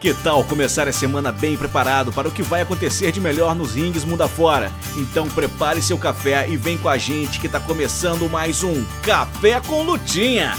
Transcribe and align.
Que 0.00 0.14
tal 0.14 0.42
começar 0.44 0.88
a 0.88 0.92
semana 0.94 1.30
bem 1.30 1.58
preparado 1.58 2.10
para 2.10 2.26
o 2.26 2.32
que 2.32 2.42
vai 2.42 2.62
acontecer 2.62 3.12
de 3.12 3.20
melhor 3.20 3.54
nos 3.54 3.74
ringues 3.74 4.02
mundo 4.02 4.22
afora? 4.22 4.72
Então 4.96 5.28
prepare 5.28 5.82
seu 5.82 5.98
café 5.98 6.48
e 6.48 6.56
vem 6.56 6.78
com 6.78 6.88
a 6.88 6.96
gente 6.96 7.38
que 7.38 7.44
está 7.44 7.60
começando 7.60 8.26
mais 8.30 8.64
um 8.64 8.82
Café 9.02 9.60
com 9.60 9.82
Lutinha. 9.82 10.54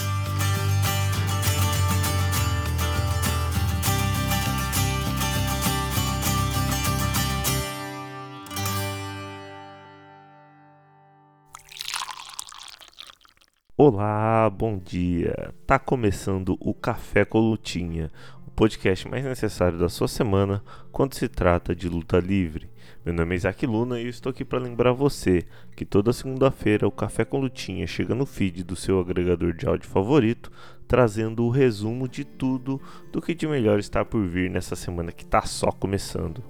Olá, 13.76 14.48
bom 14.48 14.78
dia. 14.78 15.52
Tá 15.66 15.80
começando 15.80 16.56
o 16.60 16.72
Café 16.72 17.26
com 17.26 17.40
Lutinha, 17.40 18.12
o 18.52 18.54
podcast 18.54 19.08
mais 19.08 19.24
necessário 19.24 19.80
da 19.80 19.88
sua 19.88 20.08
semana 20.08 20.62
quando 20.92 21.16
se 21.16 21.28
trata 21.28 21.74
de 21.74 21.88
luta 21.88 22.20
livre. 22.20 22.70
Meu 23.04 23.14
nome 23.14 23.34
é 23.34 23.38
Isaac 23.38 23.66
Luna 23.66 24.00
e 24.00 24.04
eu 24.04 24.10
estou 24.10 24.30
aqui 24.30 24.44
para 24.44 24.60
lembrar 24.60 24.92
você 24.92 25.46
que 25.76 25.86
toda 25.86 26.14
segunda-feira 26.14 26.88
o 26.88 26.92
Café 26.92 27.24
com 27.24 27.40
Lutinha 27.40 27.88
chega 27.88 28.14
no 28.14 28.26
feed 28.26 28.64
do 28.64 28.76
seu 28.76 29.00
agregador 29.00 29.54
de 29.54 29.66
áudio 29.66 29.90
favorito, 29.90 30.52
trazendo 30.88 31.44
o 31.44 31.50
resumo 31.50 32.08
de 32.08 32.24
tudo 32.26 32.80
do 33.12 33.22
que 33.22 33.34
de 33.34 33.48
melhor 33.48 33.80
está 33.80 34.04
por 34.04 34.24
vir 34.26 34.52
nessa 34.52 34.76
semana 34.76 35.12
que 35.12 35.24
está 35.24 35.42
só 35.44 35.72
começando. 35.72 36.44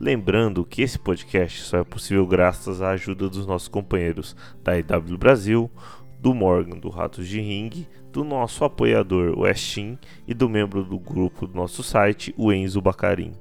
Lembrando 0.00 0.64
que 0.64 0.82
esse 0.82 0.98
podcast 0.98 1.60
só 1.62 1.78
é 1.78 1.84
possível 1.84 2.26
graças 2.26 2.80
à 2.80 2.90
ajuda 2.90 3.28
dos 3.28 3.46
nossos 3.46 3.68
companheiros 3.68 4.34
da 4.64 4.78
IW 4.78 5.18
Brasil, 5.18 5.70
do 6.20 6.34
Morgan 6.34 6.78
do 6.78 6.88
Ratos 6.88 7.28
de 7.28 7.40
Ring, 7.40 7.86
do 8.12 8.24
nosso 8.24 8.64
apoiador, 8.64 9.38
o 9.38 9.44
e 10.26 10.34
do 10.34 10.48
membro 10.48 10.82
do 10.82 10.98
grupo 10.98 11.46
do 11.46 11.54
nosso 11.54 11.82
site, 11.82 12.34
o 12.36 12.52
Enzo 12.52 12.80
Bacarim. 12.80 13.32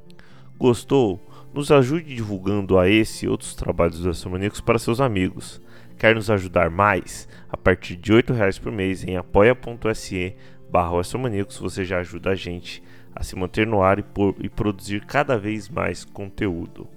Gostou? 0.58 1.20
Nos 1.54 1.72
ajude 1.72 2.14
divulgando 2.14 2.78
a 2.78 2.88
esse 2.88 3.26
e 3.26 3.30
outros 3.30 3.56
trabalhos 3.56 3.98
dos 3.98 4.08
Astromaníacos 4.08 4.62
para 4.62 4.78
seus 4.78 5.02
amigos. 5.02 5.62
Quer 5.98 6.14
nos 6.14 6.30
ajudar 6.30 6.70
mais? 6.70 7.28
A 7.50 7.58
partir 7.58 7.96
de 7.96 8.14
R$ 8.14 8.24
reais 8.34 8.60
por 8.60 8.72
mês 8.72 9.04
em 9.04 9.18
apoia.se 9.18 10.36
barra 10.70 11.02
você 11.60 11.86
já 11.86 12.00
ajuda 12.00 12.32
a 12.32 12.36
gente 12.36 12.84
a 13.16 13.24
se 13.24 13.36
manter 13.36 13.66
no 13.66 13.82
ar 13.82 13.98
e, 13.98 14.04
por, 14.04 14.36
e 14.40 14.48
produzir 14.48 15.04
cada 15.06 15.38
vez 15.38 15.68
mais 15.68 16.06
conteúdo. 16.06 16.88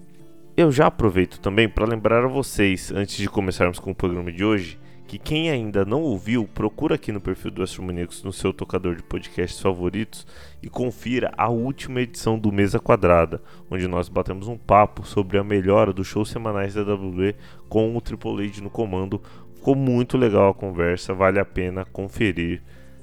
Eu 0.55 0.71
já 0.71 0.87
aproveito 0.87 1.41
também 1.41 1.67
para 1.67 1.87
lembrar 1.87 2.25
a 2.25 2.29
vocês, 2.29 2.93
antes 2.93 3.17
de 3.17 3.29
começarmos 3.29 3.79
com 3.79 3.93
o 3.93 3.95
programa 3.95 4.31
de 4.31 4.45
hoje, 4.45 4.79
que 5.11 5.19
quem 5.19 5.51
ainda 5.51 5.85
não 5.85 6.03
ouviu, 6.03 6.47
procura 6.47 6.95
aqui 6.95 7.11
no 7.11 7.21
perfil 7.21 7.51
do 7.51 7.65
Astromaníacos 7.65 8.23
no 8.23 8.33
seu 8.33 8.53
tocador 8.53 8.95
de 8.95 9.03
podcasts 9.03 9.61
favoritos 9.61 10.25
e 10.63 10.71
confira 10.71 11.33
a 11.37 11.49
última 11.49 12.01
edição 12.01 12.39
do 12.39 12.53
Mesa 12.53 12.79
Quadrada, 12.79 13.43
onde 13.69 13.89
nós 13.89 14.09
batemos 14.09 14.47
um 14.47 14.57
papo 14.57 15.05
sobre 15.05 15.37
a 15.37 15.43
melhora 15.43 15.93
dos 15.93 16.07
shows 16.07 16.31
semanais 16.31 16.75
da 16.75 16.83
WWE 16.83 17.35
com 17.69 17.97
o 17.97 18.01
Triple 18.01 18.47
H 18.47 18.63
no 18.63 18.71
comando. 18.71 19.21
Ficou 19.57 19.75
muito 19.75 20.17
legal 20.17 20.51
a 20.51 20.55
conversa, 20.55 21.13
vale 21.13 21.41
a 21.41 21.45
pena 21.45 21.85
conferir 21.85 22.63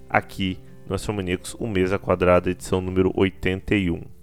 aqui 0.10 0.58
no 0.88 0.96
Astromaníacos, 0.96 1.58
o 1.60 1.68
Mesa 1.68 2.00
Quadrada, 2.00 2.50
edição 2.50 2.80
número 2.80 3.12
81. 3.18 4.17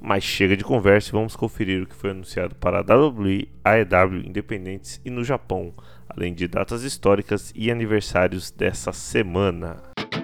Mas 0.00 0.22
chega 0.22 0.56
de 0.56 0.64
conversa 0.64 1.10
e 1.10 1.12
vamos 1.12 1.34
conferir 1.34 1.82
o 1.82 1.86
que 1.86 1.94
foi 1.94 2.10
anunciado 2.10 2.54
para 2.54 2.78
a 2.78 2.82
WWE, 2.82 3.48
AEW, 3.64 4.26
Independentes 4.26 5.00
e 5.04 5.10
no 5.10 5.24
Japão 5.24 5.74
além 6.08 6.34
de 6.34 6.48
datas 6.48 6.82
históricas 6.82 7.52
e 7.54 7.70
aniversários 7.70 8.50
dessa 8.50 8.92
semana. 8.92 9.76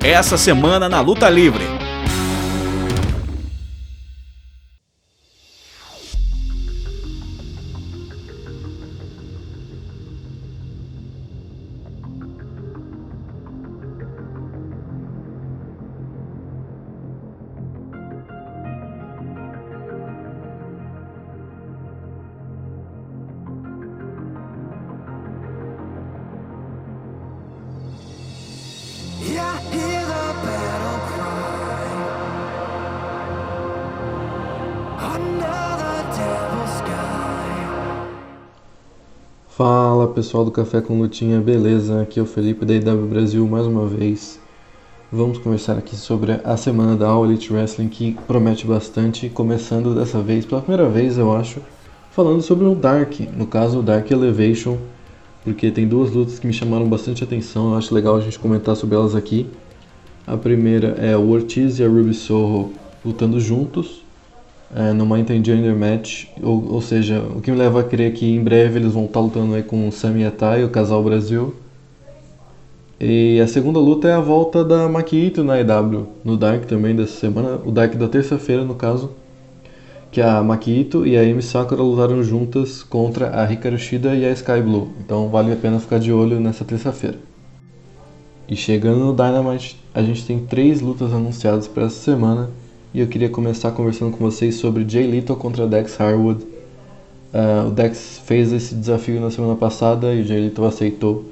Essa 0.02 0.36
semana 0.36 0.88
na 0.88 1.00
Luta 1.00 1.28
Livre. 1.28 1.83
Pessoal 40.24 40.42
do 40.42 40.50
Café 40.50 40.80
com 40.80 40.98
Lutinha, 40.98 41.38
beleza? 41.38 42.00
Aqui 42.00 42.18
é 42.18 42.22
o 42.22 42.24
Felipe 42.24 42.64
da 42.64 42.72
IW 42.72 43.06
Brasil 43.08 43.46
mais 43.46 43.66
uma 43.66 43.86
vez. 43.86 44.40
Vamos 45.12 45.36
conversar 45.36 45.76
aqui 45.76 45.94
sobre 45.96 46.40
a 46.42 46.56
semana 46.56 46.96
da 46.96 47.08
All 47.08 47.26
Elite 47.26 47.52
Wrestling 47.52 47.88
que 47.88 48.16
promete 48.26 48.66
bastante, 48.66 49.28
começando 49.28 49.94
dessa 49.94 50.22
vez, 50.22 50.46
pela 50.46 50.62
primeira 50.62 50.88
vez 50.88 51.18
eu 51.18 51.36
acho, 51.36 51.60
falando 52.10 52.40
sobre 52.40 52.64
o 52.64 52.74
Dark, 52.74 53.20
no 53.36 53.46
caso 53.46 53.80
o 53.80 53.82
Dark 53.82 54.10
Elevation, 54.10 54.78
porque 55.44 55.70
tem 55.70 55.86
duas 55.86 56.10
lutas 56.10 56.38
que 56.38 56.46
me 56.46 56.54
chamaram 56.54 56.88
bastante 56.88 57.22
atenção, 57.22 57.72
eu 57.72 57.76
acho 57.76 57.94
legal 57.94 58.16
a 58.16 58.20
gente 58.22 58.38
comentar 58.38 58.74
sobre 58.76 58.96
elas 58.96 59.14
aqui. 59.14 59.46
A 60.26 60.38
primeira 60.38 60.96
é 60.98 61.14
o 61.14 61.28
Ortiz 61.28 61.78
e 61.78 61.84
a 61.84 61.86
Ruby 61.86 62.14
Soho 62.14 62.72
lutando 63.04 63.38
juntos, 63.38 64.02
é, 64.74 64.92
Mountain 64.92 65.44
Gender 65.44 65.76
Match, 65.76 66.26
ou, 66.42 66.72
ou 66.72 66.82
seja, 66.82 67.22
o 67.34 67.40
que 67.40 67.50
me 67.50 67.56
leva 67.56 67.80
a 67.80 67.84
crer 67.84 68.12
que 68.12 68.34
em 68.34 68.42
breve 68.42 68.80
eles 68.80 68.92
vão 68.92 69.04
estar 69.04 69.20
lutando 69.20 69.54
aí 69.54 69.62
com 69.62 69.86
o 69.86 69.92
Sami 69.92 70.24
e 70.24 70.30
Tai, 70.30 70.64
o 70.64 70.68
casal 70.68 71.02
Brasil. 71.02 71.54
E 73.00 73.40
a 73.40 73.46
segunda 73.46 73.78
luta 73.78 74.08
é 74.08 74.12
a 74.12 74.20
volta 74.20 74.64
da 74.64 74.88
Makito 74.88 75.44
na 75.44 75.60
EW, 75.60 76.08
no 76.24 76.36
Dark 76.36 76.64
também 76.64 76.94
dessa 76.94 77.20
semana, 77.20 77.60
o 77.64 77.70
Dark 77.70 77.94
da 77.94 78.08
terça-feira 78.08 78.64
no 78.64 78.74
caso, 78.74 79.10
que 80.10 80.20
a 80.20 80.42
Makito 80.42 81.06
e 81.06 81.16
a 81.16 81.22
Emi 81.22 81.42
Sakura 81.42 81.82
lutaram 81.82 82.22
juntas 82.22 82.82
contra 82.82 83.40
a 83.40 83.52
Hikaru 83.52 83.78
Shida 83.78 84.14
e 84.14 84.24
a 84.24 84.30
Sky 84.30 84.60
Blue, 84.62 84.90
então 85.04 85.28
vale 85.28 85.52
a 85.52 85.56
pena 85.56 85.78
ficar 85.78 85.98
de 85.98 86.12
olho 86.12 86.40
nessa 86.40 86.64
terça-feira. 86.64 87.18
E 88.48 88.54
chegando 88.54 89.00
no 89.00 89.12
Dynamite, 89.12 89.76
a 89.92 90.02
gente 90.02 90.24
tem 90.24 90.38
três 90.38 90.80
lutas 90.80 91.12
anunciadas 91.12 91.66
para 91.66 91.84
essa 91.84 92.00
semana, 92.00 92.50
e 92.94 93.00
eu 93.00 93.08
queria 93.08 93.28
começar 93.28 93.72
conversando 93.72 94.16
com 94.16 94.24
vocês 94.24 94.54
sobre 94.54 94.88
Jay 94.88 95.04
Little 95.04 95.34
contra 95.34 95.66
Dex 95.66 96.00
Harwood. 96.00 96.44
Uh, 97.34 97.66
o 97.66 97.70
Dex 97.72 98.22
fez 98.24 98.52
esse 98.52 98.72
desafio 98.72 99.20
na 99.20 99.32
semana 99.32 99.56
passada 99.56 100.14
e 100.14 100.20
o 100.20 100.24
Jay 100.24 100.44
Little 100.44 100.64
aceitou. 100.64 101.24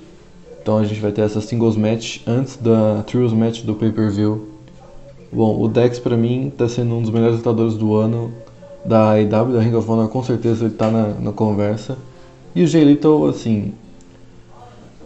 Então 0.61 0.79
a 0.79 0.85
gente 0.85 1.01
vai 1.01 1.13
ter 1.13 1.21
essa 1.21 1.41
singles 1.41 1.77
match 1.77 2.19
antes 2.27 2.57
da 2.57 3.05
trios 3.05 3.33
match 3.33 3.63
do 3.63 3.77
pay-per-view. 3.77 4.49
Bom, 5.33 5.63
o 5.63 5.69
Dex 5.69 6.01
para 6.01 6.17
mim 6.17 6.49
está 6.49 6.69
sendo 6.69 6.97
um 6.97 7.03
dos 7.03 7.13
melhores 7.13 7.37
lutadores 7.37 7.75
do 7.75 7.95
ano 7.95 8.33
da 8.85 9.13
AEW, 9.13 9.53
da 9.53 9.61
Ring 9.61 9.75
of 9.77 9.89
Honor, 9.89 10.09
com 10.09 10.23
certeza 10.25 10.65
ele 10.65 10.73
está 10.73 10.91
na, 10.91 11.15
na 11.15 11.31
conversa. 11.31 11.97
E 12.57 12.65
o 12.65 12.67
Jay 12.67 12.83
Little, 12.83 13.29
assim, 13.29 13.73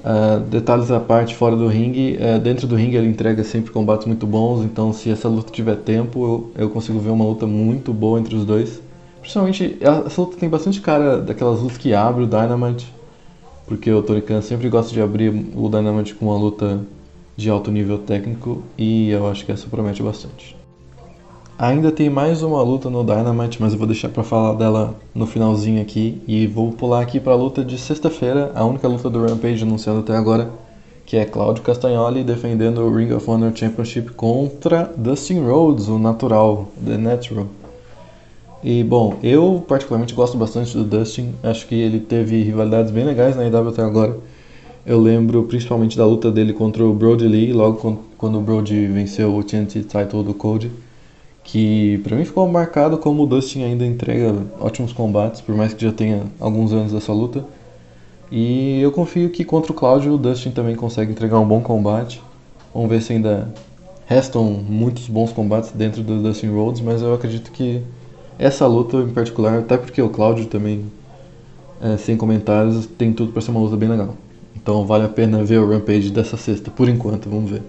Uh, 0.06 0.38
detalhes 0.38 0.88
à 0.92 1.00
parte, 1.00 1.34
fora 1.34 1.56
do 1.56 1.66
ringue, 1.66 2.16
uh, 2.16 2.38
dentro 2.38 2.68
do 2.68 2.76
ringue 2.76 2.96
ele 2.96 3.08
entrega 3.08 3.42
sempre 3.42 3.72
combates 3.72 4.06
muito 4.06 4.24
bons, 4.24 4.64
então 4.64 4.92
se 4.92 5.10
essa 5.10 5.28
luta 5.28 5.50
tiver 5.50 5.74
tempo, 5.78 6.52
eu, 6.56 6.62
eu 6.62 6.70
consigo 6.70 7.00
ver 7.00 7.10
uma 7.10 7.24
luta 7.24 7.44
muito 7.44 7.92
boa 7.92 8.20
entre 8.20 8.36
os 8.36 8.44
dois. 8.44 8.80
Principalmente, 9.20 9.76
essa 9.80 10.20
luta 10.20 10.36
tem 10.36 10.48
bastante 10.48 10.80
cara 10.80 11.18
daquelas 11.20 11.60
lutas 11.60 11.76
que 11.76 11.92
abre 11.92 12.22
o 12.22 12.26
Dynamite, 12.28 12.86
porque 13.66 13.90
o 13.90 14.00
Tony 14.00 14.22
Khan 14.22 14.42
sempre 14.42 14.68
gosta 14.68 14.92
de 14.92 15.02
abrir 15.02 15.30
o 15.56 15.68
Dynamite 15.68 16.14
com 16.14 16.26
uma 16.26 16.38
luta 16.38 16.80
de 17.36 17.50
alto 17.50 17.72
nível 17.72 17.98
técnico, 17.98 18.62
e 18.78 19.10
eu 19.10 19.26
acho 19.26 19.44
que 19.44 19.50
essa 19.50 19.66
promete 19.66 20.04
bastante. 20.04 20.55
Ainda 21.58 21.90
tem 21.90 22.10
mais 22.10 22.42
uma 22.42 22.62
luta 22.62 22.90
no 22.90 23.02
Dynamite, 23.02 23.62
mas 23.62 23.72
eu 23.72 23.78
vou 23.78 23.86
deixar 23.86 24.10
para 24.10 24.22
falar 24.22 24.52
dela 24.52 24.94
no 25.14 25.26
finalzinho 25.26 25.80
aqui. 25.80 26.20
E 26.28 26.46
vou 26.46 26.70
pular 26.72 27.00
aqui 27.00 27.18
para 27.18 27.32
a 27.32 27.36
luta 27.36 27.64
de 27.64 27.78
sexta-feira, 27.78 28.52
a 28.54 28.62
única 28.62 28.86
luta 28.86 29.08
do 29.08 29.24
Rampage 29.24 29.62
anunciada 29.62 30.00
até 30.00 30.14
agora, 30.14 30.50
que 31.06 31.16
é 31.16 31.24
Claudio 31.24 31.62
Castagnoli 31.62 32.22
defendendo 32.22 32.82
o 32.82 32.94
Ring 32.94 33.10
of 33.10 33.30
Honor 33.30 33.56
Championship 33.56 34.10
contra 34.10 34.92
Dustin 34.98 35.46
Rhodes, 35.46 35.88
o 35.88 35.98
natural, 35.98 36.68
The 36.84 36.98
Natural. 36.98 37.46
E 38.62 38.84
bom, 38.84 39.14
eu 39.22 39.64
particularmente 39.66 40.12
gosto 40.12 40.36
bastante 40.36 40.76
do 40.76 40.84
Dustin, 40.84 41.36
acho 41.42 41.66
que 41.66 41.74
ele 41.74 42.00
teve 42.00 42.42
rivalidades 42.42 42.90
bem 42.90 43.04
legais 43.04 43.34
na 43.34 43.46
IW 43.46 43.68
até 43.70 43.80
agora. 43.80 44.18
Eu 44.84 45.00
lembro 45.00 45.44
principalmente 45.44 45.96
da 45.96 46.04
luta 46.04 46.30
dele 46.30 46.52
contra 46.52 46.84
o 46.84 46.92
Brody 46.92 47.26
Lee, 47.26 47.54
logo 47.54 48.02
quando 48.18 48.38
o 48.38 48.42
Brody 48.42 48.88
venceu 48.88 49.34
o 49.34 49.42
TNT 49.42 49.84
title 49.84 50.22
do 50.22 50.34
Cody 50.34 50.70
que 51.46 51.98
para 52.02 52.16
mim 52.16 52.24
ficou 52.24 52.46
marcado 52.48 52.98
como 52.98 53.22
o 53.22 53.26
Dustin 53.26 53.62
ainda 53.62 53.86
entrega 53.86 54.34
ótimos 54.60 54.92
combates, 54.92 55.40
por 55.40 55.54
mais 55.54 55.72
que 55.72 55.84
já 55.84 55.92
tenha 55.92 56.24
alguns 56.40 56.72
anos 56.72 56.92
dessa 56.92 57.12
luta. 57.12 57.44
E 58.32 58.80
eu 58.80 58.90
confio 58.90 59.30
que 59.30 59.44
contra 59.44 59.70
o 59.70 59.74
Cláudio 59.74 60.14
o 60.14 60.18
Dustin 60.18 60.50
também 60.50 60.74
consegue 60.74 61.12
entregar 61.12 61.38
um 61.38 61.46
bom 61.46 61.60
combate. 61.60 62.20
Vamos 62.74 62.90
ver 62.90 63.00
se 63.00 63.12
ainda 63.12 63.48
restam 64.06 64.44
muitos 64.44 65.06
bons 65.06 65.32
combates 65.32 65.70
dentro 65.70 66.02
do 66.02 66.20
Dustin 66.20 66.48
Rhodes, 66.48 66.80
mas 66.80 67.00
eu 67.00 67.14
acredito 67.14 67.52
que 67.52 67.80
essa 68.36 68.66
luta 68.66 68.96
em 68.96 69.10
particular, 69.10 69.60
até 69.60 69.78
porque 69.78 70.02
o 70.02 70.08
Cláudio 70.08 70.46
também, 70.46 70.86
é, 71.80 71.96
sem 71.96 72.16
comentários, 72.16 72.86
tem 72.98 73.12
tudo 73.12 73.30
para 73.30 73.40
ser 73.40 73.52
uma 73.52 73.60
luta 73.60 73.76
bem 73.76 73.88
legal. 73.88 74.16
Então 74.56 74.84
vale 74.84 75.04
a 75.04 75.08
pena 75.08 75.44
ver 75.44 75.60
o 75.60 75.70
Rampage 75.70 76.10
dessa 76.10 76.36
sexta, 76.36 76.72
por 76.72 76.88
enquanto, 76.88 77.30
vamos 77.30 77.52
ver. 77.52 77.62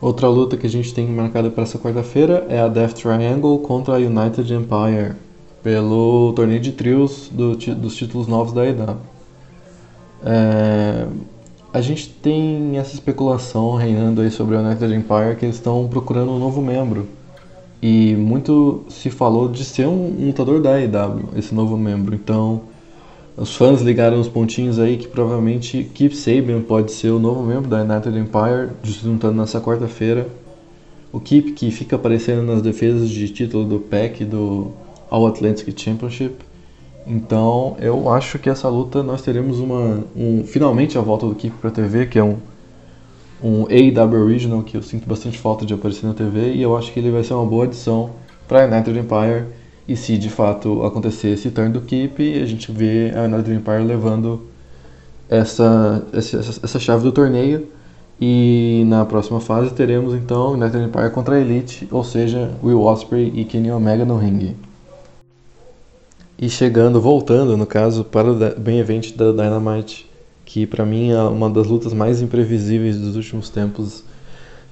Outra 0.00 0.28
luta 0.28 0.56
que 0.56 0.66
a 0.66 0.70
gente 0.70 0.94
tem 0.94 1.06
marcada 1.06 1.50
para 1.50 1.64
essa 1.64 1.78
quarta-feira 1.78 2.46
é 2.48 2.58
a 2.58 2.68
Death 2.68 2.94
Triangle 2.94 3.58
contra 3.58 3.94
a 3.94 3.98
United 3.98 4.52
Empire, 4.54 5.14
pelo 5.62 6.32
torneio 6.32 6.60
de 6.60 6.72
trios 6.72 7.28
do, 7.30 7.54
dos 7.54 7.96
títulos 7.96 8.26
novos 8.26 8.54
da 8.54 8.66
EW. 8.66 8.96
É, 10.24 11.06
a 11.72 11.80
gente 11.82 12.08
tem 12.08 12.78
essa 12.78 12.94
especulação 12.94 13.74
reinando 13.76 14.22
aí 14.22 14.30
sobre 14.30 14.56
a 14.56 14.60
United 14.60 14.94
Empire 14.94 15.36
que 15.38 15.44
eles 15.44 15.56
estão 15.56 15.86
procurando 15.86 16.32
um 16.32 16.38
novo 16.38 16.62
membro. 16.62 17.06
E 17.82 18.14
muito 18.16 18.84
se 18.88 19.10
falou 19.10 19.48
de 19.48 19.64
ser 19.64 19.86
um 19.86 20.26
lutador 20.26 20.62
da 20.62 20.76
AEW, 20.76 21.28
esse 21.36 21.54
novo 21.54 21.76
membro. 21.76 22.14
Então, 22.14 22.62
os 23.40 23.56
fãs 23.56 23.80
ligaram 23.80 24.20
os 24.20 24.28
pontinhos 24.28 24.78
aí 24.78 24.98
que 24.98 25.08
provavelmente 25.08 25.90
Keith 25.94 26.12
Sabian 26.14 26.60
pode 26.60 26.92
ser 26.92 27.08
o 27.08 27.18
novo 27.18 27.42
membro 27.42 27.70
da 27.70 27.80
United 27.80 28.18
Empire, 28.18 28.68
juntando 28.82 29.40
nessa 29.40 29.58
quarta-feira. 29.58 30.28
O 31.10 31.18
Keith 31.18 31.54
que 31.54 31.70
fica 31.70 31.96
aparecendo 31.96 32.42
nas 32.42 32.60
defesas 32.60 33.08
de 33.08 33.26
título 33.30 33.64
do 33.64 33.80
PAC 33.80 34.26
do 34.26 34.72
All 35.08 35.26
Atlantic 35.26 35.74
Championship. 35.74 36.34
Então 37.06 37.78
eu 37.80 38.10
acho 38.10 38.38
que 38.38 38.50
essa 38.50 38.68
luta 38.68 39.02
nós 39.02 39.22
teremos 39.22 39.58
uma 39.58 40.04
um, 40.14 40.44
finalmente 40.44 40.98
a 40.98 41.00
volta 41.00 41.26
do 41.26 41.34
Keith 41.34 41.54
para 41.62 41.70
a 41.70 41.72
TV, 41.72 42.04
que 42.08 42.18
é 42.18 42.22
um 42.22 42.36
um 43.42 43.64
AEW 43.70 44.22
Original 44.22 44.62
que 44.62 44.76
eu 44.76 44.82
sinto 44.82 45.08
bastante 45.08 45.38
falta 45.38 45.64
de 45.64 45.72
aparecer 45.72 46.06
na 46.06 46.12
TV 46.12 46.52
e 46.52 46.60
eu 46.60 46.76
acho 46.76 46.92
que 46.92 47.00
ele 47.00 47.10
vai 47.10 47.24
ser 47.24 47.32
uma 47.32 47.46
boa 47.46 47.64
adição 47.64 48.10
para 48.46 48.64
a 48.64 48.66
United 48.66 48.98
Empire 48.98 49.46
e 49.90 49.96
se 49.96 50.16
de 50.16 50.30
fato 50.30 50.84
acontecer 50.84 51.30
esse 51.30 51.50
turn 51.50 51.72
do 51.72 51.80
Keep, 51.80 52.40
a 52.40 52.46
gente 52.46 52.70
vê 52.70 53.12
a 53.12 53.24
United 53.24 53.52
Empire 53.52 53.82
levando 53.82 54.40
essa, 55.28 56.06
essa, 56.12 56.38
essa 56.38 56.78
chave 56.78 57.02
do 57.02 57.10
torneio. 57.10 57.66
E 58.20 58.84
na 58.86 59.04
próxima 59.04 59.40
fase 59.40 59.74
teremos 59.74 60.14
então 60.14 60.52
United 60.52 60.84
Empire 60.84 61.10
contra 61.10 61.34
a 61.34 61.40
Elite, 61.40 61.88
ou 61.90 62.04
seja, 62.04 62.52
Will 62.62 62.80
Ospreay 62.82 63.32
e 63.34 63.44
Kenny 63.44 63.72
Omega 63.72 64.04
no 64.04 64.16
ringue. 64.16 64.54
E 66.38 66.48
chegando, 66.48 67.00
voltando 67.00 67.56
no 67.56 67.66
caso, 67.66 68.04
para 68.04 68.30
o 68.30 68.38
main 68.64 68.78
event 68.78 69.16
da 69.16 69.32
Dynamite, 69.32 70.08
que 70.44 70.68
para 70.68 70.86
mim 70.86 71.10
é 71.10 71.22
uma 71.22 71.50
das 71.50 71.66
lutas 71.66 71.92
mais 71.92 72.22
imprevisíveis 72.22 72.96
dos 72.96 73.16
últimos 73.16 73.50
tempos 73.50 74.04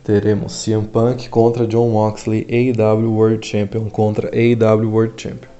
teremos 0.08 0.64
CM 0.64 0.86
Punk 0.86 1.28
contra 1.28 1.66
John 1.66 1.90
Moxley, 1.90 2.46
AEW 2.48 3.12
World 3.12 3.46
Champion 3.46 3.90
contra 3.90 4.30
AEW 4.34 4.90
World 4.90 5.12
Champion. 5.20 5.50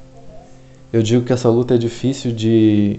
Eu 0.90 1.02
digo 1.02 1.22
que 1.22 1.34
essa 1.34 1.50
luta 1.50 1.74
é 1.74 1.76
difícil 1.76 2.32
de 2.32 2.98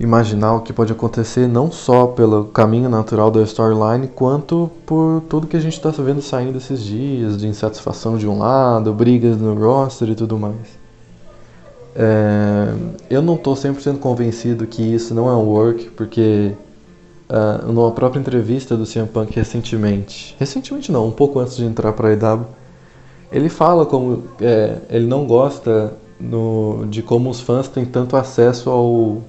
imaginar 0.00 0.56
o 0.56 0.62
que 0.62 0.72
pode 0.72 0.90
acontecer, 0.90 1.46
não 1.46 1.70
só 1.70 2.08
pelo 2.08 2.46
caminho 2.46 2.88
natural 2.88 3.30
da 3.30 3.40
storyline, 3.42 4.08
quanto 4.08 4.68
por 4.84 5.22
tudo 5.28 5.46
que 5.46 5.56
a 5.56 5.60
gente 5.60 5.74
está 5.74 5.90
vendo 5.90 6.20
saindo 6.20 6.58
esses 6.58 6.82
dias, 6.82 7.38
de 7.38 7.46
insatisfação 7.46 8.18
de 8.18 8.26
um 8.26 8.36
lado, 8.36 8.92
brigas 8.92 9.36
no 9.36 9.54
roster 9.54 10.08
e 10.10 10.16
tudo 10.16 10.36
mais. 10.36 10.76
É, 11.94 12.74
eu 13.08 13.22
não 13.22 13.36
estou 13.36 13.54
100% 13.54 14.00
convencido 14.00 14.66
que 14.66 14.82
isso 14.82 15.14
não 15.14 15.28
é 15.28 15.36
um 15.36 15.44
work, 15.44 15.90
porque 15.90 16.50
uh, 17.32 17.72
numa 17.72 17.90
própria 17.90 18.20
entrevista 18.20 18.76
do 18.76 18.84
CM 18.84 19.08
Punk 19.08 19.34
recentemente, 19.34 20.36
recentemente 20.38 20.92
não, 20.92 21.08
um 21.08 21.10
pouco 21.10 21.38
antes 21.38 21.56
de 21.56 21.64
entrar 21.64 21.92
para 21.94 22.08
a 22.08 22.12
EW, 22.12 22.46
ele 23.32 23.48
fala 23.48 23.86
como 23.86 24.24
é, 24.40 24.76
ele 24.90 25.06
não 25.06 25.24
gosta 25.24 25.94
no, 26.20 26.84
de 26.88 27.02
como 27.02 27.30
os 27.30 27.40
fãs 27.40 27.66
têm 27.66 27.86
tanto 27.86 28.16
acesso 28.16 28.68
ao 28.68 29.22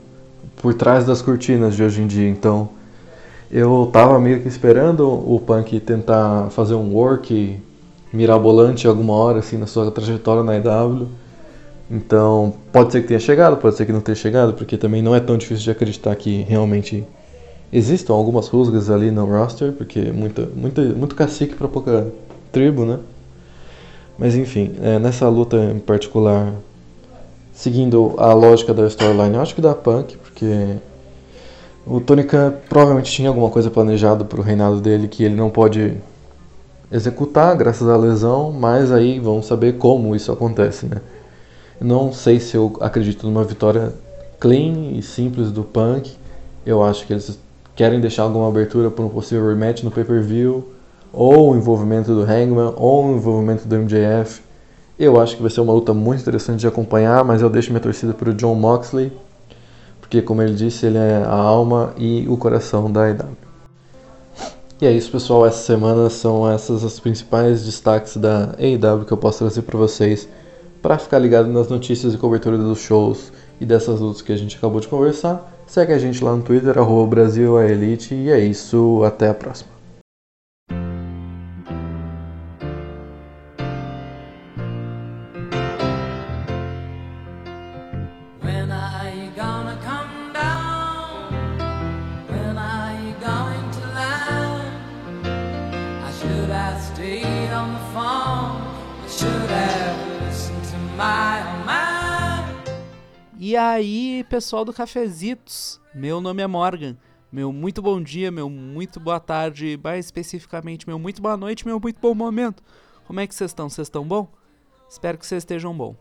por 0.58 0.74
trás 0.74 1.06
das 1.06 1.22
cortinas 1.22 1.76
de 1.76 1.84
hoje 1.84 2.02
em 2.02 2.08
dia. 2.08 2.30
Então, 2.30 2.70
eu 3.52 3.90
tava 3.92 4.20
meio 4.20 4.42
que 4.42 4.48
esperando 4.48 5.08
o 5.10 5.40
Punk 5.40 5.80
tentar 5.80 6.50
fazer 6.52 6.76
um 6.76 6.94
work 6.94 7.60
mirabolante 8.12 8.88
alguma 8.88 9.14
hora 9.14 9.40
assim 9.40 9.58
na 9.58 9.66
sua 9.66 9.90
trajetória 9.90 10.44
na 10.44 10.56
EW. 10.58 11.08
Então, 11.90 12.54
pode 12.72 12.92
ser 12.92 13.02
que 13.02 13.08
tenha 13.08 13.20
chegado, 13.20 13.58
pode 13.58 13.76
ser 13.76 13.86
que 13.86 13.92
não 13.92 14.02
tenha 14.02 14.16
chegado, 14.16 14.54
porque 14.54 14.78
também 14.78 15.02
não 15.02 15.16
é 15.16 15.20
tão 15.20 15.38
difícil 15.38 15.64
de 15.64 15.72
acreditar 15.72 16.16
que 16.16 16.44
realmente 16.44 17.06
Existem 17.76 18.16
algumas 18.16 18.48
rusgas 18.50 18.92
ali 18.92 19.10
no 19.10 19.26
roster, 19.26 19.72
porque 19.72 20.00
muita, 20.12 20.48
muita, 20.56 20.82
muito 20.84 21.16
cacique 21.16 21.56
para 21.56 21.68
pouca 21.68 22.08
tribo, 22.52 22.86
né? 22.86 23.00
Mas 24.16 24.36
enfim, 24.36 24.76
é, 24.80 25.00
nessa 25.00 25.28
luta 25.28 25.58
em 25.58 25.80
particular, 25.80 26.54
seguindo 27.52 28.14
a 28.18 28.32
lógica 28.32 28.76
da 28.76 28.86
storyline, 28.86 29.34
eu 29.34 29.42
acho 29.42 29.56
que 29.56 29.62
dá 29.62 29.74
punk, 29.74 30.18
porque 30.18 30.76
o 31.88 32.00
Tony 32.00 32.24
Khan 32.26 32.54
provavelmente 32.70 33.12
tinha 33.12 33.30
alguma 33.30 33.50
coisa 33.50 33.72
planejado 33.72 34.24
para 34.24 34.40
o 34.40 34.44
reinado 34.44 34.80
dele 34.80 35.08
que 35.08 35.24
ele 35.24 35.34
não 35.34 35.50
pode 35.50 35.98
executar 36.92 37.56
graças 37.58 37.90
à 37.90 37.98
lesão, 37.98 38.52
mas 38.52 38.92
aí 38.92 39.20
vamos 39.20 39.48
saber 39.48 39.80
como 39.80 40.16
isso 40.16 40.32
acontece, 40.32 40.86
né? 40.86 41.02
Não 41.82 42.14
sei 42.14 42.40
se 42.40 42.56
eu 42.56 42.78
acredito 42.80 43.26
numa 43.26 43.44
vitória 43.44 43.94
clean 44.40 44.92
e 44.92 45.02
simples 45.02 45.52
do 45.52 45.64
Punk. 45.64 46.14
Eu 46.66 46.84
acho 46.84 47.06
que 47.08 47.14
eles 47.14 47.38
querem 47.76 48.00
deixar 48.00 48.24
alguma 48.24 48.48
abertura 48.48 48.92
para 48.92 49.04
um 49.04 49.10
possível 49.10 49.48
rematch 49.48 49.84
no 49.84 49.92
pay-per-view, 49.92 50.72
ou 51.12 51.52
o 51.52 51.56
envolvimento 51.56 52.14
do 52.14 52.22
Hangman, 52.22 52.74
ou 52.76 53.06
o 53.06 53.16
envolvimento 53.16 53.68
do 53.68 53.76
MJF. 53.76 54.42
Eu 54.98 55.20
acho 55.20 55.36
que 55.36 55.42
vai 55.42 55.52
ser 55.52 55.62
uma 55.62 55.74
luta 55.74 55.94
muito 55.94 56.22
interessante 56.22 56.60
de 56.60 56.68
acompanhar, 56.68 57.24
mas 57.24 57.42
eu 57.42 57.50
deixo 57.50 57.72
minha 57.72 57.82
torcida 57.82 58.14
para 58.14 58.30
o 58.30 58.34
John 58.34 58.56
Moxley, 58.56 59.12
porque, 60.00 60.22
como 60.22 60.42
ele 60.42 60.54
disse, 60.54 60.86
ele 60.86 60.98
é 60.98 61.24
a 61.26 61.34
alma 61.34 61.94
e 61.98 62.26
o 62.28 62.38
coração 62.38 62.92
da 62.92 63.06
AEW. 63.06 63.38
E 64.82 64.86
é 64.86 64.92
isso, 64.92 65.12
pessoal. 65.12 65.46
Essa 65.46 65.64
semana 65.64 66.10
são 66.10 66.50
essas 66.50 66.84
as 66.84 67.00
principais 67.00 67.64
destaques 67.64 68.18
da 68.18 68.54
AEW 68.60 69.06
que 69.06 69.14
eu 69.14 69.18
posso 69.18 69.40
trazer 69.40 69.62
para 69.62 69.78
vocês, 69.78 70.28
para 70.82 70.98
ficar 70.98 71.20
ligado 71.20 71.48
nas 71.48 71.70
notícias 71.70 72.14
e 72.14 72.18
cobertura 72.18 72.58
dos 72.58 72.80
shows 72.80 73.32
e 73.62 73.66
dessas 73.66 74.00
lutas 74.00 74.22
que 74.22 74.34
a 74.34 74.38
gente 74.38 74.58
acabou 74.58 74.82
de 74.82 74.88
conversar. 74.88 75.53
Segue 75.66 75.94
a 75.94 75.98
gente 75.98 76.24
lá 76.24 76.36
no 76.36 76.44
Twitter, 76.44 76.78
arroba 76.78 77.08
Brasil 77.08 77.58
a 77.58 77.66
Elite, 77.66 78.14
e 78.14 78.30
é 78.30 78.40
isso, 78.40 79.04
até 79.04 79.30
a 79.30 79.34
próxima. 79.34 79.73
E 103.54 103.56
aí, 103.56 104.26
pessoal 104.32 104.66
do 104.66 104.74
Cafezitos, 104.74 105.80
meu 105.94 106.20
nome 106.20 106.42
é 106.42 106.48
Morgan. 106.48 106.98
Meu 107.32 107.54
muito 107.54 107.84
bom 107.84 108.02
dia, 108.02 108.32
meu 108.32 108.50
muito 108.50 109.00
boa 109.00 109.20
tarde, 109.20 109.80
mais 109.84 110.06
especificamente, 110.06 110.88
meu 110.88 110.98
muito 110.98 111.22
boa 111.22 111.38
noite, 111.38 111.64
meu 111.64 111.80
muito 111.80 112.00
bom 112.02 112.16
momento. 112.16 112.64
Como 113.06 113.20
é 113.20 113.28
que 113.28 113.36
vocês 113.36 113.52
estão? 113.52 113.70
Vocês 113.70 113.86
estão 113.86 114.04
bom? 114.04 114.28
Espero 114.90 115.20
que 115.20 115.28
vocês 115.28 115.44
estejam 115.44 115.72
bom. 115.72 115.96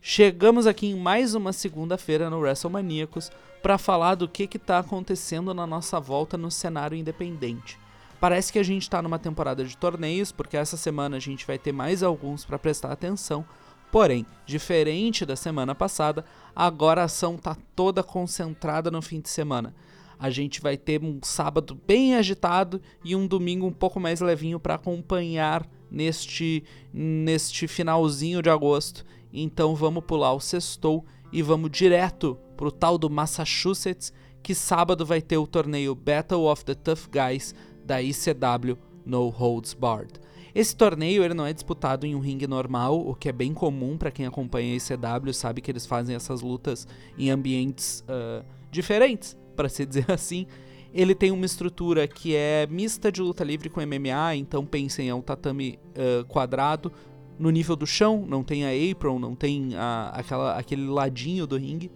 Chegamos 0.00 0.66
aqui 0.66 0.86
em 0.86 0.98
mais 0.98 1.34
uma 1.34 1.52
segunda-feira 1.52 2.30
no 2.30 2.38
WrestleManiacos 2.38 3.30
para 3.62 3.76
falar 3.76 4.14
do 4.14 4.26
que 4.26 4.48
está 4.56 4.78
acontecendo 4.78 5.52
na 5.52 5.66
nossa 5.66 6.00
volta 6.00 6.38
no 6.38 6.50
cenário 6.50 6.96
independente. 6.96 7.78
Parece 8.18 8.50
que 8.50 8.58
a 8.58 8.64
gente 8.64 8.84
está 8.84 9.02
numa 9.02 9.18
temporada 9.18 9.62
de 9.62 9.76
torneios, 9.76 10.32
porque 10.32 10.56
essa 10.56 10.78
semana 10.78 11.18
a 11.18 11.20
gente 11.20 11.46
vai 11.46 11.58
ter 11.58 11.70
mais 11.70 12.02
alguns 12.02 12.46
para 12.46 12.58
prestar 12.58 12.90
atenção, 12.90 13.44
Porém, 13.90 14.26
diferente 14.44 15.24
da 15.24 15.34
semana 15.34 15.74
passada, 15.74 16.24
agora 16.54 17.02
a 17.02 17.04
ação 17.04 17.36
está 17.36 17.56
toda 17.74 18.02
concentrada 18.02 18.90
no 18.90 19.00
fim 19.00 19.20
de 19.20 19.28
semana. 19.28 19.74
A 20.18 20.30
gente 20.30 20.60
vai 20.60 20.76
ter 20.76 21.02
um 21.02 21.20
sábado 21.22 21.78
bem 21.86 22.16
agitado 22.16 22.80
e 23.04 23.14
um 23.14 23.26
domingo 23.26 23.66
um 23.66 23.72
pouco 23.72 24.00
mais 24.00 24.20
levinho 24.20 24.58
para 24.58 24.74
acompanhar 24.74 25.66
neste 25.90 26.64
neste 26.92 27.68
finalzinho 27.68 28.42
de 28.42 28.50
agosto. 28.50 29.06
Então 29.32 29.74
vamos 29.74 30.04
pular 30.04 30.32
o 30.32 30.40
sextou 30.40 31.04
e 31.32 31.40
vamos 31.40 31.70
direto 31.70 32.36
pro 32.56 32.72
tal 32.72 32.98
do 32.98 33.08
Massachusetts, 33.08 34.12
que 34.42 34.54
sábado 34.54 35.06
vai 35.06 35.22
ter 35.22 35.36
o 35.36 35.46
torneio 35.46 35.94
Battle 35.94 36.50
of 36.50 36.64
the 36.64 36.74
Tough 36.74 37.08
Guys 37.10 37.54
da 37.84 38.02
ICW 38.02 38.76
No 39.06 39.28
Holds 39.28 39.72
Barred. 39.72 40.18
Esse 40.58 40.74
torneio 40.74 41.22
ele 41.22 41.34
não 41.34 41.46
é 41.46 41.52
disputado 41.52 42.04
em 42.04 42.16
um 42.16 42.18
ringue 42.18 42.48
normal, 42.48 42.98
o 42.98 43.14
que 43.14 43.28
é 43.28 43.32
bem 43.32 43.54
comum 43.54 43.96
para 43.96 44.10
quem 44.10 44.26
acompanha 44.26 44.74
a 44.74 44.76
ICW, 44.76 45.32
sabe 45.32 45.60
que 45.60 45.70
eles 45.70 45.86
fazem 45.86 46.16
essas 46.16 46.40
lutas 46.40 46.84
em 47.16 47.30
ambientes 47.30 48.04
uh, 48.08 48.44
diferentes, 48.68 49.38
para 49.54 49.68
se 49.68 49.86
dizer 49.86 50.06
assim. 50.10 50.48
Ele 50.92 51.14
tem 51.14 51.30
uma 51.30 51.46
estrutura 51.46 52.08
que 52.08 52.34
é 52.34 52.66
mista 52.68 53.12
de 53.12 53.22
luta 53.22 53.44
livre 53.44 53.68
com 53.68 53.80
MMA, 53.80 54.34
então 54.34 54.66
pensem, 54.66 55.08
é 55.08 55.14
um 55.14 55.20
tatame 55.20 55.78
uh, 55.90 56.24
quadrado 56.24 56.90
no 57.38 57.50
nível 57.50 57.76
do 57.76 57.86
chão, 57.86 58.26
não 58.26 58.42
tem 58.42 58.64
a 58.64 58.90
apron, 58.90 59.16
não 59.16 59.36
tem 59.36 59.76
a, 59.76 60.10
aquela, 60.12 60.58
aquele 60.58 60.88
ladinho 60.88 61.46
do 61.46 61.56
ringue. 61.56 61.88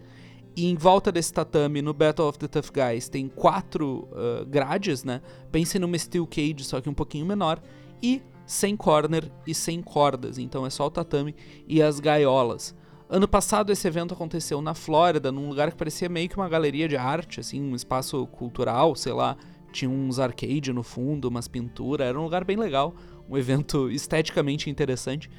E 0.55 0.67
em 0.67 0.77
volta 0.77 1.11
desse 1.11 1.33
tatame, 1.33 1.83
no 1.83 1.93
Battle 1.93 2.29
of 2.29 2.39
the 2.39 2.47
Tough 2.47 2.71
Guys, 2.73 3.09
tem 3.09 3.27
quatro 3.27 4.09
uh, 4.13 4.47
grades, 4.47 5.03
né? 5.03 5.21
Pensem 5.51 5.81
numa 5.81 5.99
Steel 5.99 6.29
Cage, 6.29 6.63
só 6.63 6.81
que 6.81 6.89
um 6.89 6.95
pouquinho 6.95 7.27
menor. 7.27 7.61
E 8.01 8.23
sem 8.47 8.77
corner 8.77 9.31
e 9.47 9.55
sem 9.55 9.83
cordas, 9.83 10.39
então 10.39 10.67
é 10.67 10.71
só 10.71 10.87
o 10.87 10.91
tatame 10.91 11.35
e 11.67 11.83
as 11.83 12.01
gaiolas. 12.01 12.75
Ano 13.09 13.29
passado 13.29 13.71
esse 13.71 13.87
evento 13.87 14.15
aconteceu 14.15 14.63
na 14.63 14.75
Flórida, 14.75 15.31
num 15.31 15.49
lugar 15.49 15.71
que 15.71 15.77
parecia 15.77 16.09
meio 16.09 16.29
que 16.29 16.37
uma 16.37 16.49
galeria 16.49 16.89
de 16.89 16.97
arte, 16.97 17.41
assim, 17.41 17.63
um 17.63 17.75
espaço 17.75 18.27
cultural, 18.29 18.97
sei 18.97 19.13
lá, 19.13 19.37
tinha 19.71 19.91
uns 19.91 20.19
arcade 20.19 20.73
no 20.73 20.83
fundo, 20.83 21.29
umas 21.29 21.47
pinturas, 21.49 22.07
era 22.07 22.19
um 22.19 22.25
lugar 22.25 22.45
bem 22.45 22.57
legal, 22.57 22.95
um 23.29 23.37
evento 23.37 23.91
esteticamente 23.93 24.71
interessante. 24.71 25.31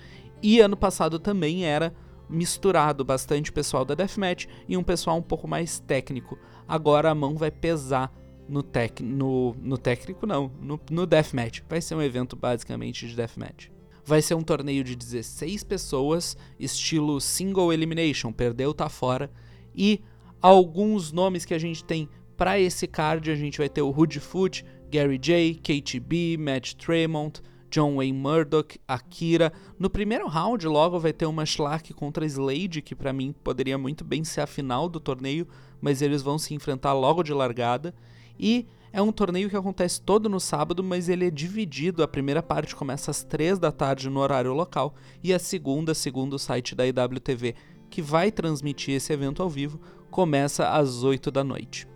E 0.42 0.60
ano 0.60 0.78
passado 0.78 1.18
também 1.18 1.66
era 1.66 1.94
misturado 2.30 3.04
bastante 3.04 3.52
pessoal 3.52 3.86
da 3.86 3.96
Deathmatch 3.96 4.48
e 4.68 4.76
um 4.78 4.84
pessoal 4.84 5.18
um 5.18 5.22
pouco 5.22 5.48
mais 5.48 5.80
técnico. 5.80 6.38
Agora 6.68 7.12
a 7.12 7.16
mão 7.16 7.36
vai 7.36 7.52
pesar 7.52 8.12
no, 8.48 8.64
tec, 8.64 9.02
no, 9.02 9.56
no 9.60 9.78
técnico, 9.78 10.26
não, 10.26 10.52
no, 10.62 10.80
no 10.90 11.06
Deathmatch. 11.06 11.62
Vai 11.68 11.82
ser 11.82 11.96
um 11.96 12.02
evento 12.02 12.36
basicamente 12.36 13.08
de 13.08 13.16
Deathmatch. 13.16 13.70
Vai 14.06 14.22
ser 14.22 14.36
um 14.36 14.44
torneio 14.44 14.84
de 14.84 14.96
16 14.96 15.64
pessoas, 15.64 16.36
estilo 16.60 17.22
single 17.22 17.72
elimination, 17.72 18.32
perdeu, 18.34 18.74
tá 18.74 18.90
fora. 18.90 19.32
E 19.76 20.02
alguns 20.42 21.12
nomes 21.12 21.46
que 21.46 21.54
a 21.54 21.60
gente 21.60 21.84
tem 21.86 22.10
para 22.36 22.60
esse 22.60 22.86
card, 22.88 23.32
a 23.32 23.36
gente 23.36 23.58
vai 23.58 23.70
ter 23.70 23.82
o 23.82 23.90
Hoodfoot, 23.90 24.66
Gary 24.92 25.18
J, 25.18 25.56
KTB, 25.56 26.38
Matt 26.38 26.74
Tremont, 26.74 27.42
John 27.74 27.96
Wayne 27.96 28.18
Murdoch, 28.18 28.80
Akira. 28.88 29.52
No 29.80 29.90
primeiro 29.90 30.28
round, 30.28 30.68
logo 30.68 31.00
vai 31.00 31.12
ter 31.12 31.26
uma 31.26 31.46
Schlark 31.46 31.92
contra 31.94 32.24
Slade, 32.26 32.84
que 32.84 32.94
para 32.94 33.12
mim 33.12 33.34
poderia 33.44 33.78
muito 33.80 34.04
bem 34.04 34.24
ser 34.24 34.42
a 34.42 34.48
final 34.48 34.88
do 34.88 35.00
torneio, 35.00 35.48
mas 35.82 36.02
eles 36.02 36.22
vão 36.22 36.38
se 36.38 36.54
enfrentar 36.54 36.94
logo 36.94 37.24
de 37.24 37.34
largada. 37.34 37.96
E 38.40 38.68
é 38.92 39.02
um 39.02 39.12
torneio 39.12 39.50
que 39.50 39.58
acontece 39.58 40.00
todo 40.00 40.30
no 40.30 40.40
sábado, 40.40 40.84
mas 40.84 41.10
ele 41.10 41.26
é 41.26 41.32
dividido. 41.32 42.04
A 42.04 42.08
primeira 42.08 42.44
parte 42.44 42.76
começa 42.76 43.10
às 43.10 43.24
3 43.24 43.58
da 43.58 43.72
tarde 43.72 44.10
no 44.10 44.20
horário 44.20 44.54
local 44.54 44.94
e 45.24 45.34
a 45.34 45.40
segunda, 45.40 45.96
segundo 45.96 46.34
o 46.34 46.40
site 46.40 46.76
da 46.76 46.86
IWTV, 46.86 47.56
que 47.90 48.02
vai 48.04 48.32
transmitir 48.32 48.96
esse 48.96 49.12
evento 49.12 49.42
ao 49.42 49.50
vivo, 49.50 49.80
começa 50.12 50.70
às 50.70 51.04
8 51.04 51.32
da 51.32 51.44
noite. 51.44 51.88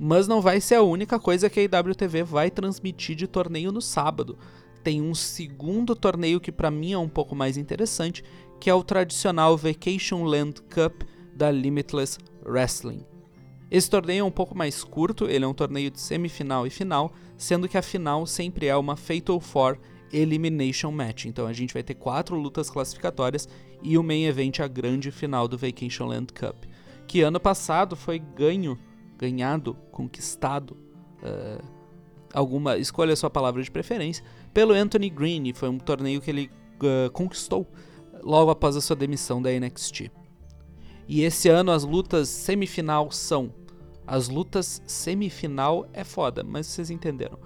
Mas 0.00 0.26
não 0.26 0.40
vai 0.40 0.58
ser 0.58 0.76
a 0.76 0.82
única 0.82 1.18
coisa 1.18 1.50
que 1.50 1.60
a 1.60 1.62
IWTV 1.62 2.22
vai 2.22 2.50
transmitir 2.50 3.14
de 3.14 3.26
torneio 3.26 3.70
no 3.70 3.82
sábado. 3.82 4.38
Tem 4.82 5.02
um 5.02 5.14
segundo 5.14 5.94
torneio 5.94 6.40
que 6.40 6.50
para 6.50 6.70
mim 6.70 6.92
é 6.92 6.98
um 6.98 7.08
pouco 7.08 7.36
mais 7.36 7.58
interessante, 7.58 8.24
que 8.58 8.70
é 8.70 8.74
o 8.74 8.82
tradicional 8.82 9.54
Vacation 9.56 10.24
Land 10.24 10.62
Cup 10.62 11.02
da 11.34 11.50
Limitless 11.50 12.18
Wrestling. 12.44 13.11
Esse 13.72 13.88
torneio 13.88 14.20
é 14.20 14.24
um 14.24 14.30
pouco 14.30 14.54
mais 14.54 14.84
curto, 14.84 15.24
ele 15.24 15.46
é 15.46 15.48
um 15.48 15.54
torneio 15.54 15.90
de 15.90 15.98
semifinal 15.98 16.66
e 16.66 16.70
final, 16.70 17.10
sendo 17.38 17.66
que 17.66 17.78
a 17.78 17.80
final 17.80 18.26
sempre 18.26 18.66
é 18.66 18.76
uma 18.76 18.96
Fatal 18.96 19.40
4 19.40 19.80
Elimination 20.12 20.90
Match. 20.90 21.24
Então 21.24 21.46
a 21.46 21.54
gente 21.54 21.72
vai 21.72 21.82
ter 21.82 21.94
quatro 21.94 22.36
lutas 22.36 22.68
classificatórias 22.68 23.48
e 23.82 23.96
o 23.96 24.02
main 24.02 24.26
event 24.26 24.60
a 24.60 24.68
grande 24.68 25.10
final 25.10 25.48
do 25.48 25.56
Vacation 25.56 26.04
Land 26.04 26.34
Cup, 26.34 26.64
que 27.08 27.22
ano 27.22 27.40
passado 27.40 27.96
foi 27.96 28.18
ganho 28.18 28.78
ganhado, 29.16 29.74
conquistado, 29.90 30.76
uh, 31.22 31.64
alguma, 32.34 32.76
escolha 32.76 33.14
a 33.14 33.16
sua 33.16 33.30
palavra 33.30 33.62
de 33.62 33.70
preferência, 33.70 34.22
pelo 34.52 34.74
Anthony 34.74 35.08
Green, 35.08 35.50
foi 35.54 35.70
um 35.70 35.78
torneio 35.78 36.20
que 36.20 36.30
ele 36.30 36.50
uh, 36.82 37.10
conquistou 37.10 37.66
logo 38.22 38.50
após 38.50 38.76
a 38.76 38.82
sua 38.82 38.96
demissão 38.96 39.40
da 39.40 39.50
NXT. 39.50 40.10
E 41.08 41.22
esse 41.22 41.48
ano 41.48 41.70
as 41.70 41.84
lutas 41.84 42.28
semifinal 42.28 43.10
são. 43.10 43.61
As 44.06 44.28
lutas 44.28 44.82
semifinal 44.86 45.86
é 45.92 46.04
foda, 46.04 46.42
mas 46.42 46.66
vocês 46.66 46.90
entenderam. 46.90 47.38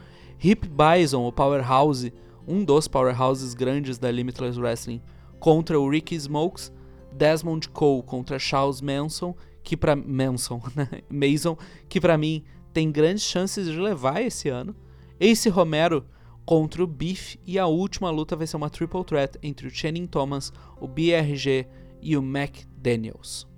Hip 0.43 0.69
Bison, 0.69 1.27
o 1.27 1.33
powerhouse, 1.33 2.13
um 2.47 2.65
dos 2.65 2.89
powerhouses 2.89 3.55
grandes 3.55 3.99
da 3.99 4.11
Limitless 4.11 4.59
Wrestling, 4.59 5.03
contra 5.39 5.79
o 5.79 5.89
Ricky 5.89 6.15
Smokes, 6.15 6.73
Desmond 7.13 7.69
Cole 7.71 8.03
contra 8.03 8.39
Charles 8.39 8.81
Manson 8.81 9.35
que 9.67 9.77
para 9.77 9.97
Manson, 9.97 10.63
né? 10.77 10.89
Mason, 11.11 11.59
que 11.89 12.01
para 12.01 12.17
mim 12.17 12.45
tem 12.73 12.91
grandes 12.93 13.25
chances 13.25 13.67
de 13.67 13.77
levar 13.77 14.23
esse 14.23 14.49
ano. 14.49 14.77
Ace 15.19 15.49
Romero 15.49 16.07
contra 16.45 16.85
o 16.85 16.87
Beef 16.87 17.35
e 17.45 17.59
a 17.59 17.67
última 17.67 18.09
luta 18.09 18.37
vai 18.37 18.47
ser 18.47 18.57
uma 18.57 18.71
triple 18.71 19.03
threat 19.03 19.37
entre 19.43 19.67
o 19.67 19.71
Channing 19.71 20.07
Thomas, 20.07 20.53
o 20.81 20.87
BRG 20.87 21.67
e 22.01 22.17
o 22.17 22.23
Mac 22.23 22.59
Daniels. 22.79 23.49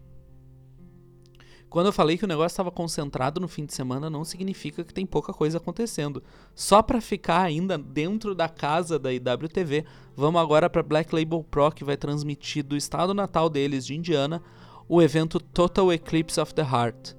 Quando 1.70 1.86
eu 1.86 1.92
falei 1.92 2.16
que 2.16 2.24
o 2.24 2.28
negócio 2.28 2.54
estava 2.54 2.70
concentrado 2.70 3.40
no 3.40 3.46
fim 3.46 3.66
de 3.66 3.74
semana, 3.74 4.08
não 4.08 4.24
significa 4.24 4.82
que 4.82 4.94
tem 4.94 5.04
pouca 5.04 5.34
coisa 5.34 5.58
acontecendo. 5.58 6.22
Só 6.54 6.80
para 6.80 7.00
ficar 7.00 7.42
ainda 7.42 7.76
dentro 7.76 8.34
da 8.34 8.48
casa 8.48 8.98
da 8.98 9.12
IWTV, 9.12 9.84
vamos 10.16 10.40
agora 10.40 10.70
para 10.70 10.82
Black 10.82 11.14
Label 11.14 11.44
Pro, 11.50 11.70
que 11.70 11.84
vai 11.84 11.96
transmitir 11.96 12.64
do 12.64 12.76
estado 12.76 13.12
natal 13.12 13.50
deles, 13.50 13.84
de 13.84 13.94
Indiana, 13.94 14.42
o 14.88 15.02
evento 15.02 15.38
Total 15.38 15.92
Eclipse 15.92 16.40
of 16.40 16.54
the 16.54 16.62
Heart. 16.62 17.14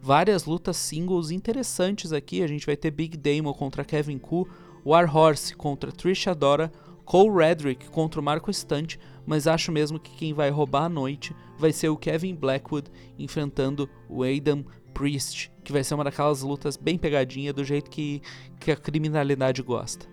Várias 0.00 0.44
lutas 0.44 0.76
singles 0.76 1.32
interessantes 1.32 2.12
aqui. 2.12 2.42
A 2.42 2.46
gente 2.46 2.64
vai 2.64 2.76
ter 2.76 2.92
Big 2.92 3.16
Damo 3.16 3.52
contra 3.52 3.84
Kevin 3.84 4.18
Koo, 4.18 4.48
Warhorse 4.86 5.54
contra 5.56 5.90
Trish 5.90 6.28
Adora, 6.28 6.72
Cole 7.04 7.36
Redrick 7.36 7.90
contra 7.90 8.20
o 8.20 8.24
Marco 8.24 8.52
Stunt, 8.52 8.96
mas 9.30 9.46
acho 9.46 9.70
mesmo 9.70 10.00
que 10.00 10.10
quem 10.10 10.34
vai 10.34 10.50
roubar 10.50 10.86
a 10.86 10.88
noite 10.88 11.36
vai 11.56 11.72
ser 11.72 11.88
o 11.88 11.96
Kevin 11.96 12.34
Blackwood 12.34 12.90
enfrentando 13.16 13.88
o 14.08 14.24
Adam 14.24 14.64
Priest, 14.92 15.52
que 15.62 15.70
vai 15.70 15.84
ser 15.84 15.94
uma 15.94 16.02
daquelas 16.02 16.42
lutas 16.42 16.76
bem 16.76 16.98
pegadinha 16.98 17.52
do 17.52 17.62
jeito 17.62 17.88
que, 17.88 18.20
que 18.58 18.72
a 18.72 18.76
criminalidade 18.76 19.62
gosta. 19.62 20.04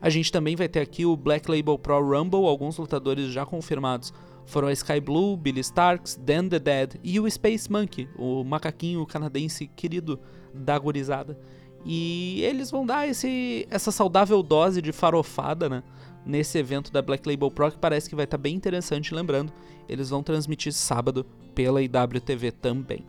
A 0.00 0.08
gente 0.08 0.32
também 0.32 0.56
vai 0.56 0.70
ter 0.70 0.80
aqui 0.80 1.04
o 1.04 1.14
Black 1.18 1.50
Label 1.50 1.78
Pro 1.78 2.00
Rumble, 2.00 2.46
alguns 2.46 2.78
lutadores 2.78 3.30
já 3.30 3.44
confirmados 3.44 4.10
foram 4.46 4.68
a 4.68 4.72
Sky 4.72 5.00
Blue, 5.00 5.36
Billy 5.36 5.60
Starks, 5.60 6.16
Dan 6.16 6.48
the 6.48 6.58
Dead 6.58 6.94
e 7.04 7.20
o 7.20 7.30
Space 7.30 7.70
Monkey, 7.70 8.08
o 8.16 8.42
macaquinho 8.42 9.04
canadense 9.04 9.66
querido 9.66 10.18
da 10.54 10.78
gorizada. 10.78 11.38
E 11.84 12.40
eles 12.42 12.70
vão 12.70 12.86
dar 12.86 13.06
esse, 13.06 13.68
essa 13.70 13.92
saudável 13.92 14.42
dose 14.42 14.80
de 14.80 14.92
farofada, 14.92 15.68
né? 15.68 15.82
Nesse 16.24 16.58
evento 16.58 16.92
da 16.92 17.00
Black 17.00 17.28
Label 17.28 17.50
Pro, 17.50 17.70
que 17.70 17.78
parece 17.78 18.08
que 18.08 18.14
vai 18.14 18.24
estar 18.24 18.36
tá 18.36 18.42
bem 18.42 18.54
interessante. 18.54 19.14
Lembrando, 19.14 19.52
eles 19.88 20.10
vão 20.10 20.22
transmitir 20.22 20.72
sábado 20.72 21.24
pela 21.54 21.82
IWTV 21.82 22.52
também. 22.52 23.04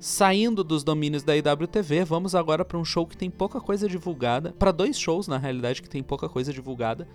Saindo 0.00 0.62
dos 0.62 0.84
domínios 0.84 1.24
da 1.24 1.36
IWTV, 1.36 2.04
vamos 2.04 2.34
agora 2.34 2.64
para 2.64 2.78
um 2.78 2.84
show 2.84 3.04
que 3.04 3.16
tem 3.16 3.28
pouca 3.28 3.60
coisa 3.60 3.88
divulgada. 3.88 4.52
Para 4.52 4.70
dois 4.70 4.98
shows, 4.98 5.26
na 5.26 5.38
realidade, 5.38 5.82
que 5.82 5.88
tem 5.88 6.02
pouca 6.02 6.28
coisa 6.28 6.52
divulgada. 6.52 7.08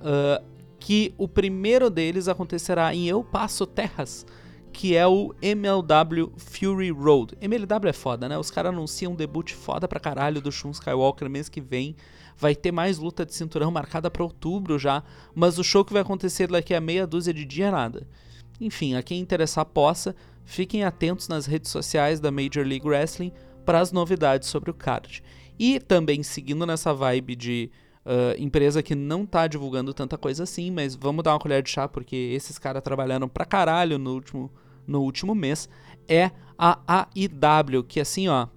Uh, 0.00 0.44
que 0.80 1.14
o 1.16 1.28
primeiro 1.28 1.88
deles 1.88 2.26
acontecerá 2.26 2.94
em 2.94 3.06
Eu 3.06 3.22
Passo 3.22 3.64
Terras, 3.66 4.26
que 4.72 4.96
é 4.96 5.06
o 5.06 5.32
MLW 5.40 6.32
Fury 6.36 6.90
Road. 6.90 7.38
MLW 7.40 7.88
é 7.88 7.92
foda, 7.92 8.28
né? 8.28 8.36
Os 8.36 8.50
caras 8.50 8.72
anunciam 8.72 9.12
um 9.12 9.16
debut 9.16 9.52
foda 9.52 9.86
pra 9.86 10.00
caralho 10.00 10.42
do 10.42 10.50
Shun 10.50 10.72
Skywalker 10.72 11.30
mês 11.30 11.48
que 11.48 11.60
vem. 11.60 11.94
Vai 12.36 12.54
ter 12.54 12.72
mais 12.72 12.98
luta 12.98 13.24
de 13.24 13.34
cinturão 13.34 13.70
marcada 13.70 14.10
para 14.10 14.22
outubro 14.22 14.78
já, 14.78 15.02
mas 15.34 15.58
o 15.58 15.64
show 15.64 15.84
que 15.84 15.92
vai 15.92 16.02
acontecer 16.02 16.48
daqui 16.48 16.74
a 16.74 16.80
meia 16.80 17.06
dúzia 17.06 17.32
de 17.32 17.44
dia 17.44 17.70
nada. 17.70 18.06
Enfim, 18.60 18.94
a 18.94 19.02
quem 19.02 19.20
interessar 19.20 19.64
possa, 19.64 20.14
fiquem 20.44 20.84
atentos 20.84 21.28
nas 21.28 21.46
redes 21.46 21.70
sociais 21.70 22.20
da 22.20 22.30
Major 22.30 22.66
League 22.66 22.86
Wrestling 22.86 23.32
para 23.64 23.80
as 23.80 23.92
novidades 23.92 24.48
sobre 24.48 24.70
o 24.70 24.74
card. 24.74 25.22
E 25.58 25.80
também 25.80 26.22
seguindo 26.22 26.66
nessa 26.66 26.92
vibe 26.92 27.36
de 27.36 27.70
Uh, 28.06 28.36
empresa 28.38 28.82
que 28.82 28.94
não 28.94 29.24
tá 29.24 29.46
divulgando 29.46 29.94
tanta 29.94 30.18
coisa 30.18 30.42
assim, 30.42 30.70
mas 30.70 30.94
vamos 30.94 31.24
dar 31.24 31.32
uma 31.32 31.38
colher 31.38 31.62
de 31.62 31.70
chá 31.70 31.88
porque 31.88 32.14
esses 32.14 32.58
caras 32.58 32.82
trabalharam 32.82 33.26
pra 33.26 33.46
caralho 33.46 33.96
no 33.96 34.12
último, 34.12 34.52
no 34.86 35.00
último 35.00 35.34
mês. 35.34 35.70
É 36.06 36.30
a 36.58 37.06
AIW, 37.14 37.82
que 37.82 37.98
assim, 37.98 38.28
ó, 38.28 38.48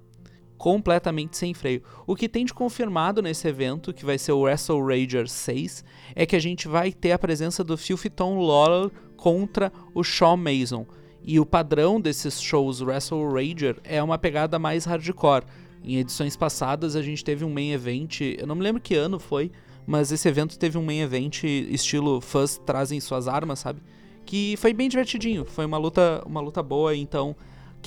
completamente 0.58 1.38
sem 1.38 1.54
freio. 1.54 1.84
O 2.06 2.16
que 2.16 2.28
tem 2.28 2.46
de 2.46 2.54
confirmado 2.54 3.22
nesse 3.22 3.48
evento, 3.48 3.94
que 3.94 4.06
vai 4.06 4.18
ser 4.18 4.32
o 4.32 4.42
Wrestle 4.42 4.86
Rager 4.86 5.28
6, 5.28 5.86
é 6.16 6.26
que 6.26 6.36
a 6.36 6.40
gente 6.40 6.68
vai 6.68 6.92
ter 6.92 7.12
a 7.12 7.20
presença 7.20 7.64
do 7.64 7.78
Filthy 7.78 8.10
Tom 8.10 8.40
Lawler 8.40 8.92
contra 9.16 9.72
o 9.94 10.04
Shawn 10.04 10.38
Mason. 10.38 10.86
E 11.24 11.40
o 11.40 11.46
padrão 11.46 12.00
desses 12.00 12.42
shows 12.42 12.82
Wrestle 12.82 13.32
Rager 13.32 13.78
é 13.84 14.02
uma 14.02 14.18
pegada 14.18 14.58
mais 14.58 14.86
hardcore 14.86 15.46
em 15.84 15.98
edições 15.98 16.36
passadas 16.36 16.96
a 16.96 17.02
gente 17.02 17.24
teve 17.24 17.46
um 17.46 17.50
main 17.50 17.72
event, 17.72 18.22
eu 18.22 18.46
não 18.46 18.56
me 18.56 18.62
lembro 18.62 18.82
que 18.82 18.94
ano 18.96 19.20
foi, 19.20 19.52
mas 19.86 20.12
esse 20.12 20.28
evento 20.28 20.60
teve 20.60 20.78
um 20.78 20.84
main 20.84 21.00
event 21.00 21.44
estilo 21.44 22.20
fãs 22.20 22.58
trazem 22.66 23.00
suas 23.00 23.28
armas, 23.28 23.60
sabe? 23.60 23.82
Que 24.26 24.56
foi 24.58 24.74
bem 24.74 24.90
divertidinho, 24.90 25.46
foi 25.46 25.66
uma 25.66 25.78
luta, 25.78 26.22
uma 26.26 26.42
luta 26.42 26.62
boa, 26.62 26.94
então 26.94 27.36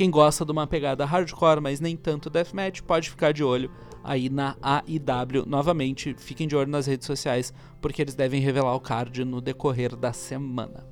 Quem 0.00 0.11
gosta 0.11 0.47
de 0.47 0.50
uma 0.50 0.66
pegada 0.66 1.04
hardcore, 1.04 1.61
mas 1.61 1.78
nem 1.78 1.95
tanto 1.95 2.30
deathmatch, 2.30 2.80
pode 2.80 3.11
ficar 3.11 3.33
de 3.33 3.45
olho 3.45 3.71
aí 4.02 4.30
na 4.30 4.57
AIW 4.62 5.45
novamente. 5.47 6.14
Fiquem 6.16 6.49
de 6.49 6.57
olho 6.57 6.71
nas 6.71 6.87
redes 6.87 7.07
sociais, 7.07 7.52
porque 7.83 8.00
eles 8.00 8.14
devem 8.14 8.40
revelar 8.40 8.75
o 8.75 8.80
card 8.80 9.26
no 9.26 9.42
decorrer 9.42 9.95
da 9.95 10.11
semana. 10.11 10.87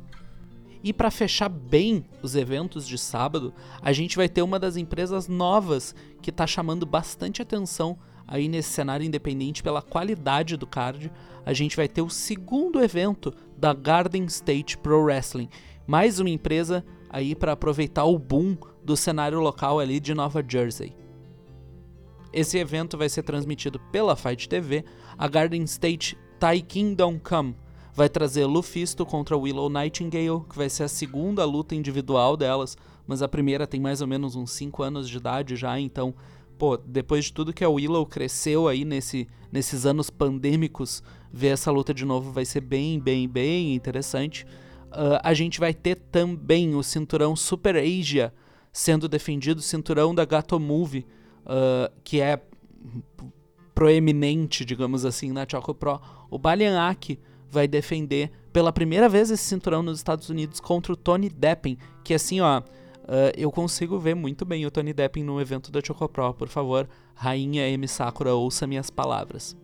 E 0.85 0.93
para 0.93 1.11
fechar 1.11 1.49
bem 1.49 2.05
os 2.23 2.35
eventos 2.37 2.87
de 2.87 2.99
sábado, 2.99 3.55
a 3.81 3.95
gente 3.95 4.15
vai 4.15 4.29
ter 4.29 4.43
uma 4.43 4.59
das 4.59 4.77
empresas 4.77 5.27
novas 5.27 5.95
que 6.21 6.29
está 6.29 6.47
chamando 6.47 6.85
bastante 6.85 7.41
atenção 7.41 7.99
aí 8.27 8.47
nesse 8.47 8.69
cenário 8.69 9.07
independente 9.07 9.63
pela 9.63 9.81
qualidade 9.81 10.55
do 10.55 10.67
card. 10.67 11.11
A 11.47 11.55
gente 11.55 11.77
vai 11.77 11.89
ter 11.89 12.03
o 12.03 12.11
segundo 12.11 12.79
evento 12.79 13.33
da 13.57 13.73
Garden 13.73 14.27
State 14.27 14.77
Pro 14.77 15.03
Wrestling, 15.03 15.49
mais 15.87 16.21
uma 16.21 16.29
empresa 16.29 16.85
aí 17.09 17.35
para 17.35 17.53
aproveitar 17.53 18.05
o 18.05 18.19
boom 18.19 18.55
do 18.89 18.97
cenário 18.97 19.39
local 19.39 19.79
ali 19.79 20.01
de 20.01 20.15
Nova 20.15 20.43
Jersey. 20.43 20.97
Esse 22.33 22.57
evento 22.57 22.97
vai 22.97 23.11
ser 23.11 23.23
transmitido 23.23 23.79
pela 23.93 24.17
Fight 24.17 24.49
TV. 24.49 24.83
A 25.19 25.29
Garden 25.29 25.63
State 25.65 26.17
Thai 26.41 26.63
Kingdom 26.63 27.19
Come 27.19 27.55
vai 27.93 28.09
trazer 28.09 28.47
Lufisto 28.47 29.05
contra 29.05 29.37
Willow 29.37 29.69
Nightingale, 29.69 30.43
que 30.49 30.57
vai 30.57 30.71
ser 30.71 30.85
a 30.85 30.89
segunda 30.89 31.45
luta 31.45 31.75
individual 31.75 32.35
delas, 32.35 32.79
mas 33.07 33.21
a 33.21 33.29
primeira 33.29 33.67
tem 33.67 33.79
mais 33.79 34.01
ou 34.01 34.07
menos 34.07 34.35
uns 34.35 34.53
5 34.53 34.83
anos 34.83 35.07
de 35.07 35.19
idade 35.19 35.55
já, 35.55 35.79
então, 35.79 36.15
pô, 36.57 36.79
depois 36.79 37.27
de 37.27 37.35
tudo 37.35 37.53
que 37.53 37.65
a 37.65 37.69
Willow 37.69 38.07
cresceu 38.07 38.69
aí 38.69 38.87
nesse, 38.87 39.29
nesses 39.53 39.85
anos 39.85 40.09
pandêmicos, 40.09 41.03
ver 41.31 41.49
essa 41.49 41.71
luta 41.71 41.93
de 41.93 42.07
novo 42.07 42.33
vai 42.33 42.47
ser 42.47 42.63
bem, 42.63 42.99
bem, 42.99 43.29
bem 43.29 43.75
interessante. 43.75 44.47
Uh, 44.87 45.21
a 45.23 45.35
gente 45.35 45.61
vai 45.61 45.75
ter 45.75 45.97
também 45.97 46.75
o 46.75 46.83
cinturão 46.83 47.37
Super 47.37 47.77
Asia 47.77 48.33
sendo 48.73 49.09
defendido, 49.09 49.59
o 49.59 49.63
cinturão 49.63 50.15
da 50.15 50.25
Gato 50.25 50.59
Movie, 50.59 51.07
uh, 51.45 51.93
que 52.05 52.21
é 52.21 52.41
proeminente, 53.75 54.65
digamos 54.65 55.05
assim, 55.05 55.33
na 55.33 55.47
Choco 55.49 55.75
Pro. 55.75 56.01
O 56.31 56.39
Balian 56.39 56.89
Aki 56.89 57.19
vai 57.51 57.69
defender 57.69 58.31
pela 58.53 58.73
primeira 58.73 59.09
vez 59.09 59.31
esse 59.31 59.45
cinturão 59.45 59.83
nos 59.83 59.99
Estados 59.99 60.29
Unidos 60.29 60.61
contra 60.61 60.93
o 60.93 60.97
Tony 60.97 61.29
Deppen, 61.29 61.79
que 62.03 62.13
assim, 62.13 62.41
ó, 62.41 62.61
uh, 62.61 62.65
eu 63.37 63.51
consigo 63.51 63.99
ver 63.99 64.15
muito 64.15 64.45
bem 64.45 64.67
o 64.67 64.71
Tony 64.71 64.93
Deppen 64.93 65.23
no 65.23 65.41
evento 65.41 65.71
da 65.71 65.81
Choco 65.81 66.09
Pro. 66.09 66.35
Por 66.35 66.49
favor, 66.49 66.89
Rainha 67.15 67.69
M. 67.69 67.87
Sakura, 67.87 68.35
ouça 68.35 68.67
minhas 68.67 68.91
palavras. 68.91 69.57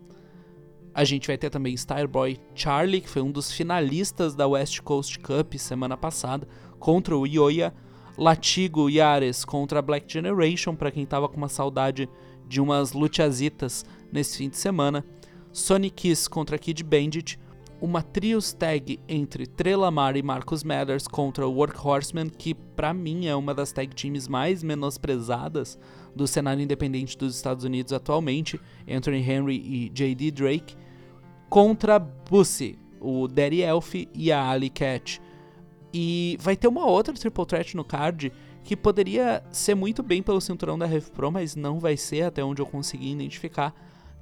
A 0.95 1.03
gente 1.03 1.27
vai 1.27 1.37
ter 1.37 1.51
também 1.51 1.75
Starboy 1.75 2.39
Charlie, 2.55 3.01
que 3.01 3.09
foi 3.09 3.21
um 3.21 3.33
dos 3.33 3.51
finalistas 3.51 4.37
da 4.37 4.47
West 4.47 4.81
Coast 4.81 5.19
Cup 5.19 5.55
semana 5.55 5.97
passada, 5.97 6.47
contra 6.79 7.17
o 7.17 7.27
Ioia. 7.27 7.75
Latigo 8.17 8.89
e 8.89 9.01
Ares 9.01 9.45
contra 9.45 9.83
Black 9.83 10.13
Generation, 10.13 10.75
para 10.75 10.91
quem 10.91 11.05
tava 11.05 11.29
com 11.29 11.37
uma 11.37 11.49
saudade 11.49 12.09
de 12.47 12.61
umas 12.61 12.93
luchasitas 12.93 13.85
nesse 14.13 14.39
fim 14.39 14.49
de 14.49 14.57
semana. 14.57 15.05
Sonic 15.53 16.09
Kiss 16.09 16.29
contra 16.29 16.59
Kid 16.59 16.83
Bandit. 16.83 17.39
Uma 17.81 18.03
trios 18.03 18.53
tag 18.53 18.99
entre 19.09 19.47
Trelamar 19.47 20.17
e 20.17 20.23
Marcus 20.23 20.65
Mathers 20.65 21.07
contra 21.07 21.47
o 21.47 21.53
Workhorseman, 21.53 22.31
que 22.31 22.55
para 22.55 22.95
mim 22.95 23.27
é 23.27 23.35
uma 23.35 23.53
das 23.53 23.73
tag 23.73 23.95
teams 23.95 24.27
mais 24.27 24.63
menosprezadas 24.63 25.79
do 26.15 26.27
cenário 26.27 26.63
independente 26.63 27.19
dos 27.19 27.35
Estados 27.35 27.65
Unidos 27.65 27.93
atualmente, 27.93 28.59
Anthony 28.89 29.19
Henry 29.19 29.57
e 29.57 29.91
J.D. 29.91 30.31
Drake, 30.31 30.77
contra 31.51 31.99
Bussy, 31.99 32.79
o 33.01 33.29
Daddy 33.29 33.61
Elf 33.61 33.95
e 34.15 34.33
a 34.33 34.49
Ali 34.49 34.71
Cat. 34.71 35.21
E 35.97 36.37
vai 36.41 36.57
ter 36.57 36.67
uma 36.67 36.85
outra 36.85 37.15
Triple 37.15 37.47
Threat 37.47 37.77
no 37.77 37.85
card 37.85 38.33
que 38.65 38.77
poderia 38.77 39.45
ser 39.53 39.77
muito 39.77 40.03
bem 40.03 40.25
pelo 40.25 40.41
cinturão 40.41 40.77
da 40.77 40.87
Rev 40.87 41.09
Pro, 41.11 41.31
mas 41.31 41.55
não 41.55 41.79
vai 41.79 41.97
ser, 41.97 42.23
até 42.23 42.43
onde 42.43 42.61
eu 42.61 42.67
consegui 42.67 43.13
identificar, 43.13 43.73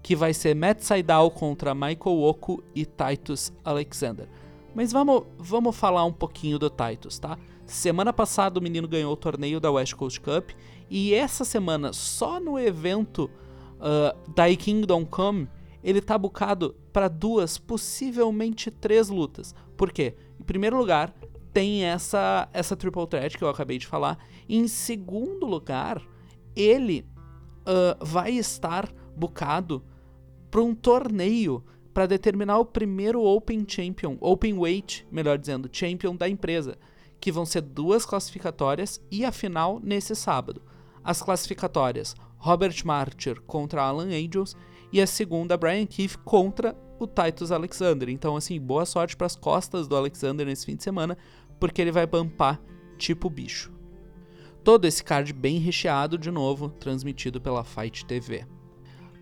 que 0.03 0.15
vai 0.15 0.35
ser 0.35 0.55
Matt 0.55 0.81
Sydal 0.83 1.31
contra 1.31 1.75
Michael 1.75 2.21
Oku 2.21 2.63
e 2.75 2.85
Titus 2.85 3.51
Alexander. 3.65 4.29
Mas 4.75 4.93
vamos, 4.93 5.23
vamos 5.39 5.75
falar 5.75 6.05
um 6.05 6.13
pouquinho 6.13 6.59
do 6.59 6.69
Titus, 6.69 7.19
tá? 7.19 7.39
Semana 7.65 8.13
passada 8.13 8.59
o 8.61 8.63
menino 8.63 8.87
ganhou 8.87 9.13
o 9.13 9.17
torneio 9.17 9.59
da 9.59 9.71
West 9.71 9.95
Coast 9.95 10.21
Cup 10.21 10.51
e 10.91 11.15
essa 11.15 11.43
semana, 11.43 11.95
só 11.95 12.39
no 12.39 12.59
evento 12.59 13.31
uh, 13.79 14.31
da 14.33 14.55
Kingdom 14.55 15.07
Come, 15.07 15.49
ele 15.83 16.03
tá 16.03 16.19
bucado 16.19 16.77
para 16.93 17.09
duas, 17.09 17.57
possivelmente 17.57 18.71
três 18.71 19.09
lutas. 19.09 19.55
Por 19.75 19.91
quê? 19.91 20.15
Em 20.39 20.45
primeiro 20.45 20.77
lugar, 20.77 21.15
tem 21.53 21.85
essa, 21.85 22.49
essa 22.53 22.77
triple 22.77 23.07
threat 23.07 23.37
que 23.37 23.45
eu 23.45 23.49
acabei 23.49 23.79
de 23.79 23.87
falar. 23.87 24.19
Em 24.49 24.67
segundo 24.67 25.47
lugar, 25.47 26.03
ele 26.57 27.07
uh, 27.61 28.05
vai 28.05 28.33
estar 28.33 28.93
bucado 29.17 29.85
para 30.51 30.63
um 30.63 30.75
torneio 30.75 31.65
para 31.93 32.07
determinar 32.07 32.59
o 32.59 32.65
primeiro 32.65 33.23
Open 33.23 33.65
Champion, 33.69 34.17
Open 34.21 34.59
Weight, 34.59 35.07
melhor 35.11 35.37
dizendo, 35.37 35.69
Champion 35.71 36.17
da 36.17 36.29
empresa, 36.29 36.79
que 37.21 37.31
vão 37.31 37.45
ser 37.45 37.61
duas 37.61 38.05
classificatórias 38.05 39.01
e 39.11 39.25
a 39.25 39.31
final 39.31 39.79
nesse 39.83 40.15
sábado. 40.17 40.63
As 41.05 41.23
classificatórias 41.23 42.15
Robert 42.39 42.75
Martyr 42.85 43.41
contra 43.43 43.83
Alan 43.83 44.09
Angels 44.09 44.57
e 44.93 45.01
a 45.01 45.07
segunda 45.07 45.57
Brian 45.57 45.87
Keith 45.87 46.17
contra 46.25 46.77
o 46.99 47.07
Titus 47.07 47.53
Alexander. 47.53 48.09
Então, 48.09 48.37
assim, 48.37 48.61
boa 48.61 48.85
sorte 48.85 49.17
para 49.17 49.27
as 49.27 49.37
costas 49.37 49.87
do 49.87 49.97
Alexander 49.97 50.47
nesse 50.47 50.67
fim 50.67 50.77
de 50.77 50.83
semana, 50.83 51.17
porque 51.63 51.81
ele 51.81 51.93
vai 51.93 52.09
bumpar 52.09 52.61
tipo 52.99 53.31
bicho. 53.31 53.71
Todo 54.65 54.85
esse 54.85 55.05
card 55.05 55.33
bem 55.33 55.61
recheado 55.61 56.19
de 56.19 56.29
novo, 56.29 56.71
transmitido 56.71 57.41
pela 57.41 57.63
Fight 57.63 58.05
TV. 58.05 58.45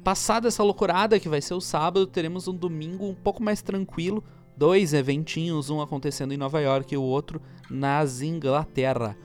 Passada 0.02 0.48
essa 0.48 0.62
loucurada 0.62 1.20
que 1.20 1.28
vai 1.28 1.42
ser 1.42 1.52
o 1.52 1.60
sábado, 1.60 2.06
teremos 2.06 2.48
um 2.48 2.54
domingo 2.54 3.06
um 3.06 3.14
pouco 3.14 3.42
mais 3.42 3.60
tranquilo, 3.60 4.24
dois 4.56 4.94
eventinhos, 4.94 5.68
um 5.68 5.82
acontecendo 5.82 6.32
em 6.32 6.38
Nova 6.38 6.62
York 6.62 6.94
e 6.94 6.96
o 6.96 7.02
outro 7.02 7.42
nas 7.68 8.22
Inglaterra. 8.22 9.18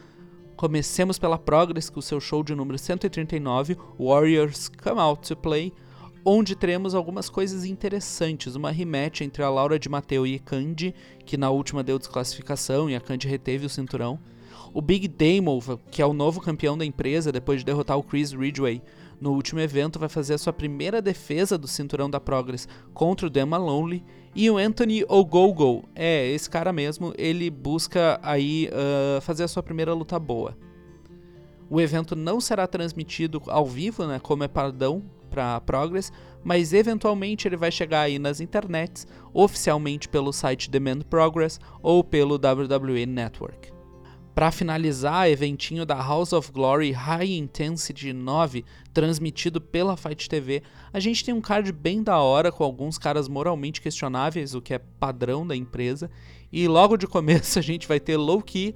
Comecemos 0.57 1.17
pela 1.17 1.37
Progress 1.37 1.89
com 1.89 2.01
seu 2.01 2.19
show 2.19 2.43
de 2.43 2.53
número 2.53 2.77
139, 2.77 3.77
Warriors 3.97 4.67
Come 4.67 4.99
Out 4.99 5.25
to 5.25 5.37
Play, 5.37 5.71
onde 6.25 6.55
teremos 6.55 6.95
algumas 6.95 7.29
coisas 7.29 7.63
interessantes. 7.63 8.55
Uma 8.55 8.71
rematch 8.71 9.21
entre 9.21 9.43
a 9.43 9.49
Laura 9.49 9.77
de 9.77 9.87
Mateu 9.87 10.25
e 10.25 10.39
Candy, 10.39 10.95
que 11.23 11.37
na 11.37 11.51
última 11.51 11.83
deu 11.83 11.99
desclassificação 11.99 12.89
e 12.89 12.95
a 12.95 12.99
Candy 12.99 13.27
reteve 13.27 13.67
o 13.67 13.69
cinturão. 13.69 14.19
O 14.73 14.81
Big 14.81 15.07
Damon, 15.07 15.59
que 15.91 16.01
é 16.01 16.05
o 16.05 16.13
novo 16.13 16.41
campeão 16.41 16.75
da 16.75 16.83
empresa 16.83 17.31
depois 17.31 17.59
de 17.59 17.65
derrotar 17.65 17.97
o 17.97 18.03
Chris 18.03 18.33
Ridgway 18.33 18.81
no 19.21 19.31
último 19.31 19.61
evento, 19.61 19.99
vai 19.99 20.09
fazer 20.09 20.33
a 20.33 20.37
sua 20.37 20.51
primeira 20.51 21.01
defesa 21.01 21.57
do 21.57 21.67
cinturão 21.67 22.09
da 22.09 22.19
Progress 22.19 22.67
contra 22.93 23.27
o 23.27 23.29
Dema 23.29 23.57
Lonely. 23.57 24.03
E 24.35 24.49
o 24.49 24.57
Anthony 24.57 25.05
Ogogo, 25.07 25.87
é, 25.95 26.27
esse 26.27 26.49
cara 26.49 26.73
mesmo, 26.73 27.13
ele 27.17 27.49
busca 27.49 28.19
aí 28.21 28.69
uh, 28.69 29.21
fazer 29.21 29.43
a 29.43 29.47
sua 29.47 29.63
primeira 29.63 29.93
luta 29.93 30.19
boa. 30.19 30.57
O 31.69 31.79
evento 31.79 32.15
não 32.15 32.41
será 32.41 32.67
transmitido 32.67 33.41
ao 33.47 33.65
vivo, 33.65 34.05
né, 34.05 34.19
como 34.19 34.43
é 34.43 34.47
padrão 34.47 35.03
para 35.35 35.59
Progress, 35.59 36.13
mas 36.41 36.71
eventualmente 36.71 37.45
ele 37.45 37.57
vai 37.57 37.69
chegar 37.69 38.01
aí 38.01 38.17
nas 38.17 38.39
internets, 38.39 39.05
oficialmente 39.33 40.07
pelo 40.07 40.31
site 40.31 40.69
Demand 40.69 41.01
Progress 41.01 41.59
ou 41.83 42.01
pelo 42.03 42.35
WWE 42.35 43.05
Network. 43.05 43.73
Para 44.33 44.51
finalizar, 44.51 45.29
eventinho 45.29 45.85
da 45.85 45.95
House 45.95 46.31
of 46.31 46.51
Glory 46.51 46.91
High 46.91 47.37
Intensity 47.37 48.13
9, 48.13 48.63
transmitido 48.93 49.59
pela 49.59 49.97
Fight 49.97 50.29
TV, 50.29 50.63
a 50.91 50.99
gente 50.99 51.23
tem 51.23 51.33
um 51.33 51.41
card 51.41 51.71
bem 51.71 52.01
da 52.01 52.17
hora 52.19 52.51
com 52.51 52.63
alguns 52.63 52.97
caras 52.97 53.27
moralmente 53.27 53.81
questionáveis, 53.81 54.55
o 54.55 54.61
que 54.61 54.73
é 54.73 54.79
padrão 54.79 55.45
da 55.45 55.55
empresa, 55.55 56.09
e 56.51 56.67
logo 56.67 56.95
de 56.97 57.07
começo 57.07 57.59
a 57.59 57.61
gente 57.61 57.87
vai 57.87 57.99
ter 57.99 58.17
Low 58.17 58.41
Key, 58.41 58.73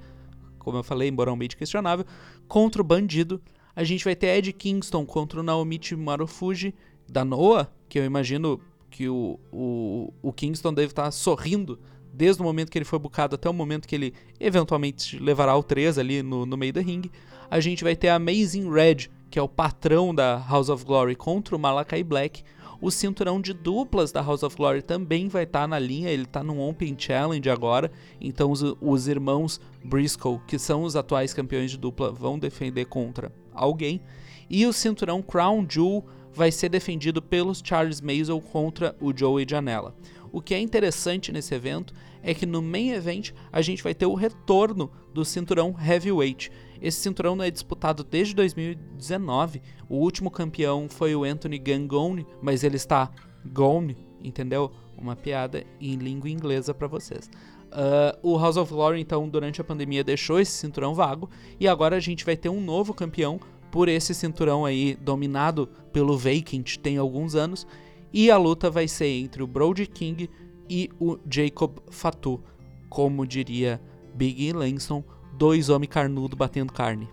como 0.58 0.78
eu 0.78 0.82
falei, 0.82 1.10
moralmente 1.10 1.56
questionável, 1.56 2.04
contra 2.48 2.80
o 2.82 2.84
Bandido, 2.84 3.40
a 3.74 3.84
gente 3.84 4.04
vai 4.04 4.16
ter 4.16 4.36
Ed 4.36 4.52
Kingston 4.52 5.06
contra 5.06 5.40
o 5.40 5.42
Naomichi 5.42 5.96
Marufuji 5.96 6.74
da 7.08 7.24
Noah, 7.24 7.70
que 7.88 7.98
eu 7.98 8.04
imagino 8.04 8.60
que 8.90 9.08
o, 9.08 9.38
o, 9.52 10.12
o 10.20 10.32
Kingston 10.32 10.74
deve 10.74 10.88
estar 10.88 11.10
sorrindo 11.10 11.78
desde 12.12 12.42
o 12.42 12.44
momento 12.44 12.70
que 12.70 12.78
ele 12.78 12.84
foi 12.84 12.98
bucado 12.98 13.36
até 13.36 13.48
o 13.48 13.54
momento 13.54 13.86
que 13.86 13.94
ele 13.94 14.14
eventualmente 14.38 15.18
levará 15.18 15.56
o 15.56 15.62
3 15.62 15.98
ali 15.98 16.22
no, 16.22 16.44
no 16.44 16.56
meio 16.56 16.72
da 16.72 16.80
ringue. 16.80 17.10
A 17.50 17.60
gente 17.60 17.84
vai 17.84 17.96
ter 17.96 18.08
a 18.08 18.16
Amazing 18.16 18.70
Red, 18.70 19.08
que 19.30 19.38
é 19.38 19.42
o 19.42 19.48
patrão 19.48 20.14
da 20.14 20.44
House 20.48 20.68
of 20.68 20.84
Glory, 20.84 21.16
contra 21.16 21.56
o 21.56 21.58
Malakai 21.58 22.02
Black. 22.02 22.42
O 22.80 22.90
cinturão 22.90 23.40
de 23.40 23.52
duplas 23.52 24.10
da 24.10 24.22
House 24.22 24.42
of 24.42 24.56
Glory 24.56 24.82
também 24.82 25.28
vai 25.28 25.44
estar 25.44 25.60
tá 25.60 25.68
na 25.68 25.78
linha, 25.78 26.10
ele 26.10 26.22
está 26.22 26.42
no 26.42 26.60
Open 26.66 26.96
Challenge 26.98 27.48
agora. 27.50 27.90
Então 28.20 28.50
os, 28.50 28.62
os 28.80 29.06
irmãos 29.06 29.60
Briscoe, 29.84 30.40
que 30.46 30.58
são 30.58 30.82
os 30.82 30.96
atuais 30.96 31.34
campeões 31.34 31.70
de 31.70 31.76
dupla, 31.76 32.10
vão 32.10 32.38
defender 32.38 32.86
contra 32.86 33.30
alguém. 33.62 34.00
E 34.48 34.66
o 34.66 34.72
cinturão 34.72 35.22
Crown 35.22 35.66
Jewel 35.68 36.04
vai 36.32 36.50
ser 36.50 36.68
defendido 36.68 37.20
pelos 37.20 37.62
Charles 37.64 38.00
Mazel 38.00 38.40
contra 38.40 38.96
o 39.00 39.16
Joey 39.16 39.46
Janela. 39.48 39.94
O 40.32 40.40
que 40.40 40.54
é 40.54 40.60
interessante 40.60 41.32
nesse 41.32 41.54
evento 41.54 41.92
é 42.22 42.34
que 42.34 42.46
no 42.46 42.62
main 42.62 42.90
event 42.90 43.32
a 43.50 43.60
gente 43.62 43.82
vai 43.82 43.94
ter 43.94 44.06
o 44.06 44.14
retorno 44.14 44.90
do 45.12 45.24
cinturão 45.24 45.74
heavyweight. 45.80 46.50
Esse 46.80 47.00
cinturão 47.00 47.34
não 47.34 47.44
é 47.44 47.50
disputado 47.50 48.04
desde 48.04 48.34
2019. 48.34 49.60
O 49.88 49.96
último 49.96 50.30
campeão 50.30 50.88
foi 50.88 51.14
o 51.14 51.24
Anthony 51.24 51.58
Gangone, 51.58 52.26
mas 52.40 52.62
ele 52.62 52.76
está 52.76 53.10
gone, 53.44 53.96
entendeu? 54.22 54.70
Uma 54.96 55.16
piada 55.16 55.64
em 55.80 55.96
língua 55.96 56.30
inglesa 56.30 56.72
para 56.72 56.86
vocês. 56.86 57.30
Uh, 57.70 58.18
o 58.20 58.36
House 58.36 58.56
of 58.56 58.72
Glory, 58.72 59.00
então, 59.00 59.28
durante 59.28 59.60
a 59.60 59.64
pandemia 59.64 60.02
deixou 60.02 60.40
esse 60.40 60.52
cinturão 60.52 60.92
vago 60.94 61.30
e 61.58 61.68
agora 61.68 61.96
a 61.96 62.00
gente 62.00 62.24
vai 62.24 62.36
ter 62.36 62.48
um 62.48 62.60
novo 62.60 62.92
campeão 62.92 63.38
por 63.70 63.88
esse 63.88 64.12
cinturão 64.12 64.64
aí 64.64 64.96
dominado 64.96 65.68
pelo 65.92 66.18
Vacant 66.18 66.76
tem 66.78 66.96
alguns 66.96 67.36
anos 67.36 67.64
e 68.12 68.28
a 68.30 68.36
luta 68.36 68.68
vai 68.68 68.88
ser 68.88 69.06
entre 69.06 69.42
o 69.42 69.46
Brody 69.46 69.86
King 69.86 70.28
e 70.68 70.90
o 70.98 71.18
Jacob 71.28 71.78
Fatu, 71.90 72.42
como 72.88 73.26
diria 73.26 73.80
Big 74.14 74.52
Langston, 74.52 75.04
dois 75.32 75.68
homens 75.68 75.90
carnudo 75.90 76.36
batendo 76.36 76.72
carne. 76.72 77.08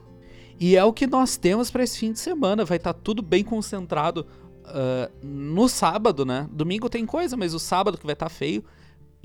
E 0.60 0.76
é 0.76 0.84
o 0.84 0.92
que 0.92 1.06
nós 1.06 1.38
temos 1.38 1.70
para 1.70 1.84
esse 1.84 2.00
fim 2.00 2.12
de 2.12 2.20
semana. 2.20 2.66
Vai 2.66 2.78
estar 2.78 2.94
tá 2.94 3.00
tudo 3.04 3.22
bem 3.22 3.44
concentrado 3.44 4.26
uh, 4.66 5.26
no 5.26 5.70
sábado, 5.70 6.26
né? 6.26 6.48
Domingo 6.52 6.90
tem 6.90 7.06
coisa, 7.06 7.38
mas 7.38 7.54
o 7.54 7.60
sábado 7.60 7.98
que 7.98 8.06
vai 8.06 8.14
estar 8.14 8.26
tá 8.26 8.30
feio. 8.30 8.64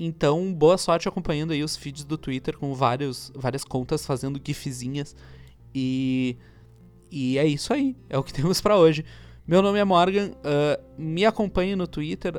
Então, 0.05 0.53
boa 0.53 0.77
sorte 0.77 1.07
acompanhando 1.07 1.53
aí 1.53 1.63
os 1.63 1.77
feeds 1.77 2.03
do 2.03 2.17
Twitter 2.17 2.57
com 2.57 2.73
vários, 2.73 3.31
várias 3.33 3.63
contas 3.63 4.05
fazendo 4.05 4.37
gifzinhas. 4.45 5.15
E, 5.73 6.35
e 7.09 7.37
é 7.37 7.47
isso 7.47 7.71
aí. 7.71 7.95
É 8.09 8.17
o 8.17 8.21
que 8.23 8.33
temos 8.35 8.59
para 8.59 8.75
hoje. 8.75 9.05
Meu 9.47 9.61
nome 9.61 9.79
é 9.79 9.83
Morgan, 9.85 10.31
uh, 10.31 10.83
me 10.97 11.25
acompanhe 11.25 11.73
no 11.73 11.87
Twitter, 11.87 12.33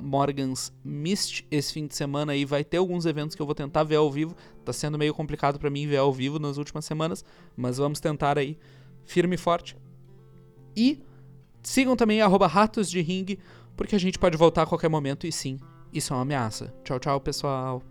morgansmist. 0.00 1.46
Esse 1.52 1.72
fim 1.72 1.86
de 1.86 1.94
semana 1.94 2.32
aí 2.32 2.44
vai 2.44 2.64
ter 2.64 2.78
alguns 2.78 3.06
eventos 3.06 3.36
que 3.36 3.42
eu 3.42 3.46
vou 3.46 3.54
tentar 3.54 3.84
ver 3.84 3.94
ao 3.94 4.10
vivo. 4.10 4.34
Tá 4.64 4.72
sendo 4.72 4.98
meio 4.98 5.14
complicado 5.14 5.56
para 5.56 5.70
mim 5.70 5.86
ver 5.86 5.98
ao 5.98 6.12
vivo 6.12 6.40
nas 6.40 6.56
últimas 6.56 6.84
semanas, 6.84 7.24
mas 7.56 7.76
vamos 7.76 8.00
tentar 8.00 8.36
aí, 8.36 8.58
firme 9.04 9.36
e 9.36 9.38
forte. 9.38 9.76
E 10.76 11.00
sigam 11.62 11.94
também 11.94 12.18
ratos 12.48 12.90
de 12.90 13.00
ring, 13.00 13.38
porque 13.76 13.94
a 13.94 14.00
gente 14.00 14.18
pode 14.18 14.36
voltar 14.36 14.62
a 14.62 14.66
qualquer 14.66 14.88
momento 14.88 15.28
e 15.28 15.32
sim, 15.32 15.60
isso 15.94 16.12
é 16.12 16.16
uma 16.16 16.22
ameaça. 16.22 16.74
Tchau, 16.82 16.98
tchau, 16.98 17.20
pessoal. 17.20 17.82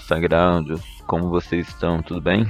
Dia, 0.00 0.06
consagrados, 0.10 1.02
como 1.06 1.28
vocês 1.28 1.68
estão? 1.68 2.02
Tudo 2.02 2.20
bem? 2.20 2.44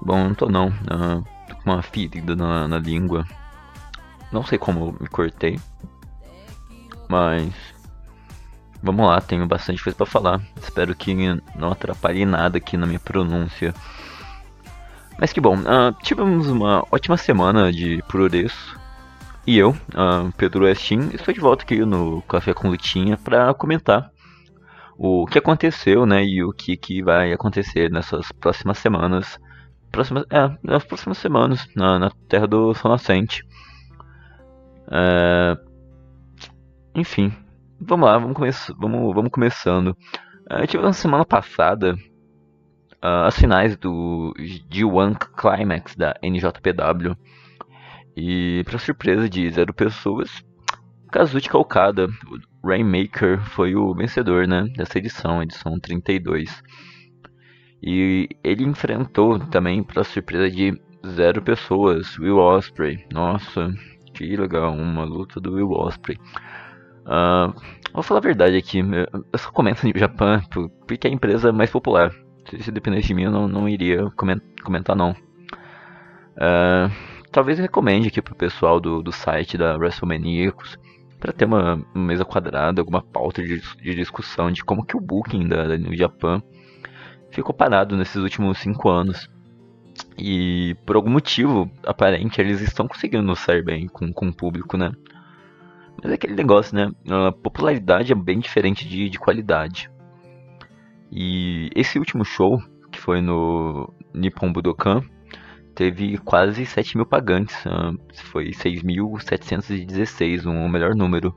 Bom, 0.00 0.28
não 0.28 0.34
tô 0.34 0.48
não, 0.48 0.68
uh, 0.68 1.24
tô 1.48 1.56
com 1.56 1.70
uma 1.70 1.82
ferida 1.82 2.36
na, 2.36 2.68
na 2.68 2.78
língua. 2.78 3.26
Não 4.30 4.44
sei 4.44 4.58
como 4.58 4.96
me 4.98 5.08
cortei, 5.08 5.58
mas 7.08 7.52
vamos 8.82 9.06
lá, 9.06 9.20
tenho 9.20 9.46
bastante 9.46 9.82
coisa 9.82 9.96
para 9.96 10.06
falar. 10.06 10.40
Espero 10.60 10.94
que 10.94 11.14
não 11.54 11.72
atrapalhe 11.72 12.24
nada 12.24 12.58
aqui 12.58 12.76
na 12.76 12.86
minha 12.86 13.00
pronúncia. 13.00 13.74
Mas 15.18 15.32
que 15.32 15.40
bom, 15.40 15.56
uh, 15.58 15.92
tivemos 16.02 16.48
uma 16.48 16.84
ótima 16.90 17.16
semana 17.16 17.70
de 17.72 18.02
Progresso. 18.08 18.80
E 19.46 19.58
eu, 19.58 19.70
uh, 19.70 20.32
Pedro 20.36 20.64
Westin, 20.64 21.10
estou 21.12 21.34
de 21.34 21.40
volta 21.40 21.64
aqui 21.64 21.84
no 21.84 22.22
Café 22.22 22.54
com 22.54 22.68
Lutinha 22.70 23.16
para 23.16 23.52
comentar 23.52 24.11
o 24.96 25.26
que 25.26 25.38
aconteceu, 25.38 26.06
né, 26.06 26.24
e 26.24 26.44
o 26.44 26.52
que, 26.52 26.76
que 26.76 27.02
vai 27.02 27.32
acontecer 27.32 27.90
nessas 27.90 28.30
próximas 28.32 28.78
semanas, 28.78 29.38
próximas, 29.90 30.24
é, 30.30 30.56
nas 30.62 30.84
próximas 30.84 31.18
semanas 31.18 31.68
na, 31.74 31.98
na 31.98 32.10
Terra 32.28 32.46
do 32.46 32.74
Sol 32.74 32.90
Nascente. 32.90 33.44
É, 34.90 35.56
enfim, 36.94 37.32
vamos 37.80 38.06
lá, 38.06 38.18
vamos, 38.18 38.36
come 38.36 38.50
vamos, 38.78 39.14
vamos 39.14 39.30
começando. 39.30 39.96
É, 40.48 40.66
tive 40.66 40.82
na 40.82 40.92
semana 40.92 41.24
passada 41.24 41.96
uh, 43.02 43.26
as 43.26 43.36
finais 43.36 43.76
do 43.76 44.34
G1 44.38 45.16
Climax 45.36 45.96
da 45.96 46.14
NJPW. 46.22 47.16
E, 48.16 48.62
para 48.64 48.78
surpresa 48.78 49.28
de 49.28 49.48
zero 49.50 49.72
pessoas, 49.72 50.44
Kazuchi 51.12 51.54
Okada, 51.54 52.08
Rainmaker, 52.64 53.38
foi 53.50 53.74
o 53.74 53.94
vencedor 53.94 54.48
né, 54.48 54.64
dessa 54.74 54.96
edição, 54.96 55.42
edição 55.42 55.78
32. 55.78 56.62
E 57.82 58.30
ele 58.42 58.64
enfrentou 58.64 59.38
também, 59.38 59.82
para 59.82 60.04
surpresa 60.04 60.50
de 60.50 60.72
zero 61.06 61.42
pessoas, 61.42 62.18
Will 62.18 62.38
Osprey. 62.38 63.06
Nossa, 63.12 63.70
que 64.14 64.34
legal, 64.34 64.72
uma 64.72 65.04
luta 65.04 65.38
do 65.38 65.52
Will 65.52 65.72
Osprey. 65.72 66.18
Uh, 67.04 67.52
vou 67.92 68.02
falar 68.02 68.20
a 68.20 68.22
verdade 68.22 68.56
aqui, 68.56 68.78
eu 68.78 69.38
só 69.38 69.50
comento 69.50 69.86
no 69.86 69.92
Japão 69.98 70.40
porque 70.86 71.06
é 71.06 71.10
a 71.10 71.14
empresa 71.14 71.52
mais 71.52 71.70
popular. 71.70 72.10
Se, 72.48 72.62
se 72.62 72.72
dependesse 72.72 73.08
de 73.08 73.14
mim, 73.14 73.24
eu 73.24 73.30
não, 73.30 73.46
não 73.46 73.68
iria 73.68 74.10
comentar 74.64 74.96
não. 74.96 75.10
Uh, 75.10 76.90
talvez 77.30 77.58
recomende 77.58 78.08
aqui 78.08 78.22
pro 78.22 78.34
pessoal 78.34 78.80
do, 78.80 79.02
do 79.02 79.12
site 79.12 79.58
da 79.58 79.76
WrestleManiacos 79.76 80.78
para 81.22 81.32
ter 81.32 81.44
uma, 81.44 81.80
mesa 81.94 82.24
quadrada, 82.24 82.80
alguma 82.80 83.00
pauta 83.00 83.40
de, 83.40 83.60
de, 83.80 83.94
discussão 83.94 84.50
de 84.50 84.64
como 84.64 84.84
que 84.84 84.96
o 84.96 85.00
booking 85.00 85.46
da, 85.46 85.68
da 85.68 85.76
New 85.76 85.96
Japan 85.96 86.42
ficou 87.30 87.54
parado 87.54 87.96
nesses 87.96 88.16
últimos 88.16 88.58
cinco 88.58 88.88
anos. 88.88 89.30
E 90.18 90.74
por 90.84 90.96
algum 90.96 91.10
motivo 91.10 91.70
aparente 91.86 92.40
eles 92.40 92.60
estão 92.60 92.88
conseguindo 92.88 93.36
sair 93.36 93.62
bem 93.62 93.86
com, 93.86 94.12
com 94.12 94.26
o 94.30 94.34
público, 94.34 94.76
né? 94.76 94.90
Mas 96.02 96.10
é 96.10 96.14
aquele 96.16 96.34
negócio, 96.34 96.74
né? 96.74 96.90
A 97.08 97.30
popularidade 97.30 98.10
é 98.10 98.16
bem 98.16 98.40
diferente 98.40 98.88
de, 98.88 99.08
de 99.08 99.18
qualidade. 99.20 99.88
E 101.08 101.70
esse 101.76 102.00
último 102.00 102.24
show, 102.24 102.60
que 102.90 102.98
foi 102.98 103.20
no 103.20 103.94
Nippon 104.12 104.52
Budokan, 104.52 105.02
teve 105.74 106.18
quase 106.18 106.64
7 106.64 106.96
mil 106.96 107.06
pagantes. 107.06 107.56
Uh, 107.64 107.98
foi 108.30 108.50
6.716, 108.50 110.46
um 110.46 110.68
melhor 110.68 110.94
número 110.94 111.34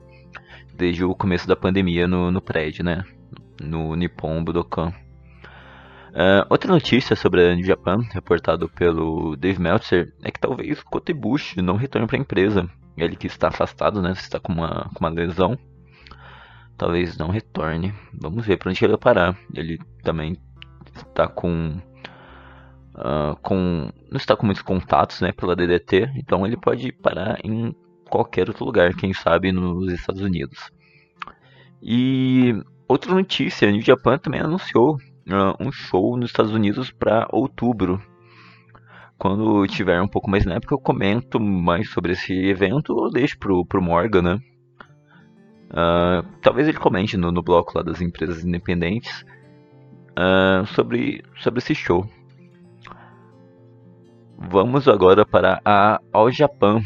desde 0.74 1.04
o 1.04 1.16
começo 1.16 1.48
da 1.48 1.56
pandemia 1.56 2.08
no, 2.08 2.32
no 2.32 2.42
prédio, 2.42 2.84
né? 2.84 3.04
No 3.62 3.96
Nippon 3.96 4.44
Budokan. 4.44 4.94
Uh, 6.16 6.48
outra 6.50 6.72
notícia 6.72 7.16
sobre 7.16 7.42
a 7.42 7.62
Japan, 7.62 8.00
reportado 8.14 8.70
pelo 8.70 9.36
Dave 9.36 9.62
Meltzer, 9.62 10.14
é 10.24 10.32
que 10.32 10.40
talvez 10.40 10.82
Kota 10.84 11.12
Ibushi 11.12 11.62
não 11.62 11.76
retorne 11.76 12.08
para 12.08 12.18
a 12.18 12.22
empresa. 12.22 12.70
Ele 12.98 13.16
que 13.16 13.28
está 13.28 13.50
afastado, 13.50 14.02
né? 14.02 14.12
Está 14.12 14.40
com 14.40 14.54
uma, 14.54 14.90
com 14.94 15.00
uma 15.00 15.10
lesão. 15.10 15.58
Talvez 16.78 17.18
não 17.18 17.30
retorne. 17.30 17.94
Vamos 18.14 18.46
ver 18.46 18.58
para 18.58 18.70
onde 18.70 18.84
ele 18.84 18.94
vai 18.94 19.00
parar. 19.00 19.38
Ele 19.54 19.78
também 20.04 20.38
está 20.96 21.28
com 21.28 21.82
uh, 22.96 23.36
com 23.42 23.90
não 24.10 24.18
está 24.18 24.36
com 24.36 24.46
muitos 24.46 24.64
contatos 24.64 25.22
né, 25.22 25.32
pela 25.32 25.56
DDT, 25.56 26.12
então 26.16 26.46
ele 26.46 26.58
pode 26.58 26.92
parar 26.92 27.38
em 27.44 27.76
qualquer 28.10 28.48
outro 28.48 28.66
lugar, 28.66 28.94
quem 28.96 29.14
sabe 29.14 29.52
nos 29.52 29.92
Estados 29.92 30.22
Unidos. 30.22 30.72
E 31.82 32.56
outra 32.88 33.14
notícia, 33.14 33.68
a 33.68 33.72
New 33.72 33.82
Japan 33.82 34.18
também 34.18 34.40
anunciou 34.40 34.96
uh, 34.96 35.56
um 35.60 35.72
show 35.72 36.16
nos 36.18 36.30
Estados 36.30 36.54
Unidos 36.54 36.92
para 36.92 37.28
outubro. 37.32 38.02
Quando 39.18 39.66
tiver 39.68 40.02
um 40.02 40.08
pouco 40.08 40.30
mais 40.30 40.46
na 40.46 40.56
época, 40.56 40.74
eu 40.74 40.80
comento 40.80 41.40
mais 41.40 41.90
sobre 41.90 42.14
esse 42.14 42.34
evento 42.34 42.94
ou 42.94 43.10
deixo 43.10 43.38
pro, 43.38 43.66
pro 43.66 43.82
Morgan, 43.82 44.22
né? 44.22 44.40
Uh, 45.70 46.26
talvez 46.42 46.68
ele 46.68 46.78
comente 46.78 47.18
no, 47.18 47.32
no 47.32 47.42
bloco 47.42 47.74
lá 47.76 47.84
das 47.84 48.02
empresas 48.02 48.44
independentes 48.44 49.26
uh, 50.12 50.66
sobre, 50.68 51.24
sobre 51.38 51.60
esse 51.60 51.74
show. 51.74 52.08
Vamos 54.38 54.88
agora 54.88 55.26
para 55.26 55.62
a 55.64 56.00
All 56.12 56.30
Japan 56.30 56.80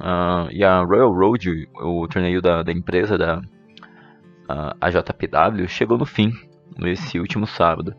uh, 0.00 0.48
e 0.50 0.62
a 0.64 0.82
Royal 0.82 1.12
Road, 1.12 1.68
o 1.74 2.06
torneio 2.06 2.40
da, 2.40 2.62
da 2.62 2.72
empresa 2.72 3.18
da 3.18 3.38
uh, 3.38 4.76
AJPW, 4.80 5.66
chegou 5.68 5.98
no 5.98 6.06
fim 6.06 6.32
nesse 6.78 7.18
último 7.18 7.46
sábado. 7.46 7.94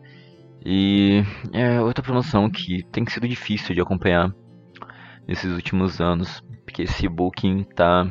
E 0.64 1.22
é 1.52 1.80
outra 1.80 2.02
promoção 2.02 2.50
que 2.50 2.82
tem 2.90 3.06
sido 3.06 3.28
difícil 3.28 3.74
de 3.74 3.80
acompanhar 3.80 4.34
nesses 5.28 5.54
últimos 5.54 6.00
anos, 6.00 6.42
porque 6.64 6.82
esse 6.82 7.06
booking 7.06 7.64
tá 7.76 8.10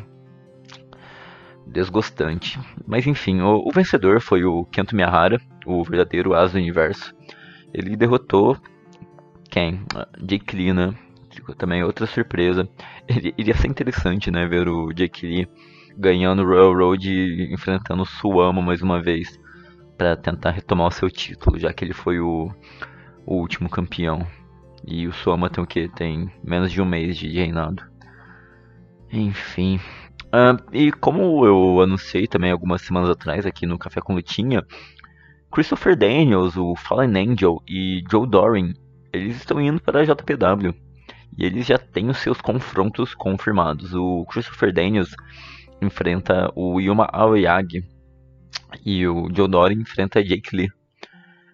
desgostante. 1.66 2.60
Mas 2.86 3.08
enfim, 3.08 3.42
o, 3.42 3.68
o 3.68 3.72
vencedor 3.72 4.22
foi 4.22 4.46
o 4.46 4.64
Kento 4.66 4.96
Miyahara, 4.96 5.42
o 5.66 5.84
verdadeiro 5.84 6.36
as 6.36 6.52
do 6.52 6.60
universo. 6.60 7.16
Ele 7.74 7.96
derrotou 7.96 8.56
quem? 9.54 9.86
Jake 10.20 10.56
Lee, 10.56 10.74
né? 10.74 10.96
Também 11.60 11.84
outra 11.84 12.08
surpresa. 12.08 12.68
Iria 13.38 13.54
ser 13.54 13.68
interessante, 13.68 14.32
né? 14.32 14.48
Ver 14.48 14.68
o 14.68 14.92
Jake 14.92 15.28
Lee 15.28 15.48
ganhando 15.96 16.42
o 16.42 16.46
Royal 16.48 16.74
Road 16.74 17.08
e 17.08 17.54
enfrentando 17.54 18.02
o 18.02 18.06
Suama 18.06 18.63
mais 18.63 18.82
uma 18.82 19.00
vez 19.00 19.39
para 19.96 20.16
tentar 20.16 20.50
retomar 20.50 20.88
o 20.88 20.92
seu 20.92 21.08
título, 21.08 21.60
já 21.60 21.72
que 21.72 21.86
ele 21.86 21.94
foi 21.94 22.20
o, 22.20 22.52
o 23.28 23.36
último 23.36 23.70
campeão. 23.70 24.26
E 24.88 25.08
o 25.08 25.13
Suama 25.13 25.52
tem 25.52 25.63
o 25.63 25.68
que? 25.68 25.88
Tem 25.88 26.32
menos 26.44 26.72
de 26.72 26.82
um 26.82 26.86
mês 26.86 27.16
de 27.16 27.30
reinado. 27.30 27.84
Enfim. 29.12 29.80
Uh, 30.34 30.58
e 30.76 30.92
como 30.92 31.46
eu 31.46 31.80
anunciei 31.80 32.26
também 32.26 32.50
algumas 32.50 32.82
semanas 32.82 33.12
atrás 33.12 33.46
aqui 33.46 33.68
no 33.68 33.78
Café 33.78 34.02
com 34.02 34.16
Lutinha, 34.16 34.66
Christopher 35.52 35.96
Daniels, 35.96 36.58
o 36.58 36.76
Fallen 36.76 37.34
Angel 37.34 37.62
e 37.68 38.04
Joe 38.10 38.28
Doring, 38.28 38.74
eles 39.13 39.38
estão 39.38 39.62
indo 39.62 39.82
para 39.82 40.02
a 40.02 40.04
JPW. 40.04 40.73
E 41.38 41.45
eles 41.45 41.65
já 41.65 41.78
têm 41.78 42.10
os 42.10 42.17
seus 42.17 42.41
confrontos 42.41 43.13
confirmados. 43.13 43.93
O 43.93 44.26
Christopher 44.26 44.73
Daniels 44.73 45.15
enfrenta 45.82 46.52
o 46.56 46.80
Yuma 46.80 47.08
Aoyagi 47.12 47.84
e 48.86 49.08
o 49.08 49.28
Doring 49.30 49.82
enfrenta 49.82 50.23
Jake 50.23 50.56
Lee. 50.56 50.71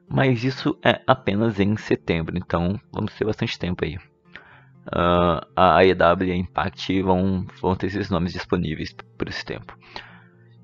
Mas 0.08 0.44
isso 0.44 0.78
é 0.84 1.02
apenas 1.06 1.60
em 1.60 1.78
setembro, 1.78 2.36
então 2.38 2.80
vamos 2.92 3.14
ter 3.14 3.26
bastante 3.26 3.60
tempo 3.60 3.86
aí. 3.86 3.98
Uh, 4.88 5.46
a 5.56 5.78
AEW 5.78 6.28
e 6.28 6.32
a 6.32 6.36
Impact 6.36 7.02
vão, 7.04 7.46
vão 7.62 7.76
ter 7.76 7.88
esses 7.88 8.10
nomes 8.10 8.34
disponíveis 8.34 8.92
por 9.18 9.30
esse 9.30 9.46
tempo. 9.46 9.78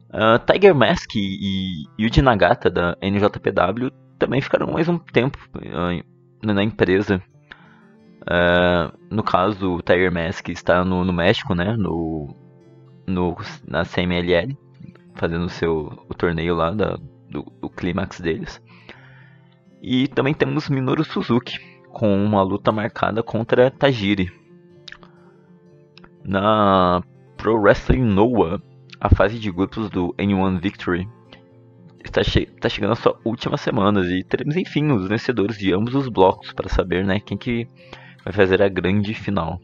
Uh, 0.10 0.40
Tiger 0.52 0.74
Mask 0.74 1.14
e, 1.16 1.86
e 2.00 2.04
Yuji 2.04 2.22
Nagata 2.22 2.72
da 2.72 2.98
NJPW 3.02 3.92
também 4.18 4.42
ficaram 4.42 4.72
mais 4.72 4.88
um 4.88 4.98
tempo 4.98 5.38
uh, 5.58 6.15
na 6.54 6.64
empresa. 6.64 7.22
Uh, 8.22 8.98
no 9.10 9.24
caso, 9.24 9.76
o 9.76 9.82
Tiger 9.82 10.12
Mask 10.12 10.50
está 10.50 10.84
no, 10.84 11.04
no 11.04 11.14
México, 11.14 11.54
né? 11.54 11.76
No, 11.78 12.36
no, 13.06 13.36
na 13.68 13.84
CMLL, 13.84 14.58
fazendo 15.16 15.46
o 15.46 15.50
seu 15.50 16.06
o 16.10 16.14
torneio 16.14 16.56
lá 16.56 16.72
da, 16.72 16.98
do, 17.30 17.44
do 17.62 17.70
clímax 17.70 18.20
deles. 18.20 18.62
E 19.82 20.08
também 20.08 20.34
temos 20.34 20.70
Minoru 20.70 21.04
Suzuki, 21.04 21.60
com 21.92 22.16
uma 22.24 22.42
luta 22.42 22.72
marcada 22.72 23.22
contra 23.22 23.70
Tajiri. 23.70 24.32
Na 26.24 27.04
Pro 27.38 27.60
Wrestling 27.60 28.04
Noah, 28.04 28.60
a 29.00 29.14
fase 29.14 29.38
de 29.38 29.52
grupos 29.52 29.90
do 29.90 30.14
N1 30.18 30.60
Victory 30.60 31.08
está, 32.08 32.24
che 32.24 32.44
está 32.44 32.70
chegando 32.70 32.94
a 32.94 32.96
sua 32.96 33.20
última 33.24 33.58
semana 33.58 34.02
e 34.02 34.24
teremos 34.24 34.56
enfim 34.56 34.92
os 34.92 35.08
vencedores 35.08 35.58
de 35.58 35.74
ambos 35.74 35.96
os 35.96 36.08
blocos 36.08 36.54
para 36.54 36.70
saber 36.70 37.06
né, 37.06 37.20
quem 37.20 37.38
que 37.38 37.68
vai 38.24 38.34
fazer 38.34 38.62
a 38.62 38.70
grande 38.70 39.14
final. 39.14 39.60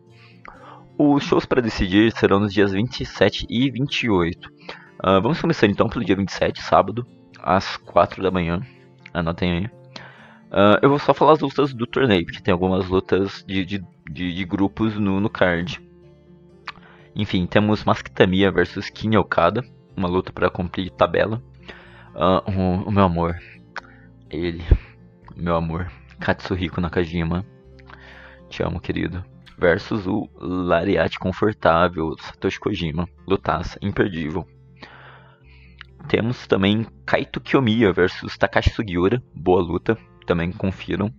Os 0.97 1.23
shows 1.23 1.45
para 1.45 1.61
decidir 1.61 2.11
serão 2.11 2.39
nos 2.39 2.53
dias 2.53 2.71
27 2.71 3.47
e 3.49 3.71
28. 3.71 4.47
Uh, 4.47 4.51
ah, 4.99 5.19
vamos 5.19 5.41
começar 5.41 5.65
então 5.65 5.89
pelo 5.89 6.05
dia 6.05 6.15
27, 6.15 6.61
sábado, 6.61 7.05
às 7.41 7.75
4 7.77 8.21
da 8.21 8.29
manhã. 8.29 8.61
Anotem 9.11 9.51
aí. 9.51 9.65
Uh, 9.65 10.77
eu 10.81 10.89
vou 10.89 10.99
só 10.99 11.13
falar 11.13 11.33
as 11.33 11.39
lutas 11.39 11.73
do 11.73 11.87
torneio, 11.87 12.25
porque 12.25 12.41
tem 12.41 12.51
algumas 12.51 12.87
lutas 12.87 13.43
de, 13.47 13.65
de, 13.65 13.83
de, 14.11 14.33
de 14.35 14.45
grupos 14.45 14.95
no, 14.95 15.19
no 15.19 15.29
card. 15.29 15.81
Enfim, 17.15 17.45
temos 17.47 17.83
Maskitamiya 17.83 18.51
versus 18.51 18.89
King 18.89 19.17
Okada, 19.17 19.65
uma 19.95 20.07
luta 20.07 20.31
para 20.31 20.49
cumprir 20.49 20.91
tabela. 20.91 21.41
Uh, 22.13 22.51
o, 22.51 22.89
o, 22.89 22.91
meu 22.91 23.03
amor, 23.03 23.39
ele, 24.29 24.63
meu 25.35 25.55
amor, 25.55 25.89
Katsuhiko 26.19 26.81
Nakajima, 26.81 27.45
te 28.49 28.61
amo, 28.63 28.79
querido. 28.79 29.23
Versus 29.57 30.07
o 30.07 30.27
Lariat 30.39 31.17
Confortável, 31.19 32.15
Satoshi 32.19 32.59
Kojima, 32.59 33.07
lutaça, 33.27 33.77
imperdível. 33.81 34.45
Temos 36.07 36.47
também 36.47 36.85
Kaito 37.05 37.39
Kiyomiya 37.39 37.93
versus 37.93 38.37
Takashi 38.37 38.71
Sugiura, 38.71 39.21
boa 39.33 39.61
luta, 39.61 39.97
também 40.25 40.51
confiram. 40.51 41.13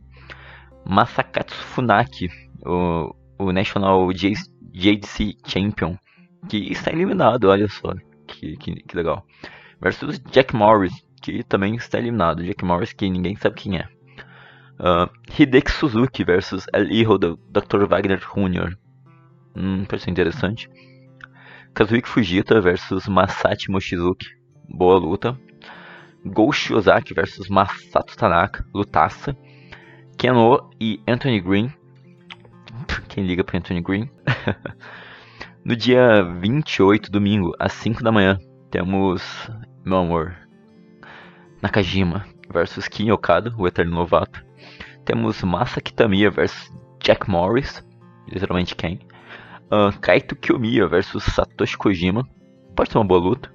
Masakatsu 0.85 1.55
Funaki, 1.55 2.29
o, 2.67 3.15
o 3.39 3.53
National 3.53 4.13
JDC 4.13 5.37
Champion, 5.47 5.97
que 6.49 6.73
está 6.73 6.91
eliminado, 6.93 7.45
olha 7.45 7.69
só, 7.69 7.95
que, 8.27 8.57
que, 8.57 8.75
que 8.83 8.97
legal. 8.97 9.25
Versus 9.83 10.21
Jack 10.31 10.55
Morris, 10.55 10.93
que 11.21 11.43
também 11.43 11.75
está 11.75 11.99
eliminado. 11.99 12.45
Jack 12.45 12.65
Morris, 12.65 12.93
que 12.93 13.09
ninguém 13.11 13.37
sabe 13.37 13.57
quem 13.57 13.79
é. 13.79 13.89
Uh, 14.79 15.11
Hideki 15.39 15.71
Suzuki 15.71 16.25
versus 16.25 16.67
El 16.73 16.91
Hijo 16.91 17.19
do 17.19 17.37
Dr. 17.51 17.87
Wagner 17.87 18.19
Jr. 18.19 18.77
Hum, 19.57 19.85
parece 19.85 20.11
interessante. 20.11 20.69
Kazuki 21.75 22.09
Fujita 22.09 22.61
versus 22.61 23.09
Masashi 23.09 23.71
Mochizuki. 23.71 24.27
Boa 24.69 24.99
luta. 24.99 25.39
Go 26.25 26.53
Shiozaki 26.53 27.15
versus 27.15 27.49
Masato 27.49 28.17
Tanaka. 28.17 28.65
Lutaça. 28.73 29.37
Keno 30.17 30.71
e 30.81 31.01
Anthony 31.07 31.41
Green 31.41 31.73
quem 33.09 33.25
liga 33.25 33.45
para 33.45 33.59
Anthony 33.59 33.81
Green? 33.81 34.11
no 35.65 35.77
dia 35.77 36.23
28, 36.23 37.11
domingo, 37.11 37.55
às 37.59 37.73
5 37.75 38.03
da 38.03 38.11
manhã, 38.11 38.39
temos, 38.71 39.23
meu 39.85 39.99
amor, 39.99 40.37
Nakajima 41.61 42.25
versus 42.51 42.89
Kim 42.89 43.11
Okada, 43.11 43.55
o 43.57 43.67
eterno 43.67 43.95
novato. 43.95 44.45
Temos 45.05 45.43
Masa 45.43 45.81
Kitamiya 45.81 46.31
versus 46.31 46.71
Jack 47.03 47.29
Morris, 47.29 47.85
literalmente 48.29 48.75
quem? 48.75 49.01
Uh, 49.71 49.93
Kaito 50.01 50.37
Kiyomiya 50.37 50.87
versus 50.87 51.25
Satoshi 51.25 51.77
Kojima, 51.77 52.29
pode 52.77 52.91
ser 52.91 52.99
uma 52.99 53.05
boa 53.05 53.21
luta. 53.21 53.53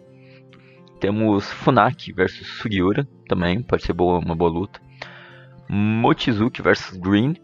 Temos 0.99 1.51
Funaki 1.51 2.11
versus 2.11 2.47
Sugiura, 2.59 3.07
também 3.27 3.61
pode 3.61 3.83
ser 3.83 3.93
boa, 3.93 4.19
uma 4.19 4.35
boa 4.35 4.49
luta. 4.49 4.81
Mochizuki 5.69 6.61
versus 6.61 6.97
Green, 6.97 7.35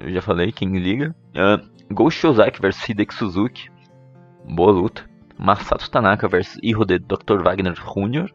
eu 0.00 0.12
já 0.12 0.20
falei, 0.20 0.52
quem 0.52 0.76
liga. 0.76 1.14
Uh, 1.30 1.94
Ghost 1.94 2.24
Ozaki 2.24 2.60
vs 2.60 2.88
Hideki 2.88 3.14
Suzuki. 3.14 3.70
Boa 4.48 4.72
luta. 4.72 5.08
Masato 5.38 5.90
Tanaka 5.90 6.28
vs 6.28 6.58
Hijo 6.62 6.84
de 6.84 6.98
Dr. 6.98 7.42
Wagner 7.42 7.74
Jr. 7.74 8.30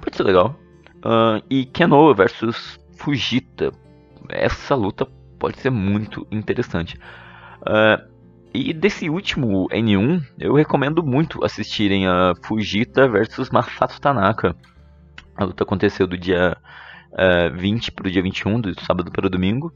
Pode 0.00 0.16
ser 0.16 0.22
legal. 0.24 0.58
Uh, 1.04 1.42
e 1.50 1.64
Kenoa 1.66 2.14
vs 2.14 2.78
Fujita. 2.96 3.72
Essa 4.28 4.74
luta 4.74 5.06
pode 5.38 5.58
ser 5.58 5.70
muito 5.70 6.26
interessante. 6.30 6.98
Uh, 7.60 8.14
e 8.52 8.72
desse 8.72 9.10
último 9.10 9.68
N1, 9.68 10.22
eu 10.38 10.54
recomendo 10.54 11.02
muito 11.02 11.44
assistirem 11.44 12.06
a 12.06 12.34
Fujita 12.42 13.08
vs 13.08 13.50
Masato 13.50 14.00
Tanaka. 14.00 14.56
A 15.36 15.44
luta 15.44 15.64
aconteceu 15.64 16.06
do 16.06 16.16
dia 16.16 16.56
uh, 17.12 17.56
20 17.56 17.92
para 17.92 18.06
o 18.06 18.10
dia 18.10 18.22
21, 18.22 18.60
do 18.60 18.80
sábado 18.80 19.10
para 19.10 19.26
o 19.26 19.30
domingo. 19.30 19.72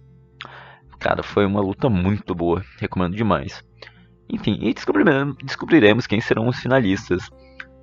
Cara, 0.99 1.23
foi 1.23 1.45
uma 1.45 1.61
luta 1.61 1.89
muito 1.89 2.35
boa, 2.35 2.65
recomendo 2.79 3.17
demais. 3.17 3.65
Enfim, 4.29 4.59
e 4.61 4.75
descobriremos, 4.75 5.37
descobriremos 5.43 6.07
quem 6.07 6.21
serão 6.21 6.49
os 6.49 6.59
finalistas. 6.59 7.29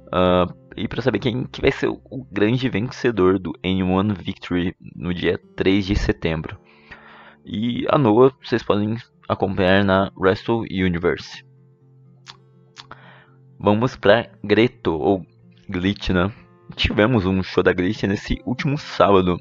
Uh, 0.08 0.54
e 0.78 0.88
para 0.88 1.02
saber 1.02 1.20
quem 1.20 1.46
que 1.46 1.62
vai 1.62 1.72
ser 1.72 1.88
o 1.90 2.28
grande 2.32 2.70
vencedor 2.70 3.40
do 3.40 3.54
N1 3.64 4.14
Victory 4.18 4.76
no 4.96 5.14
dia 5.14 5.40
3 5.56 5.86
de 5.86 5.96
setembro. 5.96 6.58
E 7.46 7.86
a 7.90 7.98
Noah 7.98 8.34
vocês 8.42 8.64
podem 8.64 8.98
acompanhar 9.28 9.84
na 9.84 10.12
Wrestle 10.16 10.62
Universe. 10.62 11.44
Vamos 13.60 13.96
para 13.96 14.30
Greto, 14.44 14.94
ou 14.94 15.26
Glitch, 15.70 16.10
né? 16.10 16.32
Tivemos 16.76 17.26
um 17.26 17.42
show 17.42 17.64
da 17.64 17.74
Glitch 17.74 18.04
nesse 18.04 18.42
último 18.46 18.78
sábado, 18.78 19.40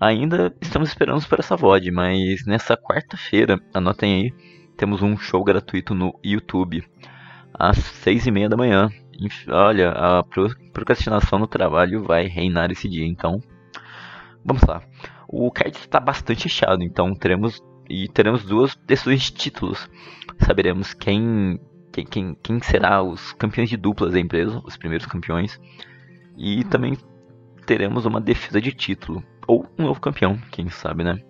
Ainda 0.00 0.54
estamos 0.60 0.88
esperando 0.88 1.26
para 1.26 1.40
essa 1.40 1.56
VOD, 1.56 1.90
mas 1.90 2.44
nessa 2.44 2.76
quarta-feira, 2.76 3.58
anotem 3.72 4.14
aí, 4.14 4.34
temos 4.76 5.02
um 5.02 5.16
show 5.16 5.42
gratuito 5.44 5.94
no 5.94 6.18
YouTube, 6.24 6.84
às 7.52 7.78
seis 7.78 8.26
e 8.26 8.30
meia 8.30 8.48
da 8.48 8.56
manhã. 8.56 8.90
Olha, 9.48 9.90
a 9.90 10.24
procrastinação 10.72 11.38
no 11.38 11.46
trabalho 11.46 12.02
vai 12.02 12.26
reinar 12.26 12.70
esse 12.70 12.88
dia, 12.88 13.06
então 13.06 13.40
vamos 14.44 14.62
lá. 14.62 14.82
O 15.28 15.50
card 15.50 15.76
está 15.76 16.00
bastante 16.00 16.44
recheado, 16.44 16.82
então 16.82 17.14
teremos 17.14 17.62
e 17.88 18.08
teremos 18.08 18.44
duas 18.44 18.74
decisões 18.86 19.22
de 19.22 19.32
títulos. 19.32 19.88
Saberemos 20.40 20.94
quem, 20.94 21.60
quem, 21.92 22.04
quem, 22.04 22.34
quem 22.42 22.60
será 22.60 23.02
os 23.02 23.32
campeões 23.34 23.68
de 23.68 23.76
duplas 23.76 24.12
da 24.12 24.20
empresa, 24.20 24.60
os 24.64 24.76
primeiros 24.76 25.06
campeões, 25.06 25.60
e 26.36 26.64
também 26.64 26.96
teremos 27.66 28.04
uma 28.04 28.20
defesa 28.20 28.60
de 28.60 28.72
título 28.72 29.22
ou 29.46 29.66
um 29.78 29.84
novo 29.84 30.00
campeão, 30.00 30.38
quem 30.50 30.68
sabe, 30.68 31.04
né? 31.04 31.20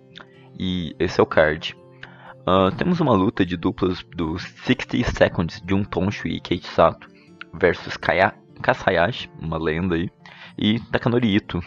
E 0.57 0.95
esse 0.97 1.19
é 1.19 1.23
o 1.23 1.25
card. 1.25 1.75
Uh, 2.47 2.69
temos 2.77 2.99
uma 2.99 3.13
luta 3.13 3.43
de 3.43 3.57
duplas 3.57 4.05
dos 4.15 4.43
60 4.65 5.03
Seconds 5.11 5.61
de 5.61 5.73
um 5.73 5.83
Tonshu 5.83 6.27
e 6.27 6.39
Kate 6.39 6.67
Sato 6.67 7.07
versus 7.51 7.97
Kaya, 7.97 8.35
Kasayashi, 8.61 9.31
uma 9.41 9.57
lenda 9.57 9.95
aí, 9.95 10.11
e 10.55 10.79
Takanori 10.91 11.35
Ito. 11.35 11.59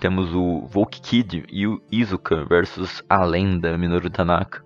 Temos 0.00 0.34
o 0.34 0.66
Volk 0.66 1.00
Kid 1.00 1.44
e 1.50 1.66
o 1.66 1.80
Izuka 1.90 2.44
versus 2.44 3.02
a 3.08 3.24
lenda 3.24 3.78
Minoru 3.78 4.10
Tanaka. 4.10 4.62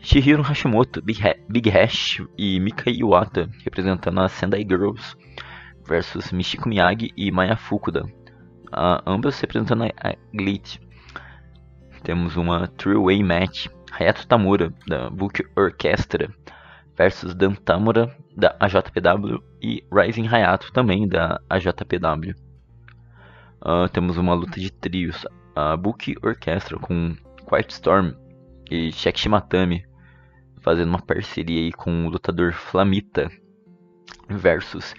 Shihiro 0.00 0.42
Hashimoto, 0.42 1.02
Big, 1.02 1.20
ha 1.20 1.34
Big 1.48 1.68
Hash 1.68 2.22
e 2.38 2.58
Mika 2.60 2.88
Iwata, 2.88 3.50
representando 3.64 4.20
a 4.20 4.28
Sendai 4.28 4.64
Girls, 4.64 5.14
versus 5.86 6.32
Michiko 6.32 6.68
Miyagi 6.68 7.12
e 7.16 7.30
Maya 7.30 7.56
Fukuda, 7.56 8.04
uh, 8.72 9.02
ambas 9.04 9.38
representando 9.40 9.84
a 9.84 10.16
Glitch. 10.32 10.78
Temos 12.02 12.36
uma 12.36 12.68
three-way 12.68 13.22
match, 13.22 13.68
Hayato 13.92 14.26
Tamura, 14.26 14.72
da 14.86 15.10
Book 15.10 15.44
Orchestra, 15.56 16.28
versus 16.96 17.34
Dan 17.34 17.54
Tamura, 17.54 18.14
da 18.36 18.56
AJPW, 18.60 19.42
e 19.62 19.84
Rising 19.92 20.26
Hayato, 20.26 20.72
também 20.72 21.08
da 21.08 21.40
AJPW. 21.48 22.34
Uh, 23.60 23.88
temos 23.92 24.16
uma 24.16 24.34
luta 24.34 24.60
de 24.60 24.70
trios, 24.70 25.26
a 25.54 25.76
Book 25.76 26.14
Orchestra 26.22 26.78
com 26.78 27.16
Quiet 27.48 27.70
Storm 27.72 28.14
e 28.70 28.92
Shek 28.92 29.18
Shimatami 29.18 29.84
fazendo 30.60 30.90
uma 30.90 31.00
parceria 31.00 31.62
aí 31.62 31.72
com 31.72 32.06
o 32.06 32.10
lutador 32.10 32.52
Flamita 32.52 33.30
versus 34.28 34.94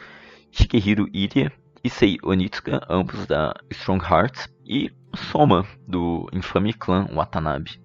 Shikehiro 0.51 1.07
Irie 1.13 1.51
e 1.83 1.89
Sei 1.89 2.17
Onitsuka, 2.23 2.81
ambos 2.89 3.25
da 3.25 3.53
Strong 3.69 4.03
Hearts, 4.03 4.49
e 4.65 4.91
Soma, 5.13 5.65
do 5.87 6.29
infame 6.31 6.73
clã 6.73 7.07
Watanabe. 7.13 7.81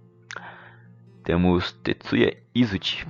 Temos 1.22 1.72
Tetsuya 1.82 2.36
Izuchi 2.54 3.06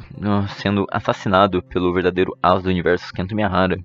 sendo 0.57 0.87
assassinado 0.91 1.63
pelo 1.63 1.93
verdadeiro 1.93 2.37
as 2.43 2.63
do 2.63 2.69
universo 2.69 3.13
Kento 3.13 3.35
Miyahara. 3.35 3.77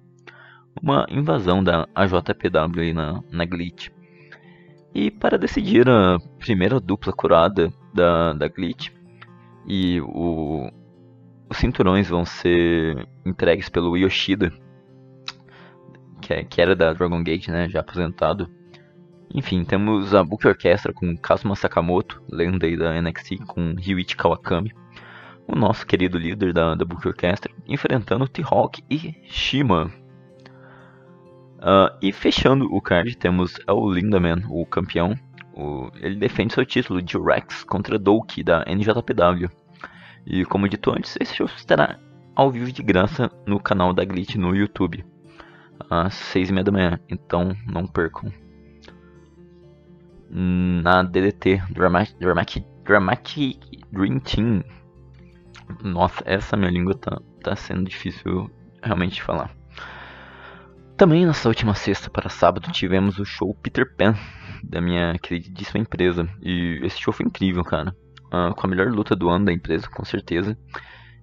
Uma 0.81 1.05
invasão 1.09 1.63
da 1.63 1.87
AJPW 1.95 2.93
na, 2.93 3.23
na 3.31 3.45
Glitch. 3.45 3.89
E 4.93 5.11
para 5.11 5.37
decidir 5.37 5.89
a 5.89 6.17
primeira 6.37 6.79
dupla 6.79 7.11
curada 7.11 7.73
da, 7.93 8.33
da 8.33 8.47
Glitch, 8.47 8.89
e 9.67 9.99
o, 10.01 10.71
os 11.49 11.57
cinturões 11.57 12.07
vão 12.07 12.25
ser 12.25 13.07
entregues 13.25 13.69
pelo 13.69 13.97
Yoshida, 13.97 14.51
que, 16.21 16.33
é, 16.33 16.43
que 16.43 16.61
era 16.61 16.75
da 16.75 16.93
Dragon 16.93 17.23
Gate, 17.23 17.47
né, 17.47 17.67
já 17.69 17.79
aposentado. 17.79 18.49
Enfim, 19.33 19.63
temos 19.63 20.15
a 20.15 20.23
Book 20.23 20.47
Orchestra 20.47 20.91
com 20.91 21.15
Kazuma 21.15 21.55
Sakamoto, 21.55 22.21
lenda 22.31 22.65
aí 22.65 22.75
da 22.75 22.99
NXT, 22.99 23.37
com 23.45 23.75
Ryuichi 23.77 24.15
Kawakami, 24.15 24.73
o 25.47 25.55
nosso 25.55 25.85
querido 25.85 26.17
líder 26.17 26.51
da, 26.51 26.73
da 26.73 26.83
Book 26.83 27.07
Orchestra, 27.07 27.51
enfrentando 27.67 28.27
T-Hawk 28.27 28.83
e 28.89 29.15
Shima. 29.23 29.91
Uh, 31.57 31.93
e 32.01 32.11
fechando 32.11 32.73
o 32.73 32.81
card, 32.81 33.15
temos 33.17 33.55
o 33.67 33.91
Lindaman, 33.91 34.43
o 34.49 34.65
campeão. 34.65 35.13
O, 35.53 35.91
ele 35.99 36.15
defende 36.15 36.53
seu 36.53 36.65
título 36.65 37.01
de 37.01 37.17
Rex 37.17 37.63
contra 37.63 37.99
Doki 37.99 38.43
da 38.43 38.63
NJPW. 38.65 39.49
E 40.25 40.45
como 40.45 40.69
dito 40.69 40.91
antes, 40.91 41.17
esse 41.19 41.35
show 41.35 41.47
estará 41.47 41.99
ao 42.35 42.49
vivo 42.49 42.71
de 42.71 42.81
graça 42.81 43.29
no 43.45 43.59
canal 43.59 43.93
da 43.93 44.05
Glitch 44.05 44.35
no 44.35 44.55
YouTube 44.55 45.03
às 45.89 46.13
seis 46.13 46.49
e 46.49 46.53
meia 46.53 46.63
da 46.63 46.71
manhã, 46.71 46.99
então 47.09 47.55
não 47.67 47.85
percam. 47.85 48.31
Na 50.29 51.01
DDT, 51.01 51.63
Dramatic, 51.71 52.17
Dramatic, 52.19 52.65
Dramatic 52.83 53.59
Dream 53.91 54.19
Team. 54.19 54.63
Nossa, 55.83 56.23
essa 56.25 56.55
minha 56.55 56.69
língua 56.69 56.95
tá, 56.95 57.19
tá 57.43 57.55
sendo 57.55 57.89
difícil 57.89 58.49
realmente 58.81 59.21
falar. 59.21 59.51
Também 60.95 61.25
nessa 61.25 61.47
última 61.47 61.73
sexta 61.73 62.09
para 62.09 62.29
sábado 62.29 62.71
tivemos 62.71 63.19
o 63.19 63.25
show 63.25 63.55
Peter 63.55 63.95
Pan 63.95 64.15
da 64.63 64.81
minha 64.81 65.17
queridíssima 65.17 65.81
empresa. 65.81 66.27
E 66.41 66.79
esse 66.83 66.99
show 66.99 67.13
foi 67.13 67.25
incrível, 67.25 67.63
cara. 67.63 67.95
Uh, 68.25 68.53
com 68.53 68.67
a 68.67 68.69
melhor 68.69 68.87
luta 68.91 69.15
do 69.15 69.29
ano 69.29 69.45
da 69.45 69.53
empresa, 69.53 69.89
com 69.89 70.03
certeza. 70.03 70.57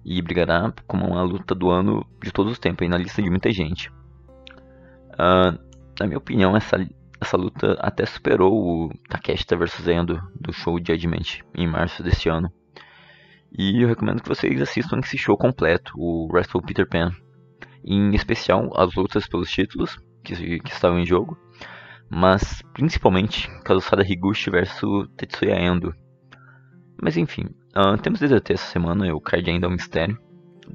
E 0.03 0.21
brigará 0.21 0.73
como 0.87 1.05
uma 1.05 1.21
luta 1.21 1.53
do 1.53 1.69
ano 1.69 2.05
de 2.23 2.31
todos 2.31 2.53
os 2.53 2.59
tempos, 2.59 2.83
aí 2.83 2.89
na 2.89 2.97
lista 2.97 3.21
de 3.21 3.29
muita 3.29 3.51
gente. 3.51 3.89
Uh, 5.13 5.57
na 5.99 6.07
minha 6.07 6.17
opinião, 6.17 6.55
essa, 6.55 6.77
essa 7.19 7.37
luta 7.37 7.73
até 7.79 8.05
superou 8.05 8.53
o 8.53 8.89
Takeshita 9.09 9.55
vs 9.55 9.87
Endo 9.87 10.21
do 10.39 10.53
show 10.53 10.77
Judgment 10.77 11.41
em 11.55 11.67
março 11.67 12.03
deste 12.03 12.29
ano. 12.29 12.51
E 13.57 13.81
eu 13.81 13.87
recomendo 13.87 14.21
que 14.21 14.29
vocês 14.29 14.61
assistam 14.61 14.99
esse 14.99 15.17
show 15.17 15.37
completo, 15.37 15.93
o 15.95 16.27
Wrestle 16.31 16.61
Peter 16.61 16.87
Pan. 16.87 17.11
Em 17.83 18.13
especial 18.13 18.71
as 18.75 18.93
lutas 18.95 19.27
pelos 19.27 19.49
títulos 19.49 19.97
que, 20.23 20.59
que 20.59 20.71
estavam 20.71 20.99
em 20.99 21.05
jogo, 21.05 21.37
mas 22.09 22.61
principalmente 22.73 23.49
Kazusada 23.63 24.03
Higuchi 24.03 24.49
vs 24.49 24.81
Tetsuya 25.15 25.59
Endo. 25.59 25.93
Mas 27.01 27.15
enfim, 27.17 27.45
uh, 27.75 27.97
temos 28.01 28.19
DDT 28.19 28.53
essa 28.53 28.71
semana, 28.71 29.13
o 29.13 29.21
card 29.21 29.49
ainda 29.49 29.67
é 29.67 29.69
um 29.69 29.73
mistério, 29.73 30.19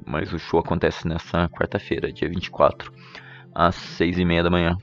mas 0.05 0.33
o 0.33 0.39
show 0.39 0.59
acontece 0.59 1.07
nessa 1.07 1.47
quarta-feira, 1.49 2.11
dia 2.11 2.29
24 2.29 2.91
às 3.53 3.75
seis 3.75 4.17
e 4.17 4.25
meia 4.25 4.43
da 4.43 4.49
manhã. 4.49 4.77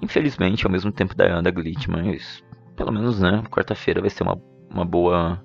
Infelizmente, 0.00 0.64
ao 0.64 0.72
mesmo 0.72 0.90
tempo 0.90 1.14
da, 1.14 1.40
da 1.40 1.50
Glitch, 1.50 1.86
mas 1.88 2.42
pelo 2.76 2.92
menos, 2.92 3.20
né, 3.20 3.42
quarta-feira 3.50 4.00
vai 4.00 4.10
ser 4.10 4.22
uma, 4.22 4.40
uma 4.70 4.84
boa, 4.84 5.42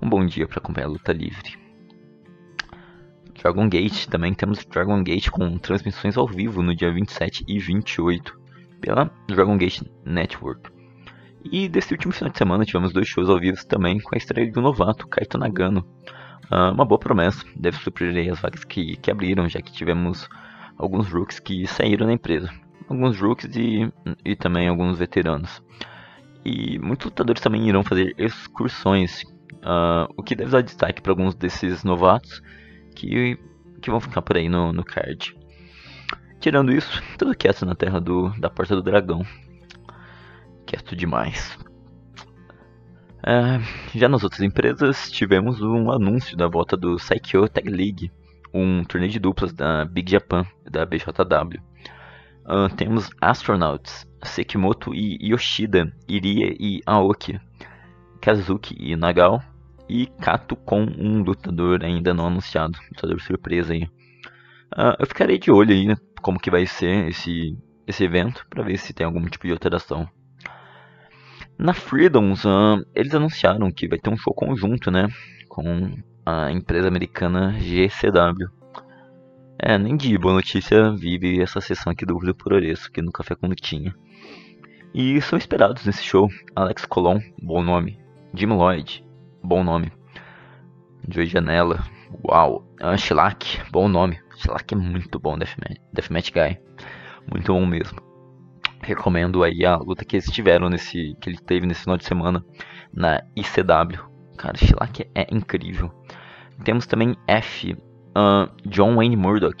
um 0.00 0.08
bom 0.08 0.24
dia 0.24 0.46
para 0.46 0.58
acompanhar 0.58 0.86
a 0.86 0.90
luta 0.90 1.12
livre. 1.12 1.58
Dragon 3.34 3.68
Gate, 3.68 4.06
também 4.06 4.34
temos 4.34 4.64
Dragon 4.66 5.02
Gate 5.02 5.30
com 5.30 5.58
transmissões 5.58 6.16
ao 6.16 6.28
vivo 6.28 6.62
no 6.62 6.74
dia 6.74 6.92
27 6.92 7.44
e 7.48 7.58
28 7.58 8.38
pela 8.80 9.10
Dragon 9.26 9.56
Gate 9.56 9.82
Network. 10.04 10.70
E 11.44 11.68
desse 11.68 11.92
último 11.92 12.12
final 12.12 12.30
de 12.30 12.38
semana 12.38 12.64
tivemos 12.64 12.92
dois 12.92 13.08
shows 13.08 13.28
ao 13.28 13.40
vivo 13.40 13.66
também 13.66 13.98
com 13.98 14.14
a 14.14 14.18
estreia 14.18 14.48
de 14.48 14.58
um 14.58 14.62
novato, 14.62 15.08
Kaito 15.08 15.38
Nagano. 15.38 15.84
Uh, 16.50 16.72
uma 16.72 16.84
boa 16.84 16.98
promessa, 16.98 17.44
deve 17.56 17.78
suprir 17.78 18.30
as 18.30 18.40
vagas 18.40 18.64
que, 18.64 18.96
que 18.96 19.10
abriram, 19.10 19.48
já 19.48 19.60
que 19.60 19.72
tivemos 19.72 20.28
alguns 20.78 21.08
rooks 21.08 21.40
que 21.40 21.66
saíram 21.66 22.06
da 22.06 22.12
empresa. 22.12 22.48
Alguns 22.92 23.18
rooks 23.18 23.56
e, 23.56 23.90
e 24.22 24.36
também 24.36 24.68
alguns 24.68 24.98
veteranos. 24.98 25.62
E 26.44 26.78
muitos 26.78 27.06
lutadores 27.06 27.40
também 27.40 27.66
irão 27.66 27.82
fazer 27.82 28.14
excursões, 28.18 29.22
uh, 29.64 30.12
o 30.14 30.22
que 30.22 30.36
deve 30.36 30.50
dar 30.50 30.60
destaque 30.60 31.00
para 31.00 31.10
alguns 31.10 31.34
desses 31.34 31.82
novatos 31.84 32.42
que, 32.94 33.38
que 33.80 33.90
vão 33.90 33.98
ficar 33.98 34.20
por 34.20 34.36
aí 34.36 34.46
no, 34.46 34.74
no 34.74 34.84
card. 34.84 35.34
Tirando 36.38 36.70
isso, 36.70 37.02
tudo 37.16 37.34
quieto 37.34 37.64
na 37.64 37.74
terra 37.74 37.98
do, 37.98 38.28
da 38.38 38.50
Porta 38.50 38.76
do 38.76 38.82
Dragão. 38.82 39.24
Quieto 40.66 40.94
demais. 40.94 41.58
É, 43.24 43.58
já 43.98 44.06
nas 44.06 44.22
outras 44.22 44.42
empresas, 44.42 45.10
tivemos 45.10 45.62
um 45.62 45.90
anúncio 45.90 46.36
da 46.36 46.46
volta 46.46 46.76
do 46.76 46.98
Saikyo 46.98 47.48
Tag 47.48 47.70
League, 47.70 48.12
um 48.52 48.84
torneio 48.84 49.10
de 49.10 49.18
duplas 49.18 49.54
da 49.54 49.86
Big 49.86 50.10
Japan, 50.10 50.44
da 50.70 50.84
BJW. 50.84 51.71
Uh, 52.44 52.74
temos 52.76 53.08
Astronauts, 53.20 54.06
Sekimoto 54.24 54.94
e 54.94 55.18
Yoshida, 55.22 55.92
Irie 56.08 56.56
e 56.58 56.80
Aoki, 56.84 57.40
Kazuki 58.20 58.76
e 58.78 58.96
Nagao, 58.96 59.40
e 59.88 60.06
Kato 60.06 60.56
com 60.56 60.82
um 60.82 61.22
lutador 61.22 61.84
ainda 61.84 62.12
não 62.14 62.26
anunciado, 62.26 62.78
lutador 62.90 63.20
surpresa 63.20 63.72
aí. 63.74 63.84
Uh, 64.74 64.96
eu 64.98 65.06
ficarei 65.06 65.38
de 65.38 65.52
olho 65.52 65.72
aí 65.72 65.86
né, 65.86 65.96
como 66.20 66.40
que 66.40 66.50
vai 66.50 66.66
ser 66.66 67.08
esse, 67.08 67.56
esse 67.86 68.04
evento, 68.04 68.46
para 68.48 68.64
ver 68.64 68.78
se 68.78 68.92
tem 68.92 69.06
algum 69.06 69.24
tipo 69.26 69.46
de 69.46 69.52
alteração. 69.52 70.08
Na 71.58 71.74
Freedoms, 71.74 72.44
uh, 72.44 72.84
eles 72.94 73.14
anunciaram 73.14 73.70
que 73.70 73.86
vai 73.86 73.98
ter 73.98 74.10
um 74.10 74.16
show 74.16 74.34
conjunto, 74.34 74.90
né, 74.90 75.06
com 75.48 75.94
a 76.24 76.50
empresa 76.50 76.88
americana 76.88 77.52
GCW. 77.60 78.61
É, 79.64 79.78
nem 79.78 79.96
de 79.96 80.18
boa 80.18 80.34
notícia 80.34 80.90
vive 80.90 81.40
essa 81.40 81.60
sessão 81.60 81.92
aqui 81.92 82.04
do 82.04 82.18
Rio 82.18 82.34
por 82.34 82.52
Oreço, 82.52 82.88
aqui 82.88 83.00
no 83.00 83.12
Café 83.12 83.36
com 83.36 83.48
tinha. 83.54 83.94
E 84.92 85.20
são 85.20 85.38
esperados 85.38 85.86
nesse 85.86 86.02
show. 86.02 86.28
Alex 86.56 86.84
Colon, 86.84 87.20
bom 87.40 87.62
nome, 87.62 87.96
Jim 88.34 88.48
Lloyd, 88.48 89.06
bom 89.40 89.62
nome, 89.62 89.92
Joey 91.08 91.26
Janela, 91.26 91.78
uau, 92.24 92.66
Shellac, 92.98 93.62
bom 93.70 93.86
nome, 93.86 94.20
Shellac 94.34 94.74
é 94.74 94.76
muito 94.76 95.20
bom, 95.20 95.38
Deathmatch, 95.38 95.78
Deathmatch 95.92 96.32
Guy, 96.32 96.58
muito 97.30 97.52
bom 97.52 97.64
mesmo. 97.64 98.00
Recomendo 98.82 99.44
aí 99.44 99.64
a 99.64 99.76
luta 99.76 100.04
que 100.04 100.16
eles 100.16 100.26
tiveram 100.26 100.68
nesse, 100.68 101.16
que 101.20 101.30
ele 101.30 101.38
teve 101.38 101.68
nesse 101.68 101.82
final 101.82 101.96
de 101.96 102.04
semana 102.04 102.44
na 102.92 103.22
ICW, 103.36 104.10
Cara, 104.36 104.56
Shellac 104.56 105.08
é 105.14 105.24
incrível. 105.30 105.88
Temos 106.64 106.84
também 106.84 107.14
F, 107.28 107.76
uh, 108.16 108.48
John 108.68 108.96
Wayne 108.96 109.16
Murdoch, 109.16 109.56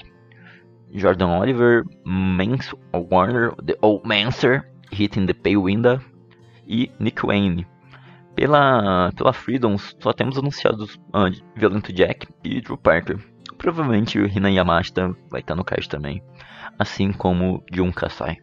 Jordan 0.94 1.30
Oliver, 1.30 1.84
Mance 2.04 2.74
Warner, 2.92 3.54
The 3.64 3.76
Old 3.82 4.04
Mancer, 4.04 4.68
Hitting 4.90 5.26
the 5.26 5.34
Pay 5.34 5.56
Window 5.56 6.00
e 6.66 6.90
Nick 6.98 7.24
Wayne. 7.24 7.66
Pela, 8.34 9.12
pela 9.14 9.32
Freedom 9.32 9.76
só 9.76 10.12
temos 10.12 10.38
anunciados 10.38 10.94
uh, 11.14 11.30
Violento 11.54 11.92
Jack 11.92 12.26
e 12.42 12.60
Drew 12.60 12.78
Parker. 12.78 13.18
provavelmente 13.62 14.18
o 14.18 14.26
Hina 14.26 14.50
Yamashita 14.50 15.14
vai 15.30 15.40
estar 15.40 15.54
no 15.54 15.64
card 15.64 15.88
também, 15.88 16.22
assim 16.78 17.12
como 17.12 17.62
Jun 17.72 17.92
Kasai. 17.92 18.38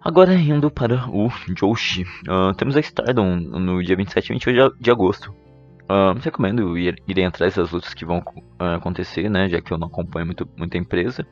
Agora 0.00 0.34
indo 0.34 0.70
para 0.70 1.08
o 1.08 1.28
Joshi, 1.56 2.04
uh, 2.28 2.54
temos 2.56 2.76
a 2.76 2.80
Stardom 2.80 3.36
no 3.36 3.82
dia 3.82 3.96
27 3.96 4.26
e 4.26 4.32
28 4.34 4.76
de 4.80 4.90
agosto. 4.90 5.34
Uh, 5.90 6.18
recomendo 6.20 6.78
ir, 6.78 6.96
irem 7.06 7.26
atrás 7.26 7.54
das 7.54 7.70
lutas 7.70 7.92
que 7.92 8.04
vão 8.04 8.18
uh, 8.18 8.76
acontecer, 8.76 9.28
né, 9.28 9.48
já 9.48 9.60
que 9.60 9.72
eu 9.72 9.78
não 9.78 9.88
acompanho 9.88 10.26
muito, 10.26 10.48
muita 10.56 10.78
empresa. 10.78 11.26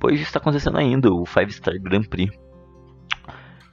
Pois 0.00 0.20
está 0.20 0.38
acontecendo 0.38 0.78
ainda 0.78 1.12
o 1.12 1.24
5 1.24 1.50
Star 1.50 1.80
Grand 1.80 2.04
Prix. 2.04 2.32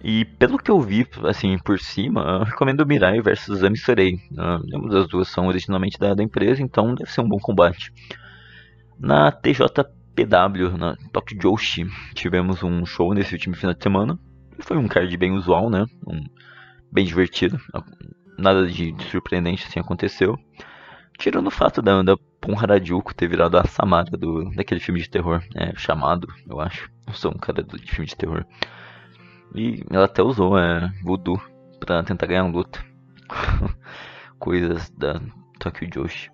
E 0.03 0.25
pelo 0.25 0.57
que 0.57 0.71
eu 0.71 0.79
vi, 0.79 1.07
assim, 1.23 1.57
por 1.59 1.79
cima, 1.79 2.21
eu 2.21 2.43
recomendo 2.43 2.85
Mirai 2.85 3.21
versus 3.21 3.63
Amisurei. 3.63 4.15
Uh, 4.31 4.97
as 4.97 5.07
duas 5.07 5.27
são 5.27 5.47
originalmente 5.47 5.97
da, 5.99 6.13
da 6.13 6.23
empresa, 6.23 6.61
então 6.61 6.93
deve 6.95 7.11
ser 7.11 7.21
um 7.21 7.29
bom 7.29 7.37
combate. 7.37 7.91
Na 8.99 9.31
TJ 9.31 9.67
PW, 10.15 10.77
na 10.77 10.95
Tokyo 11.11 11.39
Joshi, 11.41 11.85
tivemos 12.13 12.61
um 12.63 12.85
show 12.85 13.13
nesse 13.13 13.33
último 13.33 13.55
final 13.55 13.73
de 13.73 13.81
semana. 13.81 14.19
Foi 14.59 14.77
um 14.77 14.87
card 14.87 15.15
bem 15.17 15.31
usual, 15.31 15.69
né? 15.69 15.85
Um, 16.07 16.23
bem 16.91 17.05
divertido. 17.05 17.59
Nada 18.41 18.67
de, 18.67 18.91
de 18.91 19.03
surpreendente 19.05 19.65
assim 19.67 19.79
aconteceu. 19.79 20.37
Tirando 21.17 21.47
o 21.47 21.51
fato 21.51 21.81
da, 21.81 22.01
da 22.01 22.17
Pon 22.39 22.57
Harajuku 22.57 23.13
ter 23.13 23.27
virado 23.27 23.57
a 23.57 23.65
Samara 23.65 24.17
do, 24.17 24.49
daquele 24.55 24.79
filme 24.79 24.99
de 24.99 25.09
terror. 25.09 25.43
É, 25.55 25.73
chamado, 25.75 26.27
eu 26.49 26.59
acho. 26.59 26.89
Não 27.05 27.13
sou 27.13 27.31
um 27.31 27.37
cara 27.37 27.61
de 27.63 27.91
filme 27.91 28.07
de 28.07 28.15
terror. 28.15 28.43
E 29.53 29.83
ela 29.89 30.05
até 30.05 30.23
usou 30.23 30.57
é, 30.57 30.91
voodoo 31.03 31.39
pra 31.79 32.01
tentar 32.03 32.25
ganhar 32.25 32.43
uma 32.43 32.53
luta. 32.53 32.83
Coisas 34.39 34.89
da 34.89 35.21
Tokyo 35.59 35.87
Joshi. 35.93 36.31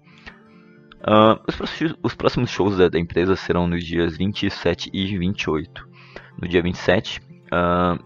Uh, 1.02 1.40
os, 1.48 1.96
os, 2.04 2.16
próximos 2.16 2.50
shows 2.50 2.78
da, 2.78 2.90
da, 2.90 3.00
empresa 3.00 3.36
serão 3.36 3.68
nos 3.68 3.84
dias 3.84 4.18
27 4.18 4.90
e 4.92 5.18
28. 5.18 5.88
No 6.42 6.48
dia 6.48 6.62
27, 6.62 7.20
uh, 7.20 7.24
ah, 7.52 8.00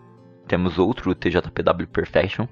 temos 0.47 0.77
outro 0.77 1.15
TJPW 1.15 1.87
Perfection. 1.87 2.47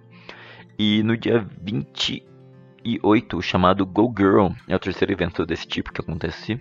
E 0.79 1.03
no 1.03 1.17
dia 1.17 1.45
28, 1.61 3.41
chamado 3.41 3.85
Go 3.85 4.13
Girl, 4.17 4.47
é 4.65 4.75
o 4.75 4.79
terceiro 4.79 5.11
evento 5.11 5.45
desse 5.45 5.67
tipo 5.67 5.91
que 5.91 5.99
acontece. 5.99 6.57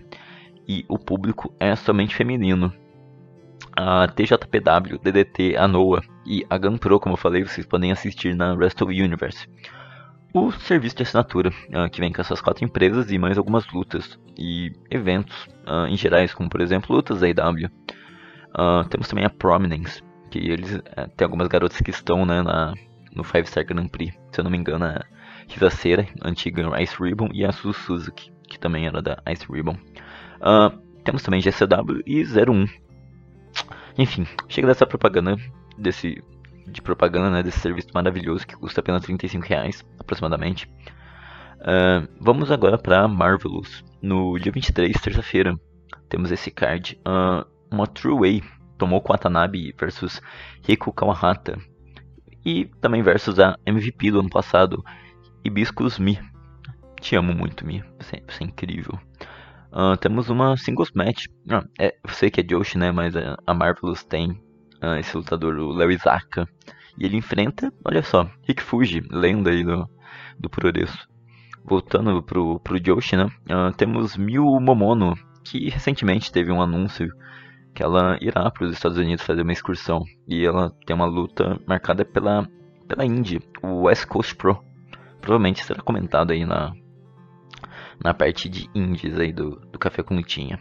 E 0.67 0.85
o 0.89 0.99
público 0.99 1.53
é 1.57 1.73
somente 1.75 2.13
feminino. 2.13 2.73
A 3.77 4.09
TJPW, 4.09 4.99
DDT, 5.01 5.55
a 5.55 5.67
e 6.25 6.45
a 6.49 6.57
GunPro, 6.57 6.99
como 6.99 7.13
eu 7.13 7.17
falei, 7.17 7.45
vocês 7.45 7.65
podem 7.65 7.93
assistir 7.93 8.35
na 8.35 8.55
Rest 8.55 8.81
of 8.81 8.91
Universe 8.91 9.47
o 10.33 10.51
serviço 10.51 10.97
de 10.97 11.03
assinatura, 11.03 11.49
uh, 11.49 11.89
que 11.89 11.99
vem 11.99 12.11
com 12.11 12.21
essas 12.21 12.41
quatro 12.41 12.63
empresas 12.63 13.11
e 13.11 13.17
mais 13.17 13.37
algumas 13.37 13.65
lutas 13.71 14.19
e 14.37 14.71
eventos 14.91 15.47
uh, 15.65 15.87
em 15.87 15.97
gerais, 15.97 16.33
como 16.33 16.49
por 16.49 16.61
exemplo 16.61 16.95
lutas 16.95 17.21
da 17.21 17.27
IW. 17.27 17.69
Ah, 18.53 18.83
temos 18.89 19.07
também 19.07 19.25
a 19.25 19.29
Prominence, 19.29 20.01
que 20.31 20.39
eles 20.39 20.73
eh, 20.73 21.07
tem 21.15 21.23
algumas 21.23 21.47
garotas 21.47 21.79
que 21.81 21.91
estão 21.91 22.25
né, 22.25 22.41
na, 22.41 22.73
no 23.19 23.23
Five 23.23 23.47
Star 23.47 23.65
Grand 23.65 23.87
Prix, 23.87 24.13
se 24.31 24.39
eu 24.39 24.43
não 24.43 24.51
me 24.51 24.57
engano, 24.57 24.85
a 24.85 25.69
Cera, 25.69 26.07
antiga 26.23 26.81
Ice 26.81 26.95
Ribbon, 27.01 27.29
e 27.33 27.45
a 27.45 27.51
Su 27.51 27.73
Suzuki, 27.73 28.31
que 28.47 28.57
também 28.57 28.87
era 28.87 29.01
da 29.01 29.21
Ice 29.31 29.45
Ribbon. 29.51 29.77
temos 31.03 31.21
também 31.21 31.41
GCW 31.41 32.01
e 32.05 32.23
01. 32.23 32.65
Enfim, 33.97 34.25
chega 34.47 34.67
dessa 34.67 34.87
propaganda 34.87 35.35
desse 35.77 36.23
de 36.71 36.81
propaganda 36.81 37.31
né, 37.31 37.43
desse 37.43 37.59
serviço 37.59 37.89
maravilhoso 37.93 38.45
que 38.45 38.55
custa 38.55 38.79
apenas 38.79 39.03
35 39.03 39.45
reais 39.45 39.83
aproximadamente. 39.99 40.69
Uh, 41.59 42.07
vamos 42.21 42.51
agora 42.51 42.77
para 42.77 43.07
Marvelous. 43.07 43.83
No 44.01 44.37
dia 44.37 44.51
23, 44.51 44.95
terça-feira, 45.01 45.59
temos 46.07 46.31
esse 46.31 46.51
card. 46.51 46.99
Uh, 46.99 47.43
uma 47.71 47.87
True 47.87 48.19
Way 48.19 48.43
tomou 48.77 49.03
Watanabe 49.05 49.75
versus 49.77 50.21
Riku 50.63 50.93
Kawahata. 50.93 51.57
E 52.45 52.65
também 52.81 53.01
versus 53.01 53.39
a 53.39 53.57
MVP 53.65 54.11
do 54.11 54.19
ano 54.19 54.29
passado, 54.29 54.83
Hibiscus 55.43 55.99
Mi. 55.99 56.19
Te 57.01 57.15
amo 57.15 57.33
muito, 57.33 57.65
Mi. 57.65 57.83
Você, 57.99 58.21
você 58.27 58.43
é 58.43 58.47
incrível. 58.47 58.99
Uh, 59.71 59.95
temos 59.97 60.29
uma 60.29 60.57
singles 60.57 60.91
match. 60.93 61.25
Ah, 61.49 61.63
é, 61.77 61.95
eu 62.03 62.09
sei 62.09 62.29
que 62.29 62.41
é 62.41 62.43
Joshi, 62.43 62.77
né? 62.77 62.91
Mas 62.91 63.15
a, 63.15 63.37
a 63.45 63.53
Marvelous 63.53 64.03
tem 64.03 64.31
uh, 64.81 64.95
esse 64.99 65.15
lutador, 65.15 65.55
o 65.55 65.71
Larry 65.71 65.97
Zaka. 65.97 66.47
E 66.97 67.05
ele 67.05 67.17
enfrenta, 67.17 67.71
olha 67.85 68.03
só, 68.03 68.29
Rick 68.45 68.61
Fuji, 68.61 69.01
lenda 69.09 69.51
aí 69.51 69.63
do, 69.63 69.89
do 70.37 70.49
Puroreço. 70.49 71.07
Voltando 71.63 72.21
pro, 72.23 72.59
pro 72.59 72.79
Joshi, 72.83 73.15
né? 73.15 73.25
Uh, 73.25 73.71
temos 73.77 74.17
Miu 74.17 74.43
Momono, 74.59 75.15
que 75.43 75.69
recentemente 75.69 76.31
teve 76.31 76.51
um 76.51 76.61
anúncio 76.61 77.13
que 77.73 77.83
ela 77.83 78.17
irá 78.21 78.49
para 78.51 78.65
os 78.65 78.73
Estados 78.73 78.97
Unidos 78.97 79.25
fazer 79.25 79.41
uma 79.41 79.53
excursão. 79.53 80.03
E 80.27 80.45
ela 80.45 80.71
tem 80.85 80.95
uma 80.95 81.05
luta 81.05 81.59
marcada 81.67 82.03
pela, 82.03 82.47
pela 82.87 83.05
Indy, 83.05 83.39
o 83.63 83.83
West 83.83 84.05
Coast 84.05 84.35
Pro. 84.35 84.61
Provavelmente 85.21 85.63
será 85.63 85.81
comentado 85.81 86.31
aí 86.31 86.45
na, 86.45 86.73
na 88.03 88.13
parte 88.13 88.49
de 88.49 88.69
indies 88.73 89.19
aí 89.19 89.31
do, 89.31 89.59
do 89.71 89.79
Café 89.79 90.03
com 90.03 90.15
Lutinha. 90.15 90.59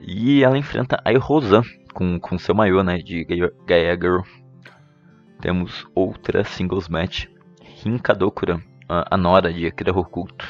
E 0.00 0.42
ela 0.42 0.58
enfrenta 0.58 1.00
a 1.04 1.18
Rosan, 1.18 1.62
com, 1.92 2.18
com 2.18 2.38
seu 2.38 2.54
maiô, 2.54 2.82
né, 2.82 2.98
de 2.98 3.24
Gaia 3.66 3.94
Girl. 3.94 4.20
Temos 5.40 5.86
outra 5.94 6.44
singles 6.44 6.88
match, 6.88 7.26
Hinkadokura, 7.84 8.60
a, 8.88 9.14
a 9.14 9.16
Nora 9.16 9.52
de 9.52 9.66
Akira 9.66 9.96
Hokuto. 9.96 10.46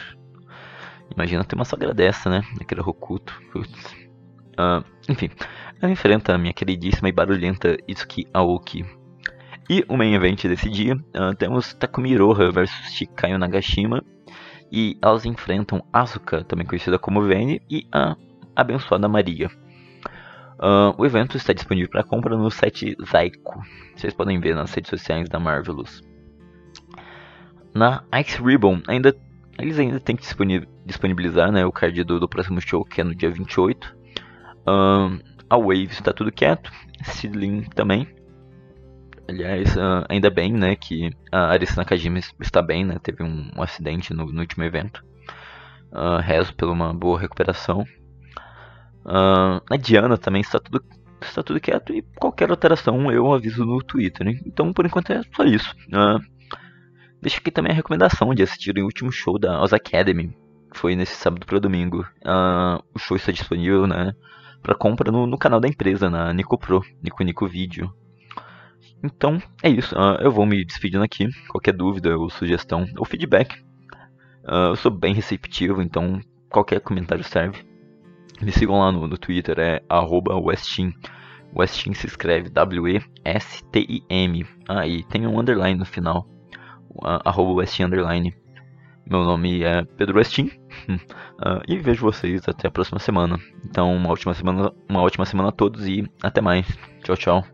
Imagina 1.15 1.45
ter 1.45 1.55
uma 1.55 1.65
sogra 1.65 1.93
dessa, 1.93 2.31
né, 2.31 2.43
Akira 2.61 2.83
Hokuto. 2.83 3.39
Uh, 4.59 4.85
enfim, 5.09 5.31
ela 5.81 5.93
enfrenta 5.93 6.35
a 6.35 6.39
minha 6.39 6.53
queridíssima 6.53 7.09
e 7.09 7.13
barulhenta 7.13 7.77
Itsuki 7.87 8.27
Aoki. 8.33 8.85
E 9.69 9.85
o 9.89 9.97
main 9.97 10.15
event 10.15 10.45
desse 10.45 10.69
dia, 10.69 10.95
uh, 10.95 11.35
temos 11.37 11.75
Takumi 11.75 12.13
Iroha 12.13 12.51
versus 12.51 12.93
Shikayo 12.93 13.39
Nagashima. 13.39 14.03
E 14.71 14.99
elas 15.01 15.25
enfrentam 15.25 15.85
Asuka, 15.93 16.43
também 16.45 16.67
conhecida 16.67 16.99
como 16.99 17.23
Vene, 17.23 17.63
e 17.71 17.87
a 17.93 18.17
abençoada 18.57 19.09
Maria. 19.09 19.49
Uh, 20.55 20.95
o 20.97 21.05
evento 21.05 21.37
está 21.37 21.53
disponível 21.53 21.91
para 21.91 22.05
compra 22.05 22.37
no 22.37 22.51
site 22.51 22.97
Zaiko. 23.05 23.61
Vocês 23.95 24.15
podem 24.15 24.41
ver 24.41 24.55
nas 24.55 24.73
redes 24.73 24.89
sociais 24.89 25.29
da 25.29 25.39
Marvelous. 25.39 26.01
Na 27.75 28.05
Ice 28.21 28.41
Ribbon, 28.41 28.81
ainda, 28.87 29.15
eles 29.59 29.79
ainda 29.79 29.99
têm 29.99 30.15
que 30.15 30.25
disponibilizar 30.87 31.51
né, 31.51 31.67
o 31.67 31.73
card 31.73 32.05
do, 32.05 32.21
do, 32.21 32.29
próximo 32.29 32.61
show, 32.61 32.85
que 32.85 33.01
é 33.01 33.05
no 33.05 33.15
dia 33.15 33.31
28. 33.31 33.97
Uh, 34.67 35.23
a 35.49 35.57
Wave 35.57 35.85
está 35.91 36.13
tudo 36.13 36.33
quieto. 36.33 36.71
Sidlin 37.03 37.63
também. 37.75 38.09
Aliás, 39.29 39.75
uh, 39.77 40.05
ainda 40.09 40.31
bem 40.31 40.53
né, 40.53 40.77
que 40.77 41.11
a 41.33 41.51
Arisa 41.51 41.77
Nakajima 41.77 42.19
está 42.41 42.61
bem, 42.61 42.85
né, 42.85 42.99
teve 43.03 43.23
um, 43.23 43.51
um 43.57 43.63
acidente 43.63 44.13
no, 44.13 44.27
no, 44.27 44.41
último 44.41 44.65
evento. 44.65 45.03
rezo 46.23 46.55
pela 46.55 46.73
uma 46.73 46.93
boa 46.93 47.19
recuperação. 47.19 47.85
Uh, 49.05 49.61
a 49.71 49.77
Diana 49.77 50.17
também 50.17 50.41
está 50.41 50.59
tudo, 50.59 50.83
está 51.21 51.43
tudo 51.43 51.61
quieto 51.61 51.95
e 51.95 52.03
qualquer 52.17 52.51
alteração 52.51 53.11
eu 53.13 53.33
aviso 53.33 53.65
no 53.65 53.83
Twitter. 53.83 54.27
Né? 54.27 54.41
Então 54.47 54.73
por 54.73 54.87
enquanto 54.87 55.13
é 55.13 55.21
só 55.35 55.45
isso. 55.45 55.75
Uh, 55.89 56.21
aqui 57.27 57.51
também 57.51 57.73
a 57.73 57.75
recomendação 57.75 58.35
de 58.35 58.43
assistir 58.43 58.79
o 58.79 58.85
último 58.85 59.13
show 59.13 59.39
da 59.39 59.61
Oz 59.61 59.73
Academy. 59.73 60.37
Foi 60.75 60.97
nesse 60.97 61.15
sábado 61.15 61.47
para 61.47 61.59
domingo. 61.59 62.01
Uh, 62.23 62.83
o 62.95 62.99
show 62.99 63.17
está 63.17 63.31
disponível 63.31 63.87
né, 63.87 64.15
para 64.65 64.75
compra 64.75 65.13
no, 65.13 65.27
no, 65.27 65.37
canal 65.37 65.61
da 65.61 65.69
empresa, 65.69 66.09
na 66.09 66.33
Nico 66.33 66.57
Pro, 66.57 66.83
Nico 67.03 67.23
Nico 67.23 67.47
Vídeo. 67.47 67.95
Então 69.03 69.39
é 69.63 69.69
isso. 69.69 69.95
eu 70.21 70.33
vou 70.33 70.47
me 70.47 70.65
despedindo 70.65 71.05
aqui. 71.05 71.29
Qualquer 71.49 71.75
dúvida 71.75 72.17
ou 72.17 72.31
sugestão 72.31 72.87
ou 72.97 73.05
feedback. 73.05 73.63
eu 74.71 74.75
sou 74.77 74.91
bem 74.91 75.13
receptivo, 75.13 75.83
então 75.83 76.19
qualquer 76.49 76.81
comentário 76.81 77.23
serve. 77.23 77.63
Me 78.41 78.51
sigam 78.51 78.81
lá 78.81 78.91
no, 78.91 79.07
no 79.07 79.19
Twitter, 79.19 79.59
é 79.59 79.83
Westin. 80.43 80.95
Westin 81.55 81.93
se 81.93 82.07
escreve 82.07 82.49
W-E-S-T-I-M. 82.49 84.47
Ah, 84.67 84.87
e 84.87 85.05
tem 85.05 85.27
um 85.27 85.39
underline 85.39 85.79
no 85.79 85.85
final. 85.85 86.27
Uh, 86.91 87.55
Westin 87.55 87.83
underline. 87.85 88.35
Meu 89.07 89.23
nome 89.25 89.63
é 89.63 89.85
Pedro 89.85 90.17
Westin. 90.17 90.51
Uh, 90.89 91.63
e 91.69 91.79
vejo 91.79 92.03
vocês 92.03 92.49
até 92.49 92.69
a 92.69 92.71
próxima 92.71 92.99
semana. 92.99 93.39
Então, 93.65 93.95
uma 93.95 94.11
ótima 94.11 94.35
semana, 94.35 94.73
uma 94.89 95.03
ótima 95.03 95.25
semana 95.25 95.49
a 95.49 95.53
todos 95.53 95.87
e 95.87 96.09
até 96.23 96.41
mais. 96.41 96.67
Tchau, 97.03 97.17
tchau. 97.17 97.54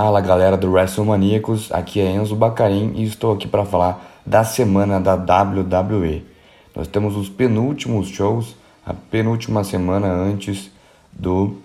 Fala 0.00 0.20
galera 0.20 0.56
do 0.56 0.70
WrestleManiacos, 0.70 1.72
aqui 1.72 2.00
é 2.00 2.08
Enzo 2.12 2.36
Bacarim 2.36 2.92
e 2.94 3.02
estou 3.02 3.32
aqui 3.32 3.48
para 3.48 3.64
falar 3.64 4.20
da 4.24 4.44
semana 4.44 5.00
da 5.00 5.16
WWE. 5.16 6.24
Nós 6.72 6.86
temos 6.86 7.16
os 7.16 7.28
penúltimos 7.28 8.06
shows, 8.06 8.54
a 8.86 8.94
penúltima 8.94 9.64
semana 9.64 10.06
antes 10.06 10.70
do 11.10 11.56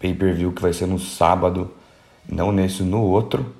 pay-per-view 0.00 0.52
que 0.52 0.62
vai 0.62 0.72
ser 0.72 0.86
no 0.86 0.98
sábado, 0.98 1.70
não 2.26 2.50
nesse, 2.50 2.82
no 2.82 3.02
outro, 3.02 3.54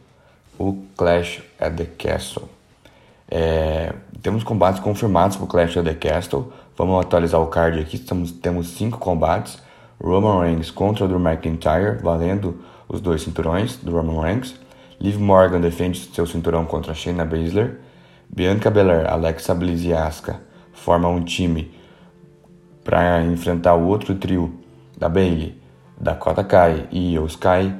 o 0.58 0.82
Clash 0.96 1.42
at 1.60 1.74
the 1.76 1.84
Castle. 1.84 2.48
É, 3.30 3.92
temos 4.22 4.42
combates 4.42 4.80
confirmados 4.80 5.36
para 5.36 5.44
o 5.44 5.46
Clash 5.46 5.76
at 5.76 5.84
the 5.84 5.92
Castle. 5.92 6.50
Vamos 6.74 7.04
atualizar 7.04 7.38
o 7.38 7.48
card 7.48 7.80
aqui. 7.80 7.98
Temos, 7.98 8.32
temos 8.32 8.68
cinco 8.68 8.96
combates. 8.96 9.58
Roman 10.02 10.40
Reigns 10.40 10.70
contra 10.70 11.06
Drew 11.06 11.20
McIntyre, 11.20 11.98
valendo 12.02 12.60
os 12.88 13.00
dois 13.00 13.22
cinturões 13.22 13.76
do 13.76 13.92
Roman 13.92 14.22
Reigns. 14.22 14.54
Liv 15.00 15.18
Morgan 15.18 15.60
defende 15.60 15.98
seu 16.12 16.26
cinturão 16.26 16.64
contra 16.64 16.94
Shayna 16.94 17.24
Baszler. 17.24 17.78
Bianca 18.28 18.70
Belair, 18.70 19.10
Alexa 19.10 19.54
Bliss 19.54 19.84
e 19.84 19.92
Asuka 19.92 20.40
formam 20.72 21.16
um 21.16 21.24
time 21.24 21.72
para 22.84 23.22
enfrentar 23.22 23.74
o 23.74 23.86
outro 23.86 24.14
trio 24.14 24.58
da 24.96 25.08
Bayley, 25.08 25.60
Dakota 26.00 26.42
Kai 26.42 26.88
e 26.90 27.14
Io 27.14 27.26
Sky. 27.26 27.74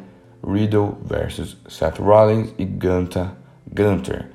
Riddle 0.47 0.97
versus 1.05 1.57
Seth 1.69 1.99
Rollins 1.99 2.55
e 2.59 2.65
Gunter. 2.65 3.31
Gunter, 3.75 4.31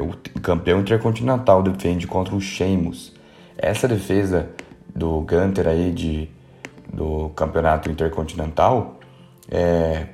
o 0.00 0.40
campeão 0.40 0.80
intercontinental, 0.80 1.62
defende 1.62 2.06
contra 2.06 2.34
o 2.34 2.40
Sheamus. 2.40 3.12
Essa 3.56 3.86
defesa 3.86 4.50
do 4.94 5.20
Gunter 5.20 5.68
aí 5.68 5.92
de 5.92 6.28
do 6.92 7.30
campeonato 7.30 7.90
intercontinental 7.90 9.00
é, 9.50 10.08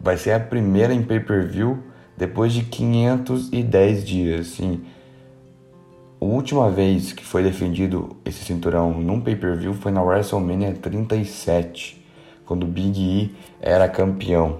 vai 0.00 0.16
ser 0.16 0.32
a 0.32 0.40
primeira 0.40 0.94
em 0.94 1.02
pay-per-view 1.02 1.78
depois 2.16 2.52
de 2.52 2.62
510 2.62 4.04
dias. 4.04 4.40
Assim, 4.40 4.82
a 6.20 6.24
última 6.24 6.70
vez 6.70 7.12
que 7.12 7.24
foi 7.24 7.42
defendido 7.42 8.16
esse 8.24 8.44
cinturão 8.44 8.92
num 8.92 9.20
pay-per-view 9.20 9.74
foi 9.74 9.92
na 9.92 10.02
WrestleMania 10.02 10.74
37, 10.74 12.04
quando 12.44 12.64
o 12.64 12.66
Big 12.66 13.00
E 13.00 13.34
era 13.60 13.88
campeão. 13.88 14.58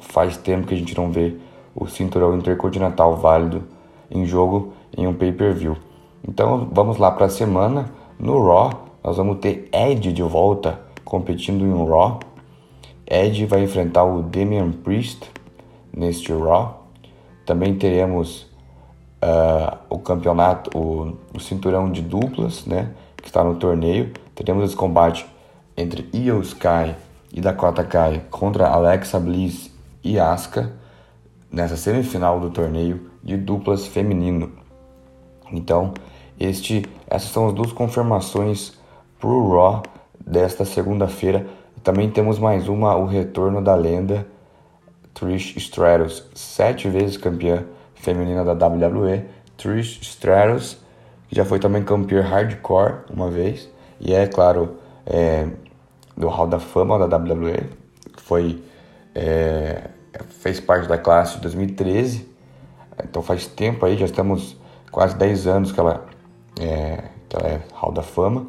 Faz 0.00 0.36
tempo 0.36 0.66
que 0.66 0.74
a 0.74 0.76
gente 0.76 0.96
não 0.96 1.10
vê 1.10 1.36
o 1.74 1.86
cinturão 1.86 2.36
intercontinental 2.36 3.16
válido 3.16 3.64
em 4.10 4.26
jogo 4.26 4.72
em 4.96 5.06
um 5.06 5.14
pay-per-view. 5.14 5.76
Então 6.26 6.68
vamos 6.72 6.98
lá 6.98 7.10
para 7.10 7.26
a 7.26 7.30
semana. 7.30 7.90
No 8.18 8.46
Raw, 8.46 8.86
nós 9.02 9.16
vamos 9.16 9.38
ter 9.38 9.68
Edge 9.72 10.12
de 10.12 10.22
volta 10.22 10.80
competindo 11.04 11.64
em 11.64 11.72
um 11.72 11.84
Raw. 11.84 12.20
Edge 13.06 13.46
vai 13.46 13.62
enfrentar 13.62 14.04
o 14.04 14.22
Damian 14.22 14.70
Priest 14.72 15.30
neste 15.92 16.32
Raw. 16.32 16.88
Também 17.44 17.74
teremos 17.74 18.42
uh, 19.22 19.76
o 19.88 19.98
campeonato, 19.98 20.76
o, 20.76 21.16
o, 21.34 21.40
cinturão 21.40 21.90
de 21.90 22.02
duplas, 22.02 22.64
né, 22.64 22.90
que 23.16 23.28
está 23.28 23.44
no 23.44 23.56
torneio. 23.56 24.12
Teremos 24.34 24.64
esse 24.64 24.76
combate 24.76 25.26
entre 25.76 26.08
Io 26.12 26.40
Sky 26.40 26.94
e 27.32 27.40
Dakota 27.40 27.84
Kai 27.84 28.22
contra 28.30 28.68
Alexa 28.68 29.18
Bliss 29.18 29.70
e 30.02 30.18
Asuka 30.18 30.72
nessa 31.50 31.76
semifinal 31.76 32.40
do 32.40 32.50
torneio 32.50 33.10
de 33.22 33.36
duplas 33.36 33.86
feminino. 33.86 34.52
Então, 35.52 35.94
este, 36.38 36.84
essas 37.06 37.30
são 37.30 37.48
as 37.48 37.54
duas 37.54 37.72
confirmações 37.72 38.72
para 39.20 39.30
o 39.30 39.54
Raw 39.54 39.82
desta 40.26 40.64
segunda-feira. 40.64 41.46
Também 41.84 42.10
temos 42.10 42.38
mais 42.38 42.66
uma, 42.66 42.96
o 42.96 43.04
retorno 43.04 43.62
da 43.62 43.74
lenda. 43.74 44.26
Trish 45.12 45.54
Stratus, 45.58 46.24
sete 46.34 46.88
vezes 46.88 47.18
campeã 47.18 47.66
feminina 47.94 48.42
da 48.42 48.66
WWE. 48.66 49.22
Trish 49.58 50.00
Stratus, 50.00 50.78
que 51.28 51.36
já 51.36 51.44
foi 51.44 51.60
também 51.60 51.84
campeã 51.84 52.22
hardcore 52.22 53.00
uma 53.10 53.30
vez, 53.30 53.68
e 54.00 54.14
é, 54.14 54.26
claro, 54.26 54.78
é, 55.06 55.46
do 56.16 56.26
Hall 56.28 56.46
da 56.46 56.58
Fama 56.58 56.98
da 56.98 57.16
WWE, 57.16 57.68
foi, 58.16 58.64
é, 59.14 59.90
fez 60.40 60.58
parte 60.58 60.88
da 60.88 60.96
classe 60.96 61.36
de 61.36 61.42
2013, 61.42 62.26
então 63.04 63.22
faz 63.22 63.46
tempo 63.46 63.84
aí, 63.84 63.98
já 63.98 64.06
estamos 64.06 64.56
quase 64.90 65.16
10 65.16 65.46
anos 65.46 65.70
que 65.70 65.78
ela 65.78 66.06
é, 66.58 67.04
que 67.28 67.36
ela 67.36 67.46
é 67.46 67.60
Hall 67.74 67.92
da 67.92 68.02
Fama. 68.02 68.46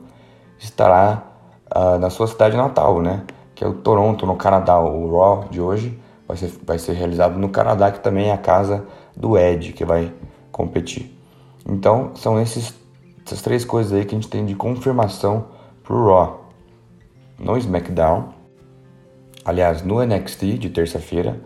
Estará 0.57 1.34
uh, 1.76 1.99
na 1.99 2.09
sua 2.09 2.28
cidade 2.28 2.55
natal, 2.55 3.01
né? 3.01 3.23
Que 3.53 3.63
é 3.63 3.67
o 3.67 3.73
Toronto, 3.73 4.26
no 4.26 4.36
Canadá. 4.36 4.80
O 4.80 5.17
Raw 5.17 5.45
de 5.49 5.59
hoje 5.59 5.99
vai 6.28 6.38
ser, 6.38 6.53
vai 6.65 6.80
ser 6.80 6.93
realizado 6.93 7.38
no 7.38 7.49
Canadá, 7.49 7.91
que 7.91 7.99
também 7.99 8.30
é 8.30 8.34
a 8.34 8.38
casa 8.38 8.86
do 9.15 9.38
Ed, 9.38 9.73
que 9.73 9.84
vai 9.84 10.11
competir. 10.51 11.13
Então, 11.67 12.11
são 12.15 12.39
esses, 12.39 12.73
essas 13.26 13.41
três 13.41 13.65
coisas 13.65 13.91
aí 13.93 14.05
que 14.05 14.15
a 14.15 14.17
gente 14.17 14.30
tem 14.30 14.45
de 14.45 14.55
confirmação 14.55 15.45
pro 15.84 16.05
Raw. 16.07 16.45
No 17.38 17.57
SmackDown, 17.57 18.30
aliás, 19.43 19.84
no 19.84 20.01
NXT 20.03 20.57
de 20.57 20.69
terça-feira, 20.69 21.39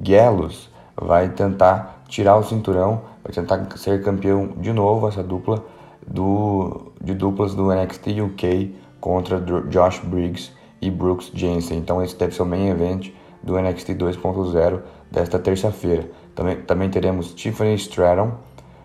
Gallows 0.00 0.70
vai 0.96 1.28
tentar 1.28 2.02
tirar 2.08 2.36
o 2.36 2.42
cinturão, 2.42 3.02
vai 3.22 3.32
tentar 3.32 3.66
ser 3.76 4.02
campeão 4.02 4.54
de 4.58 4.72
novo, 4.72 5.08
essa 5.08 5.22
dupla 5.22 5.64
do, 6.06 6.92
de 7.02 7.14
duplas 7.14 7.54
do 7.54 7.72
NXT 7.74 8.20
UK 8.20 8.74
contra 9.04 9.38
Josh 9.68 9.98
Briggs 9.98 10.50
e 10.80 10.90
Brooks 10.90 11.30
Jensen. 11.34 11.76
Então 11.76 12.02
esse 12.02 12.16
deve 12.16 12.34
ser 12.34 12.40
o 12.40 12.46
main 12.46 12.70
event 12.70 13.10
do 13.42 13.60
NXT 13.60 13.90
2.0 13.90 14.80
desta 15.10 15.38
terça-feira. 15.38 16.08
Também, 16.34 16.62
também 16.62 16.88
teremos 16.88 17.34
Tiffany 17.34 17.74
Stratton 17.74 18.32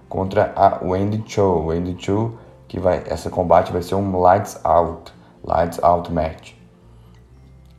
contra 0.09 0.51
a 0.57 0.83
Wendy 0.83 1.23
Cho. 1.25 1.67
Wendy 1.67 1.95
Cho, 1.97 2.33
que 2.67 2.77
vai, 2.77 3.01
essa 3.05 3.29
combate 3.29 3.71
vai 3.71 3.81
ser 3.81 3.95
um 3.95 4.19
lights 4.19 4.59
out, 4.65 5.13
lights 5.41 5.81
out 5.81 6.11
match. 6.11 6.51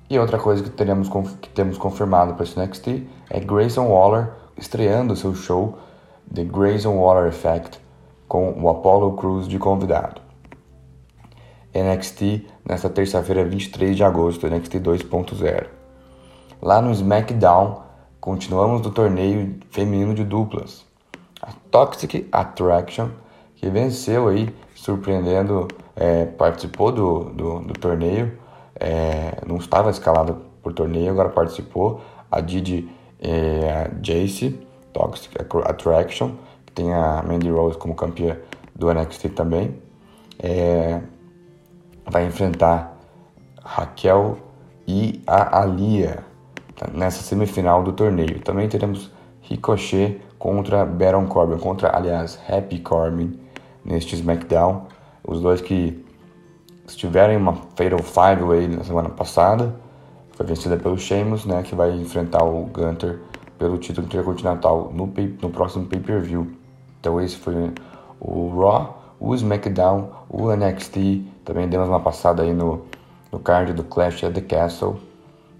E 0.08 0.18
outra 0.18 0.38
coisa 0.38 0.62
que, 0.62 0.70
teremos, 0.70 1.10
que 1.42 1.50
temos 1.50 1.76
confirmado 1.76 2.32
para 2.32 2.44
esse 2.44 2.58
NXT 2.58 3.06
é 3.28 3.38
Grayson 3.40 3.86
Waller 3.86 4.30
estreando 4.56 5.14
seu 5.14 5.34
show 5.34 5.78
The 6.34 6.44
Grayson 6.44 6.96
Waller 6.96 7.28
Effect 7.28 7.78
com 8.26 8.50
o 8.62 8.70
Apollo 8.70 9.12
Cruz 9.16 9.46
de 9.46 9.58
convidado. 9.58 10.19
NXT 11.74 12.46
nesta 12.68 12.88
terça-feira, 12.88 13.44
23 13.44 13.96
de 13.96 14.04
agosto, 14.04 14.46
NXT 14.46 14.74
2.0. 14.76 15.66
Lá 16.60 16.82
no 16.82 16.92
SmackDown, 16.92 17.82
continuamos 18.20 18.82
do 18.82 18.90
torneio 18.90 19.58
feminino 19.70 20.14
de 20.14 20.24
duplas. 20.24 20.84
A 21.40 21.52
Toxic 21.70 22.28
Attraction, 22.30 23.08
que 23.56 23.68
venceu 23.70 24.28
aí, 24.28 24.54
surpreendendo, 24.74 25.68
é, 25.96 26.26
participou 26.26 26.92
do, 26.92 27.24
do, 27.30 27.60
do 27.60 27.72
torneio, 27.74 28.38
é, 28.78 29.38
não 29.46 29.56
estava 29.56 29.90
escalada 29.90 30.36
por 30.62 30.72
torneio, 30.72 31.10
agora 31.10 31.28
participou. 31.28 32.00
A 32.30 32.40
Didi 32.40 32.88
é, 33.20 33.70
a 33.70 33.90
Jace, 34.00 34.58
Toxic 34.92 35.34
Attraction, 35.64 36.32
tem 36.74 36.92
a 36.92 37.22
Mandy 37.22 37.50
Rose 37.50 37.76
como 37.76 37.94
campeã 37.94 38.36
do 38.74 38.92
NXT 38.92 39.30
também. 39.30 39.76
É, 40.38 41.00
vai 42.06 42.26
enfrentar 42.26 42.96
Raquel 43.62 44.38
e 44.86 45.22
a 45.26 45.60
Alia 45.60 46.24
tá, 46.76 46.88
nessa 46.92 47.22
semifinal 47.22 47.82
do 47.82 47.92
torneio. 47.92 48.40
Também 48.40 48.68
teremos 48.68 49.10
Ricochet 49.42 50.20
contra 50.38 50.84
Baron 50.84 51.26
Corbin, 51.26 51.58
contra, 51.58 51.94
aliás, 51.94 52.38
Happy 52.48 52.78
Corbin 52.78 53.38
neste 53.84 54.14
SmackDown. 54.14 54.86
Os 55.26 55.40
dois 55.40 55.60
que 55.60 56.04
estiveram 56.86 57.32
em 57.32 57.36
uma 57.36 57.54
Fatal 57.76 58.02
Five 58.02 58.42
Way 58.42 58.68
na 58.68 58.84
semana 58.84 59.08
passada. 59.08 59.74
Foi 60.32 60.46
vencida 60.46 60.76
pelo 60.76 60.98
Sheamus, 60.98 61.44
né, 61.44 61.62
que 61.62 61.74
vai 61.74 61.92
enfrentar 61.92 62.42
o 62.44 62.64
Gunter 62.64 63.20
pelo 63.58 63.76
título 63.78 64.06
intercontinental 64.06 64.90
no, 64.94 65.12
no 65.42 65.50
próximo 65.50 65.86
pay-per-view. 65.86 66.50
Então 66.98 67.20
esse 67.20 67.36
foi 67.36 67.72
o 68.18 68.60
Raw, 68.60 69.16
o 69.20 69.34
SmackDown, 69.34 70.10
o 70.28 70.50
NXT. 70.54 71.24
Também 71.50 71.68
demos 71.68 71.88
uma 71.88 71.98
passada 71.98 72.44
aí 72.44 72.54
no, 72.54 72.82
no 73.32 73.40
card 73.40 73.72
do 73.72 73.82
Clash 73.82 74.22
at 74.22 74.32
the 74.32 74.40
Castle. 74.40 75.00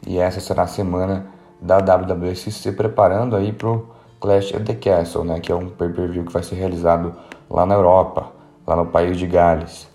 E 0.06 0.18
essa 0.18 0.38
será 0.38 0.62
a 0.62 0.66
semana 0.68 1.26
da 1.60 1.78
WWE 1.78 2.36
se 2.36 2.70
preparando 2.70 3.34
aí 3.34 3.52
pro 3.52 3.90
Clash 4.20 4.54
at 4.54 4.64
the 4.64 4.74
Castle, 4.74 5.24
né? 5.24 5.40
Que 5.40 5.50
é 5.50 5.54
um 5.56 5.68
pay-per-view 5.68 6.24
que 6.24 6.32
vai 6.32 6.44
ser 6.44 6.54
realizado 6.54 7.12
lá 7.50 7.66
na 7.66 7.74
Europa, 7.74 8.30
lá 8.64 8.76
no 8.76 8.86
país 8.86 9.16
de 9.18 9.26
Gales. 9.26 9.88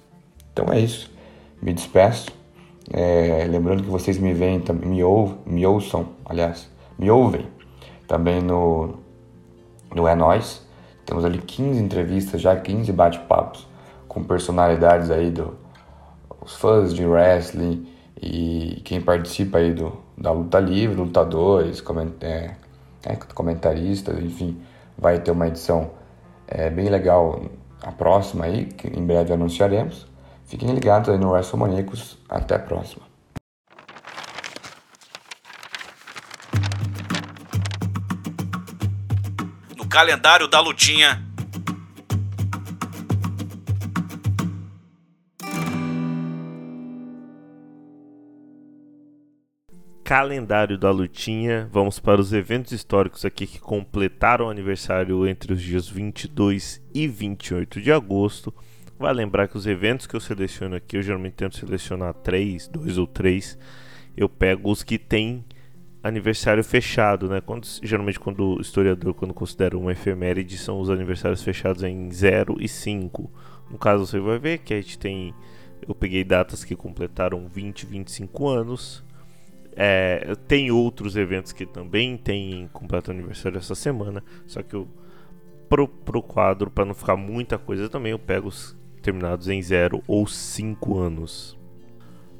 Então 0.52 0.66
é 0.70 0.82
isso. 0.82 1.10
Me 1.62 1.72
despeço. 1.72 2.30
É, 2.92 3.48
lembrando 3.50 3.82
que 3.82 3.90
vocês 3.90 4.18
me 4.18 4.34
veem, 4.34 4.62
me, 4.84 5.02
ou, 5.02 5.38
me 5.46 5.66
ouçam, 5.66 6.10
aliás, 6.26 6.70
me 7.00 7.10
ouvem 7.10 7.48
também 8.06 8.42
no, 8.42 8.96
no 9.96 10.06
É 10.10 10.14
Nós, 10.14 10.62
temos 11.06 11.24
ali 11.24 11.38
15 11.38 11.82
entrevistas, 11.82 12.42
já 12.42 12.54
15 12.54 12.92
bate-papos 12.92 13.66
com 14.10 14.22
personalidades 14.26 15.10
aí 15.10 15.32
do 15.32 15.64
os 16.46 16.56
fãs 16.56 16.94
de 16.94 17.06
wrestling 17.06 17.88
E 18.22 18.82
quem 18.86 19.02
participa 19.02 19.58
aí 19.58 19.74
do, 19.74 20.02
da 20.18 20.32
luta 20.32 20.60
livre, 20.60 20.96
lutadores, 20.96 21.82
coment, 21.82 22.14
é, 22.22 22.56
é, 23.04 23.16
comentaristas, 23.34 24.18
enfim, 24.20 24.62
vai 24.98 25.20
ter 25.20 25.32
uma 25.32 25.48
edição 25.48 25.92
é, 26.48 26.70
bem 26.70 26.90
legal 26.90 27.44
a 27.82 27.92
próxima 27.92 28.46
aí, 28.46 28.66
que 28.66 28.88
em 28.88 29.06
breve 29.06 29.34
anunciaremos. 29.34 30.08
Fiquem 30.46 30.74
ligados 30.74 31.10
aí 31.10 31.18
no 31.18 31.32
WrestleManiacos. 31.32 32.18
Até 32.30 32.56
a 32.56 32.60
próxima. 32.60 33.04
No 39.76 39.88
calendário 39.88 40.48
da 40.48 40.60
lutinha. 40.60 41.25
Calendário 50.18 50.78
da 50.78 50.92
lutinha, 50.92 51.68
vamos 51.74 52.00
para 52.00 52.22
os 52.22 52.32
eventos 52.32 52.72
históricos 52.72 53.26
aqui 53.26 53.46
que 53.46 53.60
completaram 53.60 54.46
o 54.46 54.50
aniversário 54.50 55.28
entre 55.28 55.52
os 55.52 55.62
dias 55.62 55.90
22 55.90 56.82
e 56.94 57.06
28 57.06 57.82
de 57.82 57.92
agosto. 57.92 58.54
Vai 58.98 59.14
lembrar 59.14 59.50
que 59.50 59.58
os 59.58 59.68
eventos 59.68 60.08
que 60.08 60.16
eu 60.16 60.22
seleciono 60.22 60.74
aqui, 60.74 60.96
eu 60.96 61.02
geralmente 61.02 61.34
tento 61.34 61.58
selecionar 61.58 62.14
três, 62.14 62.66
dois 62.66 62.98
ou 62.98 63.06
três. 63.06 63.60
Eu 64.16 64.30
pego 64.30 64.72
os 64.72 64.84
que 64.84 64.98
têm 64.98 65.44
aniversário 66.02 66.64
fechado, 66.64 67.28
né? 67.28 67.42
Quando, 67.42 67.68
geralmente 67.84 68.18
quando 68.18 68.56
o 68.56 68.62
historiador 68.62 69.14
quando 69.16 69.34
considera 69.34 69.78
uma 69.78 69.92
efeméride 69.92 70.58
são 70.58 70.80
os 70.80 70.90
aniversários 70.90 71.44
fechados 71.44 71.84
em 71.84 72.10
0 72.10 72.56
e 72.62 72.70
5. 72.70 73.30
No 73.70 73.78
caso 73.78 74.08
você 74.08 74.18
vai 74.18 74.40
ver 74.40 74.60
que 74.60 74.74
a 74.74 74.78
gente 74.80 74.98
tem 74.98 75.34
eu 75.86 75.94
peguei 75.94 76.24
datas 76.24 76.64
que 76.64 76.74
completaram 76.74 77.50
20, 77.50 77.86
25 77.86 78.48
anos. 78.48 79.05
É, 79.76 80.34
tem 80.48 80.72
outros 80.72 81.18
eventos 81.18 81.52
que 81.52 81.66
também 81.66 82.16
têm 82.18 82.70
completo 82.72 83.12
aniversário 83.12 83.58
essa 83.58 83.76
semana, 83.76 84.24
só 84.48 84.64
que 84.64 84.74
eu 84.74 84.88
pro, 85.68 85.88
pro 85.88 86.22
quadro, 86.22 86.72
para 86.72 86.86
não 86.86 86.94
ficar 86.94 87.18
muita 87.18 87.58
coisa 87.58 87.90
também, 87.90 88.12
eu 88.12 88.20
pego 88.20 88.48
os 88.48 88.76
terminados 89.02 89.48
em 89.48 89.62
0 89.62 90.02
ou 90.08 90.26
5 90.26 90.98
anos. 90.98 91.58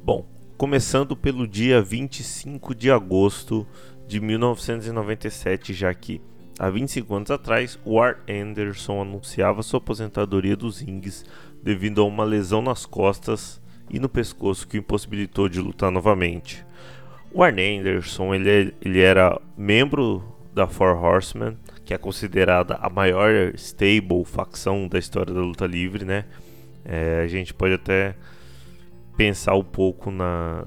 Bom, 0.02 0.26
começando 0.56 1.16
pelo 1.16 1.46
dia 1.46 1.82
25 1.82 2.74
de 2.74 2.90
agosto 2.90 3.66
de 4.06 4.20
1997, 4.20 5.74
já 5.74 5.92
que 5.92 6.20
há 6.58 6.70
25 6.70 7.14
anos 7.14 7.30
atrás, 7.30 7.78
o 7.84 8.00
Art 8.00 8.18
Anderson 8.28 9.02
anunciava 9.02 9.62
sua 9.62 9.78
aposentadoria 9.78 10.56
dos 10.56 10.80
rings 10.80 11.24
devido 11.62 12.00
a 12.00 12.04
uma 12.04 12.24
lesão 12.24 12.62
nas 12.62 12.86
costas 12.86 13.60
e 13.90 13.98
no 13.98 14.08
pescoço 14.08 14.66
que 14.66 14.78
o 14.78 14.80
impossibilitou 14.80 15.48
de 15.48 15.60
lutar 15.60 15.90
novamente. 15.90 16.64
O 17.36 17.42
Arn 17.42 17.60
Anderson 17.60 18.34
ele, 18.34 18.74
ele 18.80 18.98
era 19.02 19.38
membro 19.58 20.24
da 20.54 20.66
Four 20.66 20.96
Horsemen, 20.96 21.58
que 21.84 21.92
é 21.92 21.98
considerada 21.98 22.76
a 22.76 22.88
maior 22.88 23.52
stable 23.56 24.24
facção 24.24 24.88
da 24.88 24.98
história 24.98 25.34
da 25.34 25.40
luta 25.42 25.66
livre, 25.66 26.02
né? 26.06 26.24
É, 26.82 27.20
a 27.22 27.26
gente 27.26 27.52
pode 27.52 27.74
até 27.74 28.14
pensar 29.18 29.54
um 29.54 29.62
pouco 29.62 30.10
na, 30.10 30.64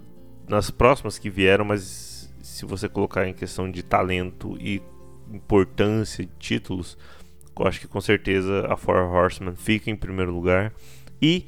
nas 0.47 0.70
próximas 0.70 1.17
que 1.17 1.28
vieram, 1.28 1.65
mas 1.65 2.32
se 2.39 2.67
você 2.67 2.88
colocar 2.88 3.28
em 3.28 3.34
questão 3.34 3.72
de 3.72 3.82
talento 3.82 4.55
e 4.61 4.80
importância 5.34 6.24
de 6.24 6.32
títulos, 6.38 6.99
eu 7.59 7.65
acho 7.65 7.80
que 7.80 7.88
com 7.88 7.99
certeza 7.99 8.67
a 8.72 8.78
Four 8.78 9.11
Horsemen 9.11 9.55
fica 9.55 9.89
em 9.89 9.95
primeiro 9.95 10.32
lugar. 10.32 10.72
E 11.20 11.47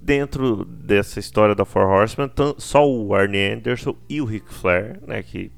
dentro 0.00 0.64
dessa 0.64 1.18
história 1.18 1.54
da 1.54 1.64
Four 1.64 1.86
Horsemen, 1.86 2.30
só 2.58 2.88
o 2.88 3.14
Arnie 3.14 3.52
Anderson 3.52 3.96
e 4.08 4.20
o 4.20 4.24
Ric 4.24 4.52
Flair, 4.52 5.00
né, 5.06 5.22
que 5.22 5.50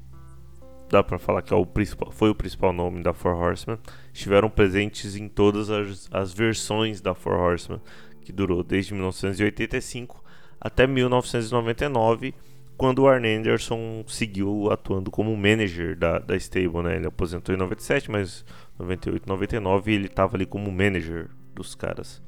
dá 0.89 1.01
para 1.01 1.17
falar 1.17 1.41
que 1.41 1.53
é 1.53 1.57
o 1.57 1.65
principal, 1.65 2.11
foi 2.11 2.29
o 2.29 2.35
principal 2.35 2.73
nome 2.73 3.01
da 3.01 3.13
Four 3.13 3.35
Horsemen, 3.35 3.79
estiveram 4.13 4.49
presentes 4.49 5.15
em 5.15 5.27
todas 5.27 5.69
as, 5.69 6.09
as 6.11 6.33
versões 6.33 6.99
da 6.99 7.15
Four 7.15 7.35
Horsemen 7.35 7.79
que 8.21 8.31
durou 8.31 8.63
desde 8.63 8.93
1985 8.93 10.23
até 10.59 10.85
1999, 10.85 12.33
quando 12.77 12.99
o 12.99 13.07
Arn 13.07 13.25
Anderson 13.25 14.03
seguiu 14.07 14.71
atuando 14.71 15.09
como 15.09 15.35
manager 15.35 15.97
da, 15.97 16.19
da 16.19 16.35
stable. 16.35 16.83
Né? 16.83 16.97
Ele 16.97 17.07
aposentou 17.07 17.53
em 17.53 17.57
97, 17.57 18.09
mas 18.11 18.45
98, 18.77 19.27
99 19.27 19.91
ele 19.91 20.05
estava 20.05 20.35
ali 20.35 20.45
como 20.45 20.71
manager 20.71 21.29
dos 21.53 21.73
caras. 21.75 22.21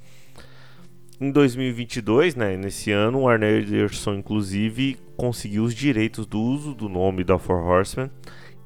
Em 1.24 1.32
2022, 1.32 2.36
né, 2.36 2.58
nesse 2.58 2.92
ano, 2.92 3.22
o 3.22 3.30
Arn 3.30 3.46
Anderson 3.46 4.16
inclusive 4.16 4.98
conseguiu 5.16 5.64
os 5.64 5.74
direitos 5.74 6.26
do 6.26 6.38
uso 6.38 6.74
do 6.74 6.90
nome 6.90 7.24
da 7.24 7.40
Four 7.40 7.66
Horsemen 7.66 8.12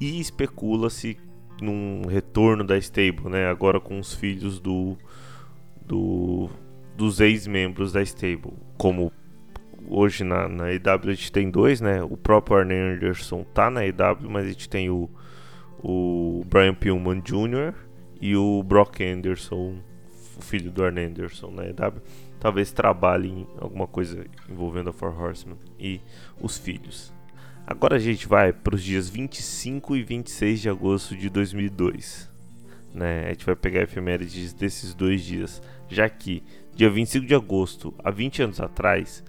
e 0.00 0.18
especula-se 0.18 1.16
num 1.62 2.02
retorno 2.08 2.64
da 2.64 2.76
stable, 2.76 3.28
né, 3.28 3.46
agora 3.46 3.78
com 3.78 4.00
os 4.00 4.12
filhos 4.12 4.58
do, 4.58 4.98
do 5.86 6.50
dos 6.96 7.20
ex-membros 7.20 7.92
da 7.92 8.02
stable. 8.02 8.54
Como 8.76 9.12
hoje 9.86 10.24
na, 10.24 10.48
na 10.48 10.72
EW 10.72 11.10
a 11.10 11.12
gente 11.12 11.30
tem 11.30 11.48
dois, 11.48 11.80
né? 11.80 12.02
O 12.02 12.16
próprio 12.16 12.56
Arne 12.56 12.74
Anderson 12.74 13.44
tá 13.54 13.70
na 13.70 13.86
EW, 13.86 14.28
mas 14.28 14.46
a 14.46 14.48
gente 14.48 14.68
tem 14.68 14.90
o, 14.90 15.08
o 15.80 16.42
Brian 16.48 16.74
Pillman 16.74 17.20
Jr. 17.20 17.72
e 18.20 18.34
o 18.34 18.64
Brock 18.64 19.00
Anderson, 19.00 19.76
o 20.36 20.42
filho 20.42 20.72
do 20.72 20.82
Arne 20.82 21.04
Anderson 21.04 21.52
na 21.52 21.64
EW. 21.64 22.02
Talvez 22.40 22.70
trabalhe 22.70 23.28
em 23.28 23.46
alguma 23.58 23.86
coisa 23.86 24.24
envolvendo 24.48 24.90
a 24.90 24.92
Four 24.92 25.20
Horsemen 25.20 25.58
e 25.78 26.00
os 26.40 26.56
filhos. 26.56 27.12
Agora 27.66 27.96
a 27.96 27.98
gente 27.98 28.26
vai 28.26 28.52
para 28.52 28.74
os 28.74 28.82
dias 28.82 29.08
25 29.08 29.96
e 29.96 30.02
26 30.02 30.60
de 30.60 30.68
agosto 30.70 31.16
de 31.16 31.28
2002. 31.28 32.30
Né? 32.94 33.26
A 33.26 33.28
gente 33.30 33.44
vai 33.44 33.54
pegar 33.54 33.82
efemérides 33.82 34.52
desses 34.52 34.94
dois 34.94 35.22
dias, 35.22 35.62
já 35.88 36.08
que 36.08 36.42
dia 36.74 36.88
25 36.88 37.26
de 37.26 37.34
agosto, 37.34 37.92
há 38.02 38.10
20 38.10 38.42
anos 38.42 38.60
atrás, 38.60 39.22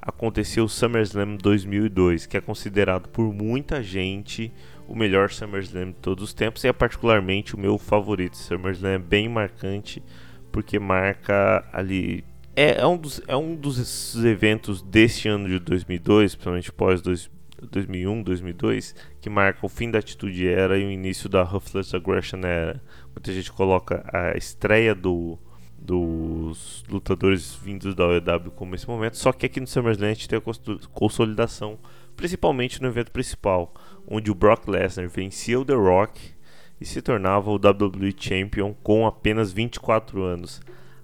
aconteceu 0.00 0.64
o 0.64 0.68
SummerSlam 0.68 1.36
2002, 1.36 2.26
que 2.26 2.36
é 2.36 2.40
considerado 2.40 3.08
por 3.08 3.32
muita 3.32 3.82
gente 3.82 4.52
o 4.88 4.96
melhor 4.96 5.30
SummerSlam 5.30 5.88
de 5.88 5.98
todos 5.98 6.24
os 6.24 6.34
tempos 6.34 6.64
e 6.64 6.68
é 6.68 6.72
particularmente 6.72 7.54
o 7.54 7.58
meu 7.58 7.76
favorito. 7.76 8.36
SummerSlam 8.36 8.92
é 8.92 8.98
bem 8.98 9.28
marcante 9.28 10.02
porque 10.50 10.78
marca 10.78 11.64
ali 11.72 12.24
é, 12.54 12.80
é 12.80 12.86
um 12.86 12.96
dos 12.96 13.22
é 13.26 13.36
um 13.36 13.54
dos 13.54 14.16
eventos 14.24 14.82
deste 14.82 15.28
ano 15.28 15.48
de 15.48 15.58
2002, 15.58 16.34
principalmente 16.34 16.72
pós 16.72 17.00
2001, 17.00 18.22
2002, 18.22 18.94
que 19.20 19.30
marca 19.30 19.64
o 19.64 19.68
fim 19.68 19.90
da 19.90 19.98
Atitude 19.98 20.46
Era 20.46 20.78
e 20.78 20.84
o 20.84 20.90
início 20.90 21.28
da 21.28 21.42
Ruthless 21.42 21.94
Aggression 21.94 22.40
Era. 22.44 22.82
Muita 23.14 23.32
gente 23.32 23.52
coloca 23.52 24.04
a 24.12 24.36
estreia 24.36 24.94
do 24.94 25.38
dos 25.78 26.84
lutadores 26.88 27.56
vindos 27.56 27.92
da 27.96 28.06
OEW 28.06 28.52
como 28.54 28.74
esse 28.76 28.86
momento, 28.86 29.16
só 29.16 29.32
que 29.32 29.46
aqui 29.46 29.58
no 29.58 29.66
SummerSlam 29.66 30.10
a 30.10 30.14
gente 30.14 30.28
tem 30.28 30.38
a 30.38 30.88
consolidação, 30.92 31.76
principalmente 32.16 32.80
no 32.80 32.86
evento 32.86 33.10
principal, 33.10 33.74
onde 34.06 34.30
o 34.30 34.34
Brock 34.34 34.68
Lesnar 34.68 35.08
vencia 35.08 35.58
o 35.58 35.64
The 35.64 35.74
Rock 35.74 36.20
e 36.80 36.84
se 36.84 37.02
tornava 37.02 37.50
o 37.50 37.56
WWE 37.56 38.14
Champion 38.16 38.74
com 38.82 39.06
apenas 39.08 39.52
24 39.52 40.22
anos. 40.22 40.60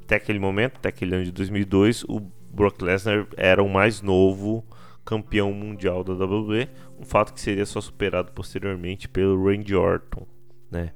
Até 0.08 0.16
aquele 0.16 0.38
momento, 0.38 0.78
até 0.78 0.88
aquele 0.88 1.14
ano 1.16 1.24
de 1.26 1.32
2002, 1.32 2.02
o 2.04 2.18
Brock 2.50 2.80
Lesnar 2.80 3.26
era 3.36 3.62
o 3.62 3.68
mais 3.68 4.00
novo 4.00 4.64
campeão 5.04 5.52
mundial 5.52 6.02
da 6.02 6.14
WWE, 6.14 6.66
um 6.98 7.04
fato 7.04 7.34
que 7.34 7.40
seria 7.42 7.66
só 7.66 7.78
superado 7.78 8.32
posteriormente 8.32 9.06
pelo 9.06 9.44
Randy 9.44 9.74
Orton, 9.74 10.26
né? 10.70 10.92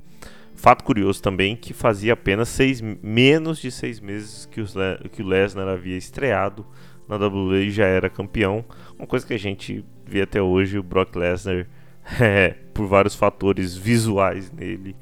Fato 0.55 0.83
curioso 0.83 1.21
também 1.21 1.55
que 1.55 1.75
fazia 1.75 2.15
apenas 2.15 2.49
seis, 2.49 2.81
menos 2.81 3.59
de 3.59 3.71
seis 3.71 4.01
meses 4.01 4.47
que, 4.47 4.63
os, 4.63 4.75
que 5.11 5.21
o 5.21 5.27
Lesnar 5.27 5.69
havia 5.69 5.99
estreado 5.99 6.65
na 7.07 7.17
WWE 7.17 7.67
e 7.67 7.71
já 7.71 7.85
era 7.85 8.09
campeão. 8.09 8.65
Uma 8.99 9.07
coisa 9.07 9.27
que 9.27 9.35
a 9.35 9.39
gente 9.39 9.85
vê 10.07 10.23
até 10.23 10.41
hoje, 10.41 10.79
o 10.79 10.83
Brock 10.83 11.15
Lesnar, 11.17 11.67
é, 12.19 12.55
por 12.73 12.87
vários 12.87 13.15
fatores 13.15 13.77
visuais 13.77 14.51
nele, 14.51 14.97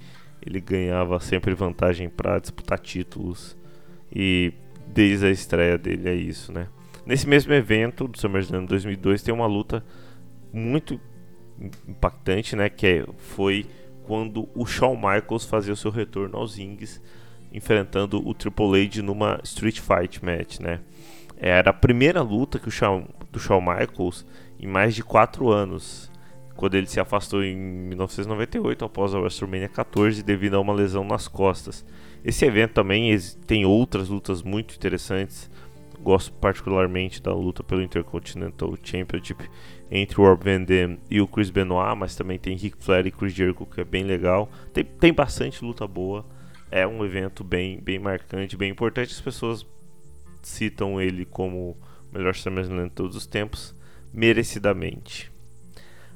ele 0.45 0.61
ganhava 0.61 1.21
sempre 1.21 1.55
vantagem 1.55 2.09
para 2.09 2.41
disputar 2.41 2.81
títulos. 2.81 3.60
E 4.15 4.53
desde 4.87 5.27
a 5.27 5.31
estreia 5.31 5.79
dele 5.79 6.09
é 6.09 6.15
isso, 6.15 6.53
né? 6.53 6.69
Nesse 7.07 7.29
mesmo 7.29 7.53
evento 7.53 8.07
do 8.07 8.19
SummerSlam 8.19 8.65
2002 8.65 9.23
tem 9.23 9.33
uma 9.33 9.47
luta 9.47 9.85
muito 10.53 11.01
impactante, 11.89 12.57
né? 12.57 12.69
Que 12.69 12.87
é, 12.87 13.07
foi 13.19 13.67
quando 14.05 14.49
o 14.55 14.67
Shawn 14.67 14.97
Michaels 14.97 15.45
fazia 15.45 15.73
o 15.73 15.77
seu 15.77 15.91
retorno 15.91 16.37
aos 16.37 16.57
rings, 16.57 17.01
enfrentando 17.53 18.27
o 18.27 18.35
Triple 18.35 18.85
H 18.85 19.03
numa 19.03 19.41
Street 19.45 19.81
Fight 19.81 20.25
match, 20.25 20.59
né? 20.59 20.81
Era 21.37 21.71
a 21.71 21.73
primeira 21.75 22.21
luta 22.21 22.59
que 22.59 22.69
o 22.69 22.71
Shawn, 22.71 23.07
do 23.31 23.39
Shawn 23.39 23.61
Michaels 23.61 24.27
em 24.59 24.67
mais 24.67 24.95
de 24.95 25.03
4 25.03 25.49
anos, 25.49 26.11
quando 26.55 26.75
ele 26.75 26.87
se 26.87 27.01
afastou 27.01 27.43
em 27.43 27.57
1998 27.57 28.85
após 28.85 29.15
a 29.15 29.19
WrestleMania 29.19 29.69
14 29.69 30.23
devido 30.23 30.55
a 30.57 30.61
uma 30.61 30.75
lesão 30.75 31.03
nas 31.03 31.27
costas. 31.27 31.85
Esse 32.25 32.45
evento 32.45 32.73
também 32.73 33.17
tem 33.47 33.65
outras 33.65 34.09
lutas 34.09 34.43
muito 34.43 34.75
interessantes, 34.75 35.51
Gosto 36.03 36.33
particularmente 36.33 37.23
da 37.23 37.35
luta 37.35 37.63
pelo 37.63 37.83
Intercontinental 37.83 38.75
Championship 38.83 39.51
entre 39.91 40.19
o 40.19 40.25
Rob 40.25 40.43
Van 40.43 40.97
e 41.11 41.21
o 41.21 41.29
Chris 41.29 41.51
Benoit, 41.51 41.95
mas 41.95 42.17
também 42.17 42.39
tem 42.39 42.57
Ric 42.57 42.83
Flair 42.83 43.07
e 43.07 43.11
Chris 43.11 43.35
Jericho 43.35 43.67
que 43.67 43.83
é 43.83 43.85
bem 43.85 44.05
legal. 44.05 44.49
Tem, 44.73 44.83
tem 44.83 45.13
bastante 45.13 45.63
luta 45.63 45.87
boa. 45.87 46.25
É 46.71 46.87
um 46.87 47.05
evento 47.05 47.45
bem, 47.45 47.79
bem 47.79 47.99
marcante, 47.99 48.57
bem 48.57 48.71
importante. 48.71 49.13
As 49.13 49.21
pessoas 49.21 49.67
citam 50.41 50.99
ele 50.99 51.27
como 51.27 51.77
o 52.11 52.17
melhor 52.17 52.35
SummerSlam 52.35 52.85
de 52.85 52.95
todos 52.95 53.15
os 53.15 53.27
tempos, 53.27 53.75
merecidamente. 54.11 55.31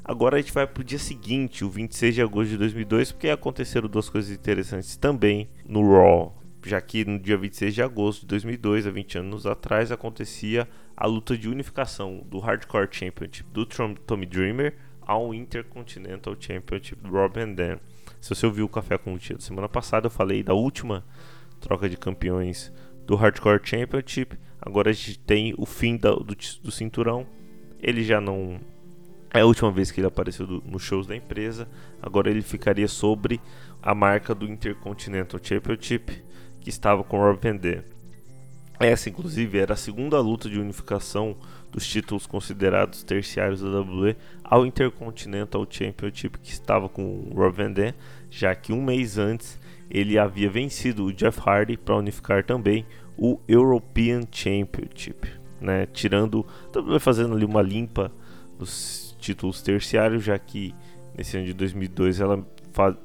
Agora 0.04 0.36
a 0.36 0.40
gente 0.40 0.52
vai 0.52 0.66
para 0.66 0.82
o 0.82 0.84
dia 0.84 0.98
seguinte, 0.98 1.64
o 1.64 1.70
26 1.70 2.14
de 2.14 2.20
agosto 2.20 2.50
de 2.50 2.58
2002, 2.58 3.12
porque 3.12 3.30
aconteceram 3.30 3.88
duas 3.88 4.10
coisas 4.10 4.30
interessantes 4.30 4.96
também 4.96 5.48
no 5.66 5.80
Raw. 5.80 6.36
Já 6.62 6.78
que 6.82 7.06
no 7.06 7.18
dia 7.18 7.38
26 7.38 7.74
de 7.74 7.82
agosto 7.82 8.20
de 8.20 8.26
2002, 8.26 8.86
há 8.86 8.90
20 8.90 9.18
anos 9.18 9.46
atrás, 9.46 9.90
acontecia 9.90 10.68
a 10.94 11.06
luta 11.06 11.38
de 11.38 11.48
unificação 11.48 12.22
do 12.26 12.38
Hardcore 12.38 12.88
Championship 12.90 13.48
do 13.50 13.64
Tommy 13.64 14.26
Dreamer 14.26 14.74
ao 15.00 15.32
Intercontinental 15.32 16.36
Championship 16.38 17.00
do 17.00 17.10
Rob 17.10 17.40
Van 17.40 17.54
Dam. 17.54 17.78
Se 18.20 18.28
você 18.28 18.44
ouviu 18.44 18.66
o 18.66 18.68
Café 18.68 18.98
com 18.98 19.14
o 19.14 19.18
da 19.18 19.40
semana 19.40 19.70
passada, 19.70 20.06
eu 20.06 20.10
falei 20.10 20.42
da 20.42 20.52
última 20.52 21.02
troca 21.60 21.88
de 21.88 21.96
campeões 21.96 22.70
do 23.06 23.16
Hardcore 23.16 23.60
Championship. 23.62 24.38
Agora 24.60 24.90
a 24.90 24.92
gente 24.92 25.18
tem 25.18 25.54
o 25.56 25.64
fim 25.64 25.96
da, 25.96 26.10
do, 26.10 26.36
do 26.62 26.70
cinturão. 26.70 27.26
Ele 27.80 28.04
já 28.04 28.20
não 28.20 28.60
é 29.34 29.40
a 29.40 29.46
última 29.46 29.70
vez 29.70 29.90
que 29.90 30.00
ele 30.00 30.06
apareceu 30.06 30.46
do, 30.46 30.62
nos 30.64 30.82
shows 30.82 31.08
da 31.08 31.16
empresa. 31.16 31.68
Agora 32.00 32.30
ele 32.30 32.40
ficaria 32.40 32.86
sobre 32.86 33.40
a 33.82 33.92
marca 33.92 34.32
do 34.32 34.46
Intercontinental 34.46 35.40
Championship 35.42 36.22
que 36.60 36.70
estava 36.70 37.02
com 37.02 37.18
Rob 37.18 37.38
Van 37.42 37.56
Dam. 37.56 37.82
Essa, 38.78 39.08
inclusive, 39.08 39.58
era 39.58 39.74
a 39.74 39.76
segunda 39.76 40.20
luta 40.20 40.48
de 40.48 40.58
unificação 40.58 41.36
dos 41.70 41.86
títulos 41.86 42.26
considerados 42.26 43.02
terciários 43.02 43.60
da 43.60 43.80
WWE 43.80 44.16
ao 44.42 44.64
Intercontinental 44.64 45.66
Championship 45.68 46.38
que 46.38 46.52
estava 46.52 46.88
com 46.88 47.02
o 47.02 47.34
Rob 47.34 47.56
Van 47.56 47.72
Dam, 47.72 47.92
já 48.30 48.54
que 48.54 48.72
um 48.72 48.82
mês 48.82 49.18
antes 49.18 49.58
ele 49.90 50.16
havia 50.16 50.48
vencido 50.48 51.06
o 51.06 51.12
Jeff 51.12 51.40
Hardy 51.44 51.76
para 51.76 51.96
unificar 51.96 52.44
também 52.44 52.86
o 53.16 53.40
European 53.48 54.22
Championship, 54.30 55.28
né? 55.60 55.86
Tirando, 55.86 56.46
fazendo 57.00 57.34
ali 57.34 57.44
uma 57.44 57.62
limpa 57.62 58.10
dos 58.58 59.03
títulos 59.24 59.62
terciários, 59.62 60.22
já 60.22 60.38
que 60.38 60.74
nesse 61.16 61.36
ano 61.36 61.46
de 61.46 61.54
2002 61.54 62.20
ela 62.20 62.46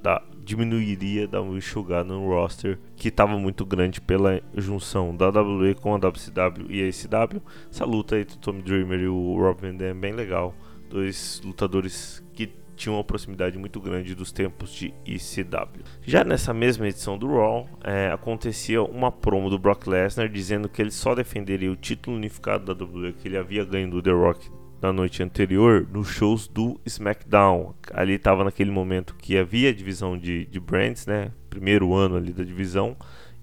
da, 0.02 0.22
diminuiria, 0.44 1.28
dar 1.28 1.42
uma 1.42 1.58
enxugada 1.58 2.10
no 2.10 2.28
roster 2.28 2.80
que 2.96 3.08
estava 3.08 3.38
muito 3.38 3.66
grande 3.66 4.02
pela 4.02 4.42
junção 4.56 5.16
da 5.16 5.30
WWE 5.30 5.76
com 5.76 5.94
a 5.94 5.98
WCW 5.98 6.68
e 6.70 6.84
a 6.84 6.88
ACW. 6.88 7.42
Essa 7.72 7.86
luta 7.86 8.20
entre 8.20 8.36
o 8.36 8.40
Tommy 8.40 8.62
Dreamer 8.62 9.00
e 9.00 9.08
o 9.08 9.38
Rob 9.38 9.62
Van 9.62 9.76
Dam 9.76 9.86
é 9.86 9.94
bem 9.94 10.14
legal. 10.14 10.56
Dois 10.90 11.40
lutadores 11.46 12.24
que 12.34 12.52
tinham 12.76 12.96
uma 12.96 13.04
proximidade 13.04 13.58
muito 13.60 13.80
grande 13.80 14.16
dos 14.16 14.32
tempos 14.32 14.72
de 14.72 14.94
ECW. 15.06 15.84
Já 16.02 16.24
nessa 16.24 16.54
mesma 16.54 16.88
edição 16.88 17.18
do 17.18 17.28
Raw, 17.28 17.70
é, 17.84 18.10
acontecia 18.12 18.82
uma 18.82 19.12
promo 19.12 19.50
do 19.50 19.60
Brock 19.60 19.86
Lesnar 19.86 20.30
dizendo 20.30 20.68
que 20.68 20.82
ele 20.82 20.90
só 20.90 21.14
defenderia 21.14 21.72
o 21.72 21.76
título 21.76 22.18
unificado 22.18 22.74
da 22.74 22.84
WWE 22.84 23.14
que 23.14 23.28
ele 23.28 23.38
havia 23.38 23.64
ganho 23.64 23.92
do 23.92 24.02
The 24.02 24.12
Rock 24.12 24.59
na 24.82 24.94
noite 24.94 25.22
anterior 25.22 25.88
nos 25.92 26.08
shows 26.08 26.48
do 26.48 26.80
SmackDown. 26.86 27.74
Ali 27.94 28.14
estava 28.14 28.44
naquele 28.44 28.72
momento 28.72 29.16
que 29.16 29.38
havia 29.38 29.74
divisão 29.74 30.18
de, 30.18 30.46
de 30.46 30.60
brands, 30.60 31.06
né? 31.06 31.32
Primeiro 31.50 31.94
ano 31.94 32.16
ali 32.16 32.32
da 32.32 32.44
divisão. 32.44 32.96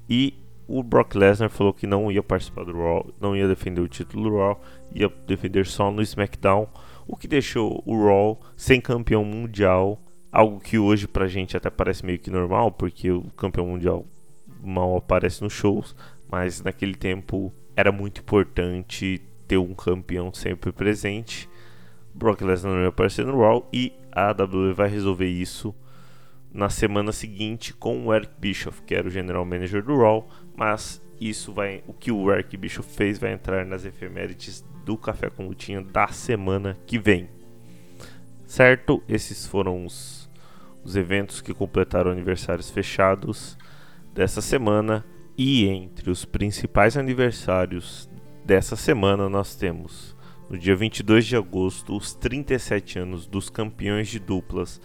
E 0.09 0.35
o 0.67 0.83
Brock 0.83 1.15
Lesnar 1.15 1.51
falou 1.51 1.73
que 1.73 1.87
não 1.87 2.11
ia 2.11 2.23
participar 2.23 2.65
do 2.65 2.73
Raw, 2.73 3.15
não 3.21 3.37
ia 3.37 3.47
defender 3.47 3.81
o 3.81 3.89
título 3.89 4.31
do 4.31 4.37
Raw, 4.37 4.61
ia 4.93 5.09
defender 5.27 5.67
só 5.67 5.91
no 5.91 6.03
SmackDown, 6.03 6.67
o 7.07 7.17
que 7.17 7.29
deixou 7.29 7.83
o 7.87 8.05
Raw 8.05 8.41
sem 8.57 8.81
campeão 8.81 9.25
mundial, 9.25 10.01
algo 10.33 10.59
que 10.59 10.79
hoje 10.79 11.07
pra 11.07 11.29
gente 11.29 11.57
até 11.57 11.71
parece 11.71 12.05
meio 12.05 12.19
que 12.19 12.31
normal, 12.31 12.73
porque 12.73 13.11
o 13.11 13.23
campeão 13.37 13.67
mundial 13.67 14.05
mal 14.61 14.97
aparece 14.97 15.43
nos 15.43 15.53
shows, 15.53 15.95
mas 16.29 16.63
naquele 16.63 16.95
tempo 16.95 17.53
era 17.77 17.93
muito 17.93 18.21
importante 18.21 19.23
ter 19.47 19.59
um 19.59 19.75
campeão 19.75 20.33
sempre 20.33 20.73
presente. 20.73 21.49
Brock 22.15 22.43
Lesnar 22.43 22.75
vai 22.75 22.87
aparecer 22.87 23.27
no 23.27 23.41
Raw 23.41 23.69
e 23.73 23.93
a 24.11 24.31
AW 24.31 24.75
vai 24.75 24.89
resolver 24.89 25.29
isso 25.29 25.75
na 26.53 26.71
semana 26.71 27.13
seguinte 27.13 27.75
com 27.75 28.07
o 28.07 28.15
Eric 28.15 28.33
Bischoff, 28.39 28.83
que 28.83 28.95
era 28.95 29.07
o 29.07 29.11
general 29.11 29.45
manager 29.45 29.83
do 29.83 29.99
Raw, 29.99 30.27
mas 30.57 31.03
isso 31.21 31.53
vai, 31.53 31.83
o 31.87 31.93
que 31.93 32.11
o 32.11 32.33
Eric 32.33 32.57
Bischoff 32.57 32.91
fez 32.95 33.19
vai 33.19 33.33
entrar 33.33 33.67
nas 33.67 33.85
efemérides 33.85 34.65
do 34.85 34.97
Café 34.97 35.29
com 35.29 35.47
Lutinha 35.47 35.83
da 35.83 36.09
semana 36.09 36.79
que 36.87 36.99
vem. 36.99 37.29
Certo? 38.47 39.03
Esses 39.09 39.47
foram 39.47 39.85
os, 39.85 40.31
os 40.83 40.97
eventos 40.97 41.41
que 41.41 41.53
completaram 41.53 42.11
aniversários 42.11 42.71
fechados 42.71 43.59
dessa 44.15 44.41
semana 44.41 45.05
e 45.37 45.67
entre 45.67 46.11
os 46.11 46.25
principais 46.25 46.97
aniversários 46.97 48.09
dessa 48.47 48.77
semana 48.77 49.29
nós 49.29 49.57
temos, 49.57 50.15
no 50.49 50.57
dia 50.57 50.77
22 50.77 51.27
de 51.27 51.35
agosto, 51.35 51.97
os 51.97 52.15
37 52.15 53.01
anos 53.01 53.27
dos 53.27 53.51
campeões 53.51 54.07
de 54.07 54.21
duplas 54.21 54.81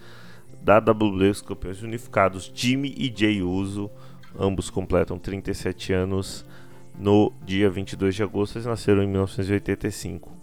da 0.64 0.80
WWE, 0.80 1.30
os 1.30 1.44
campeões 1.44 1.84
unificados 1.84 2.52
Jimmy 2.56 2.92
e 2.98 3.14
Jay 3.16 3.44
Uso, 3.44 3.92
ambos 4.36 4.72
completam 4.72 5.20
37 5.20 5.94
anos 5.94 6.44
no 6.98 7.32
dia 7.46 7.70
22 7.70 8.16
de 8.16 8.24
agosto, 8.24 8.56
eles 8.56 8.66
nasceram 8.66 9.04
em 9.04 9.08
1985. 9.08 10.36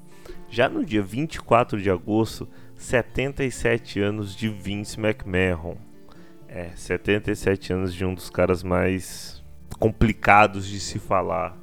Já 0.48 0.68
no 0.68 0.84
dia 0.84 1.02
24 1.02 1.82
de 1.82 1.90
agosto, 1.90 2.48
77 2.76 4.00
anos 4.00 4.34
de 4.34 4.48
Vince 4.48 4.98
McMahon. 4.98 5.76
É, 6.46 6.70
77 6.76 7.72
anos 7.72 7.92
de 7.92 8.04
um 8.04 8.14
dos 8.14 8.30
caras 8.30 8.62
mais 8.62 9.44
complicados 9.78 10.66
de 10.66 10.78
se 10.78 11.00
falar 11.00 11.58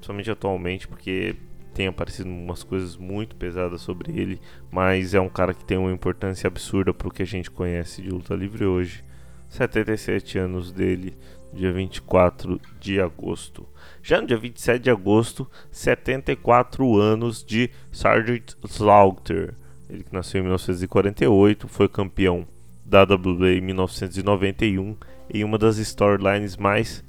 principalmente 0.00 0.30
atualmente, 0.30 0.88
porque 0.88 1.36
tem 1.74 1.86
aparecido 1.86 2.28
umas 2.28 2.64
coisas 2.64 2.96
muito 2.96 3.36
pesadas 3.36 3.82
sobre 3.82 4.18
ele, 4.18 4.40
mas 4.70 5.14
é 5.14 5.20
um 5.20 5.28
cara 5.28 5.54
que 5.54 5.64
tem 5.64 5.78
uma 5.78 5.92
importância 5.92 6.48
absurda 6.48 6.92
para 6.92 7.06
o 7.06 7.10
que 7.10 7.22
a 7.22 7.26
gente 7.26 7.50
conhece 7.50 8.02
de 8.02 8.08
luta 8.10 8.34
livre 8.34 8.64
hoje. 8.64 9.04
77 9.48 10.38
anos 10.38 10.72
dele, 10.72 11.16
dia 11.52 11.72
24 11.72 12.60
de 12.80 13.00
agosto. 13.00 13.68
Já 14.02 14.20
no 14.20 14.26
dia 14.26 14.38
27 14.38 14.82
de 14.82 14.90
agosto, 14.90 15.48
74 15.70 16.96
anos 16.96 17.44
de 17.44 17.70
Sergeant 17.92 18.54
Slaughter. 18.64 19.54
Ele 19.88 20.04
que 20.04 20.12
nasceu 20.12 20.38
em 20.38 20.42
1948, 20.42 21.68
foi 21.68 21.88
campeão 21.88 22.46
da 22.84 23.02
WWE 23.02 23.58
em 23.58 23.60
1991 23.60 24.96
em 25.32 25.44
uma 25.44 25.58
das 25.58 25.78
storylines 25.78 26.56
mais 26.56 27.04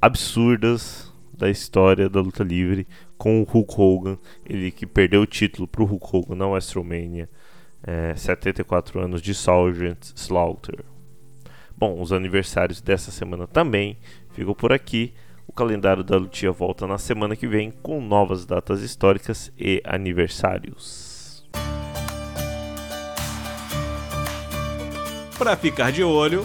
absurdas 0.00 1.13
da 1.36 1.50
história 1.50 2.08
da 2.08 2.20
luta 2.20 2.44
livre 2.44 2.86
com 3.16 3.40
o 3.40 3.44
Hulk 3.44 3.74
Hogan, 3.76 4.18
ele 4.44 4.70
que 4.70 4.86
perdeu 4.86 5.22
o 5.22 5.26
título 5.26 5.66
para 5.66 5.82
o 5.82 5.86
Hulk 5.86 6.06
Hogan 6.12 6.34
na 6.36 6.46
WrestleMania, 6.46 7.28
é, 7.82 8.14
74 8.14 9.00
anos 9.00 9.20
de 9.20 9.34
Sergeant 9.34 10.12
Slaughter. 10.14 10.84
Bom, 11.76 12.00
os 12.00 12.12
aniversários 12.12 12.80
dessa 12.80 13.10
semana 13.10 13.46
também 13.46 13.98
ficam 14.32 14.54
por 14.54 14.72
aqui. 14.72 15.12
O 15.46 15.52
calendário 15.52 16.02
da 16.02 16.16
Lutia 16.16 16.50
volta 16.50 16.86
na 16.86 16.98
semana 16.98 17.36
que 17.36 17.46
vem 17.46 17.70
com 17.70 18.00
novas 18.00 18.46
datas 18.46 18.80
históricas 18.80 19.52
e 19.58 19.82
aniversários. 19.84 21.44
Para 25.36 25.56
ficar 25.56 25.90
de 25.90 26.02
olho, 26.02 26.42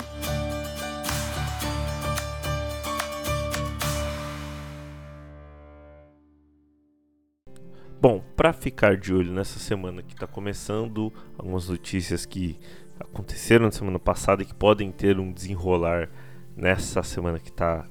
Bom, 8.01 8.23
para 8.33 8.53
ficar 8.53 8.95
de 8.95 9.13
olho 9.13 9.33
nessa 9.33 9.59
semana 9.59 10.01
que 10.01 10.13
está 10.13 10.25
começando, 10.25 11.11
algumas 11.37 11.67
notícias 11.67 12.25
que 12.25 12.57
aconteceram 12.97 13.65
na 13.65 13.71
semana 13.71 13.99
passada 13.99 14.41
e 14.41 14.45
que 14.45 14.55
podem 14.55 14.89
ter 14.89 15.19
um 15.19 15.33
desenrolar 15.33 16.09
nessa 16.55 17.03
semana 17.03 17.39
que 17.39 17.49
está 17.49 17.79
tá, 17.79 17.89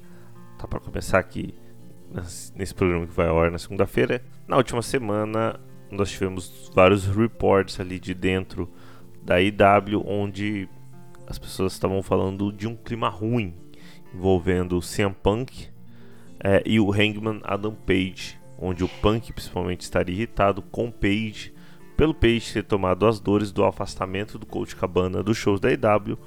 tá 0.60 0.66
para 0.66 0.80
começar 0.80 1.18
aqui 1.18 1.54
nesse 2.56 2.74
programa 2.74 3.06
que 3.06 3.12
vai 3.12 3.28
ao 3.28 3.38
ar 3.38 3.50
na 3.50 3.58
segunda-feira. 3.58 4.24
Na 4.46 4.56
última 4.56 4.80
semana 4.80 5.60
nós 5.90 6.10
tivemos 6.10 6.72
vários 6.74 7.06
reports 7.06 7.78
ali 7.78 8.00
de 8.00 8.14
dentro 8.14 8.66
da 9.22 9.38
IW 9.42 10.02
onde 10.06 10.70
as 11.26 11.38
pessoas 11.38 11.74
estavam 11.74 12.02
falando 12.02 12.50
de 12.50 12.66
um 12.66 12.74
clima 12.74 13.10
ruim 13.10 13.54
envolvendo 14.14 14.78
o 14.78 14.80
CM 14.80 15.14
Punk 15.14 15.68
é, 16.42 16.62
e 16.64 16.80
o 16.80 16.90
Hangman 16.90 17.42
Adam 17.44 17.74
Page 17.74 18.37
onde 18.58 18.82
o 18.82 18.88
Punk 18.88 19.32
principalmente 19.32 19.82
estaria 19.82 20.14
irritado 20.14 20.60
com 20.60 20.90
Page 20.90 21.54
pelo 21.96 22.14
Page 22.14 22.52
ter 22.52 22.64
tomado 22.64 23.06
as 23.06 23.20
dores 23.20 23.52
do 23.52 23.64
afastamento 23.64 24.38
do 24.38 24.46
Coach 24.46 24.74
Cabana 24.76 25.22
dos 25.22 25.36
shows 25.36 25.60
da 25.60 25.70
EW 25.70 26.18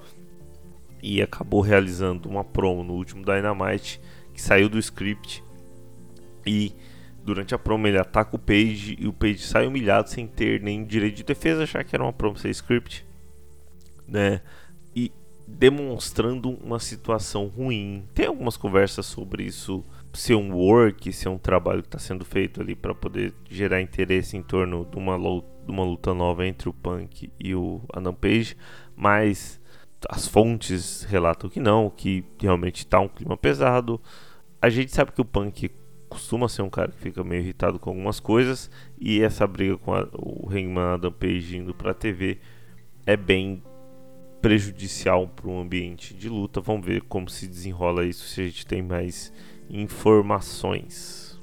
e 1.02 1.22
acabou 1.22 1.62
realizando 1.62 2.30
uma 2.30 2.44
promo 2.44 2.84
no 2.84 2.94
último 2.94 3.24
Dynamite 3.24 4.00
que 4.34 4.42
saiu 4.42 4.70
do 4.70 4.80
script 4.80 5.44
e 6.46 6.74
durante 7.24 7.54
a 7.54 7.60
promo 7.60 7.88
ele 7.88 7.98
ataca 7.98 8.36
o 8.36 8.40
Page 8.40 8.98
e 9.00 9.08
o 9.08 9.14
Page 9.14 9.40
sai 9.40 9.68
humilhado 9.68 10.10
sem 10.10 10.28
ter 10.28 10.62
nem 10.62 10.86
direito 10.86 11.18
de 11.18 11.24
defesa, 11.24 11.64
achar 11.64 11.84
que 11.84 11.96
era 11.96 12.04
uma 12.04 12.14
promo 12.14 12.38
sem 12.38 12.52
script, 12.52 13.06
né? 14.08 14.42
E 14.96 15.12
demonstrando 15.48 16.50
uma 16.50 16.80
situação 16.80 17.48
ruim. 17.48 18.06
Tem 18.14 18.26
algumas 18.26 18.58
conversas 18.58 19.06
sobre 19.06 19.44
isso 19.44 19.84
ser 20.14 20.36
um 20.36 20.54
work, 20.54 21.12
ser 21.14 21.30
um 21.30 21.38
trabalho 21.38 21.82
que 21.82 21.88
está 21.88 22.00
sendo 22.00 22.26
feito 22.26 22.62
ali 22.62 22.76
para 22.76 22.94
poder 22.94 23.34
gerar 23.50 23.82
interesse 23.82 24.36
em 24.36 24.44
torno 24.44 24.86
de 24.86 24.98
uma, 24.98 25.16
luta, 25.16 25.48
de 25.66 25.72
uma 25.72 25.84
luta 25.84 26.14
nova 26.14 26.46
entre 26.46 26.68
o 26.70 26.74
Punk 26.74 27.32
e 27.40 27.56
o 27.56 27.82
Adam 27.94 28.14
Page, 28.14 28.56
mas 28.96 29.60
as 30.10 30.28
fontes 30.28 31.04
relatam 31.04 31.50
que 31.50 31.60
não, 31.60 31.90
que 31.90 32.26
realmente 32.40 32.78
está 32.78 33.00
um 33.00 33.08
clima 33.08 33.38
pesado. 33.38 34.02
A 34.62 34.70
gente 34.70 34.94
sabe 34.94 35.12
que 35.12 35.22
o 35.22 35.26
Punk 35.26 35.70
costuma 36.10 36.50
ser 36.50 36.62
um 36.62 36.70
cara 36.70 36.92
que 36.92 37.00
fica 37.00 37.24
meio 37.24 37.42
irritado 37.42 37.80
com 37.80 37.92
algumas 37.92 38.20
coisas 38.20 38.70
e 39.00 39.22
essa 39.22 39.48
briga 39.48 39.78
com 39.78 39.94
a, 39.94 40.10
o 40.14 40.50
Hangman 40.50 40.96
Adam 40.96 41.12
Page 41.12 41.58
indo 41.58 41.74
para 41.74 41.92
a 41.92 41.94
TV 41.94 42.40
é 43.06 43.16
bem 43.16 43.64
prejudicial 44.42 45.28
para 45.28 45.48
o 45.48 45.60
ambiente 45.60 46.14
de 46.14 46.28
luta. 46.28 46.60
Vamos 46.60 46.86
ver 46.86 47.04
como 47.04 47.30
se 47.30 47.48
desenrola 47.48 48.04
isso 48.04 48.28
se 48.28 48.42
a 48.42 48.44
gente 48.44 48.66
tem 48.66 48.82
mais 48.82 49.32
informações. 49.72 51.40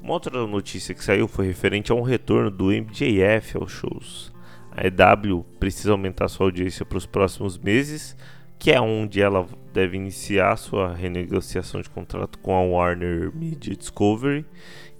Uma 0.00 0.14
outra 0.14 0.46
notícia 0.46 0.94
que 0.94 1.04
saiu 1.04 1.28
foi 1.28 1.46
referente 1.46 1.92
a 1.92 1.94
um 1.94 2.02
retorno 2.02 2.50
do 2.50 2.72
MJF 2.72 3.56
aos 3.56 3.70
shows. 3.70 4.32
A 4.70 4.86
EW 4.86 5.44
precisa 5.60 5.92
aumentar 5.92 6.28
sua 6.28 6.46
audiência 6.46 6.84
para 6.84 6.98
os 6.98 7.06
próximos 7.06 7.58
meses, 7.58 8.16
que 8.58 8.72
é 8.72 8.80
onde 8.80 9.20
ela 9.20 9.46
deve 9.72 9.96
iniciar 9.96 10.56
sua 10.56 10.94
renegociação 10.94 11.80
de 11.80 11.90
contrato 11.90 12.38
com 12.38 12.54
a 12.54 12.62
Warner 12.62 13.30
Media 13.34 13.76
Discovery. 13.76 14.44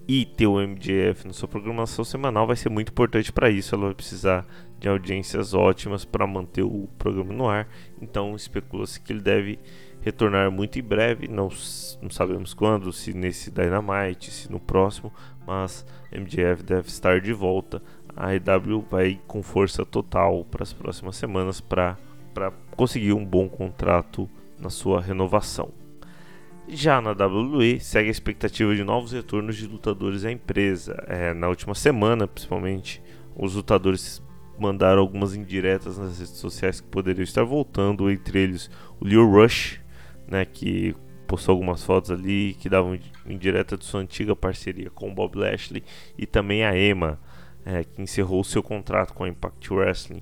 E 0.07 0.25
ter 0.25 0.47
o 0.47 0.59
MJF 0.59 1.25
na 1.25 1.33
sua 1.33 1.47
programação 1.47 2.03
semanal 2.03 2.45
vai 2.45 2.57
ser 2.57 2.69
muito 2.69 2.89
importante 2.91 3.31
para 3.31 3.49
isso. 3.49 3.73
Ela 3.73 3.85
vai 3.85 3.95
precisar 3.95 4.45
de 4.79 4.89
audiências 4.89 5.53
ótimas 5.53 6.03
para 6.03 6.27
manter 6.27 6.61
o 6.61 6.89
programa 6.97 7.33
no 7.33 7.47
ar. 7.47 7.67
Então 8.01 8.35
especula-se 8.35 8.99
que 8.99 9.13
ele 9.13 9.21
deve 9.21 9.57
retornar 10.03 10.51
muito 10.51 10.77
em 10.77 10.83
breve, 10.83 11.27
não, 11.27 11.49
não 12.01 12.09
sabemos 12.09 12.53
quando, 12.53 12.91
se 12.91 13.13
nesse 13.13 13.49
Dynamite, 13.49 14.31
se 14.31 14.51
no 14.51 14.59
próximo, 14.59 15.11
mas 15.47 15.85
MJF 16.11 16.61
deve 16.61 16.87
estar 16.87 17.21
de 17.21 17.31
volta. 17.31 17.81
A 18.15 18.35
EW 18.35 18.85
vai 18.89 19.19
com 19.25 19.41
força 19.41 19.85
total 19.85 20.45
para 20.45 20.63
as 20.63 20.73
próximas 20.73 21.15
semanas 21.15 21.61
para 21.61 21.97
conseguir 22.75 23.13
um 23.13 23.25
bom 23.25 23.47
contrato 23.47 24.29
na 24.59 24.69
sua 24.69 25.01
renovação. 25.01 25.71
Já 26.67 27.01
na 27.01 27.11
WWE, 27.11 27.79
segue 27.79 28.07
a 28.07 28.11
expectativa 28.11 28.73
de 28.75 28.83
novos 28.83 29.11
retornos 29.11 29.55
de 29.57 29.67
lutadores 29.67 30.23
à 30.23 30.31
empresa. 30.31 30.95
É, 31.07 31.33
na 31.33 31.49
última 31.49 31.75
semana, 31.75 32.27
principalmente, 32.27 33.01
os 33.35 33.55
lutadores 33.55 34.21
mandaram 34.57 35.01
algumas 35.01 35.35
indiretas 35.35 35.97
nas 35.97 36.19
redes 36.19 36.37
sociais 36.37 36.79
que 36.79 36.87
poderiam 36.87 37.23
estar 37.23 37.43
voltando, 37.43 38.09
entre 38.09 38.39
eles 38.39 38.69
o 38.99 39.05
Leo 39.05 39.29
Rush, 39.29 39.82
né, 40.27 40.45
que 40.45 40.95
postou 41.27 41.53
algumas 41.53 41.83
fotos 41.83 42.11
ali 42.11 42.55
que 42.59 42.69
davam 42.69 42.97
indireta 43.25 43.77
de 43.77 43.85
sua 43.85 44.01
antiga 44.01 44.35
parceria 44.35 44.89
com 44.89 45.13
Bob 45.13 45.37
Lashley 45.37 45.83
e 46.17 46.25
também 46.25 46.63
a 46.63 46.77
Emma, 46.77 47.19
é, 47.65 47.83
que 47.83 48.01
encerrou 48.01 48.43
seu 48.43 48.61
contrato 48.61 49.13
com 49.13 49.23
a 49.23 49.29
Impact 49.29 49.73
Wrestling 49.73 50.21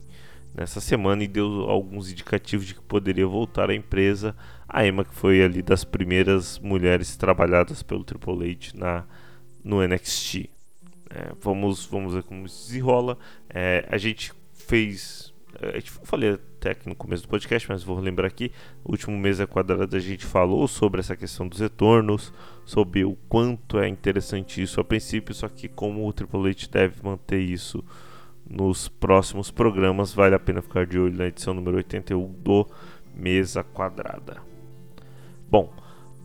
nessa 0.54 0.82
semana 0.82 1.24
e 1.24 1.28
deu 1.28 1.70
alguns 1.70 2.12
indicativos 2.12 2.66
de 2.66 2.76
que 2.76 2.82
poderia 2.82 3.26
voltar 3.26 3.70
à 3.70 3.76
empresa. 3.76 4.36
A 4.68 4.86
Emma, 4.86 5.04
que 5.04 5.14
foi 5.14 5.42
ali 5.42 5.62
das 5.62 5.84
primeiras 5.84 6.60
mulheres 6.60 7.16
trabalhadas 7.16 7.82
pelo 7.84 8.04
Triple 8.04 8.52
H 8.52 8.72
na, 8.76 9.06
no 9.64 9.86
NXT. 9.86 10.50
É, 11.10 11.34
vamos, 11.42 11.86
vamos 11.86 12.14
ver 12.14 12.24
como 12.24 12.48
se 12.48 12.68
desenrola. 12.68 13.18
É, 13.50 13.86
a 13.90 13.98
gente 13.98 14.34
fez. 14.54 15.31
É, 15.60 15.78
eu 15.78 15.82
falei 16.04 16.32
até 16.32 16.72
aqui 16.72 16.88
no 16.88 16.96
começo 16.96 17.24
do 17.24 17.30
podcast, 17.30 17.68
mas 17.70 17.84
vou 17.84 18.00
lembrar 18.00 18.28
aqui. 18.28 18.52
O 18.84 18.92
último 18.92 19.18
mês 19.18 19.40
da 19.40 19.48
quadrada 19.48 19.98
a 19.98 20.00
gente 20.00 20.26
falou 20.26 20.68
sobre 20.68 21.00
essa 21.00 21.16
questão 21.16 21.48
dos 21.48 21.60
retornos, 21.60 22.34
sobre 22.66 23.04
o 23.04 23.18
quanto 23.28 23.80
é 23.80 23.88
interessante 23.88 24.62
isso 24.62 24.80
a 24.80 24.84
princípio, 24.84 25.34
só 25.34 25.48
que 25.48 25.68
como 25.68 26.08
o 26.08 26.14
Triple 26.14 26.50
H 26.50 26.68
deve 26.72 27.04
manter 27.04 27.40
isso 27.40 27.84
nos 28.50 28.88
próximos 28.88 29.50
programas, 29.50 30.14
vale 30.14 30.36
a 30.36 30.40
pena 30.40 30.62
ficar 30.62 30.86
de 30.86 31.00
olho 31.00 31.18
na 31.18 31.28
edição 31.28 31.54
número 31.54 31.78
81 31.78 32.32
do 32.34 32.68
Mesa 33.16 33.64
Quadrada. 33.64 34.42
Bom, 35.50 35.74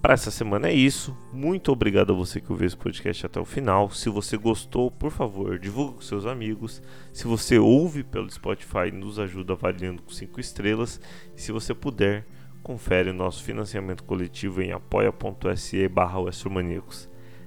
para 0.00 0.14
essa 0.14 0.30
semana 0.30 0.68
é 0.68 0.72
isso. 0.72 1.16
Muito 1.32 1.72
obrigado 1.72 2.12
a 2.12 2.16
você 2.16 2.40
que 2.40 2.52
ouviu 2.52 2.66
esse 2.66 2.76
podcast 2.76 3.26
até 3.26 3.40
o 3.40 3.44
final. 3.44 3.90
Se 3.90 4.08
você 4.08 4.36
gostou, 4.36 4.90
por 4.90 5.10
favor, 5.10 5.58
divulgue 5.58 5.94
com 5.94 6.00
seus 6.00 6.26
amigos. 6.26 6.82
Se 7.12 7.26
você 7.26 7.58
ouve 7.58 8.04
pelo 8.04 8.30
Spotify, 8.30 8.92
nos 8.92 9.18
ajuda 9.18 9.54
avaliando 9.54 10.02
com 10.02 10.10
5 10.10 10.38
estrelas. 10.38 11.00
E 11.36 11.40
se 11.40 11.50
você 11.50 11.74
puder, 11.74 12.26
confere 12.62 13.12
nosso 13.12 13.44
financiamento 13.44 14.04
coletivo 14.04 14.60
em 14.60 14.72
apoia.se 14.72 15.88
barra 15.88 16.18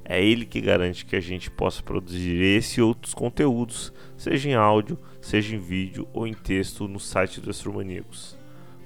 É 0.05 0.23
ele 0.23 0.45
que 0.45 0.61
garante 0.61 1.05
que 1.05 1.15
a 1.15 1.21
gente 1.21 1.51
possa 1.51 1.83
produzir 1.83 2.41
esse 2.41 2.79
e 2.79 2.83
outros 2.83 3.13
conteúdos, 3.13 3.93
seja 4.17 4.49
em 4.49 4.53
áudio, 4.55 4.97
seja 5.21 5.55
em 5.55 5.59
vídeo 5.59 6.07
ou 6.13 6.25
em 6.25 6.33
texto 6.33 6.87
no 6.87 6.99
site 6.99 7.41
do 7.41 7.49
Astromaníacos. 7.49 8.37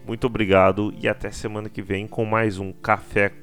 Muito 0.05 0.28
obrigado 0.28 0.93
e 0.99 1.07
até 1.07 1.32
semana 1.32 1.70
que 1.70 1.82
vem 1.82 2.07
com 2.07 2.26
mais 2.26 2.59
um 2.59 2.74
Café 2.74 3.42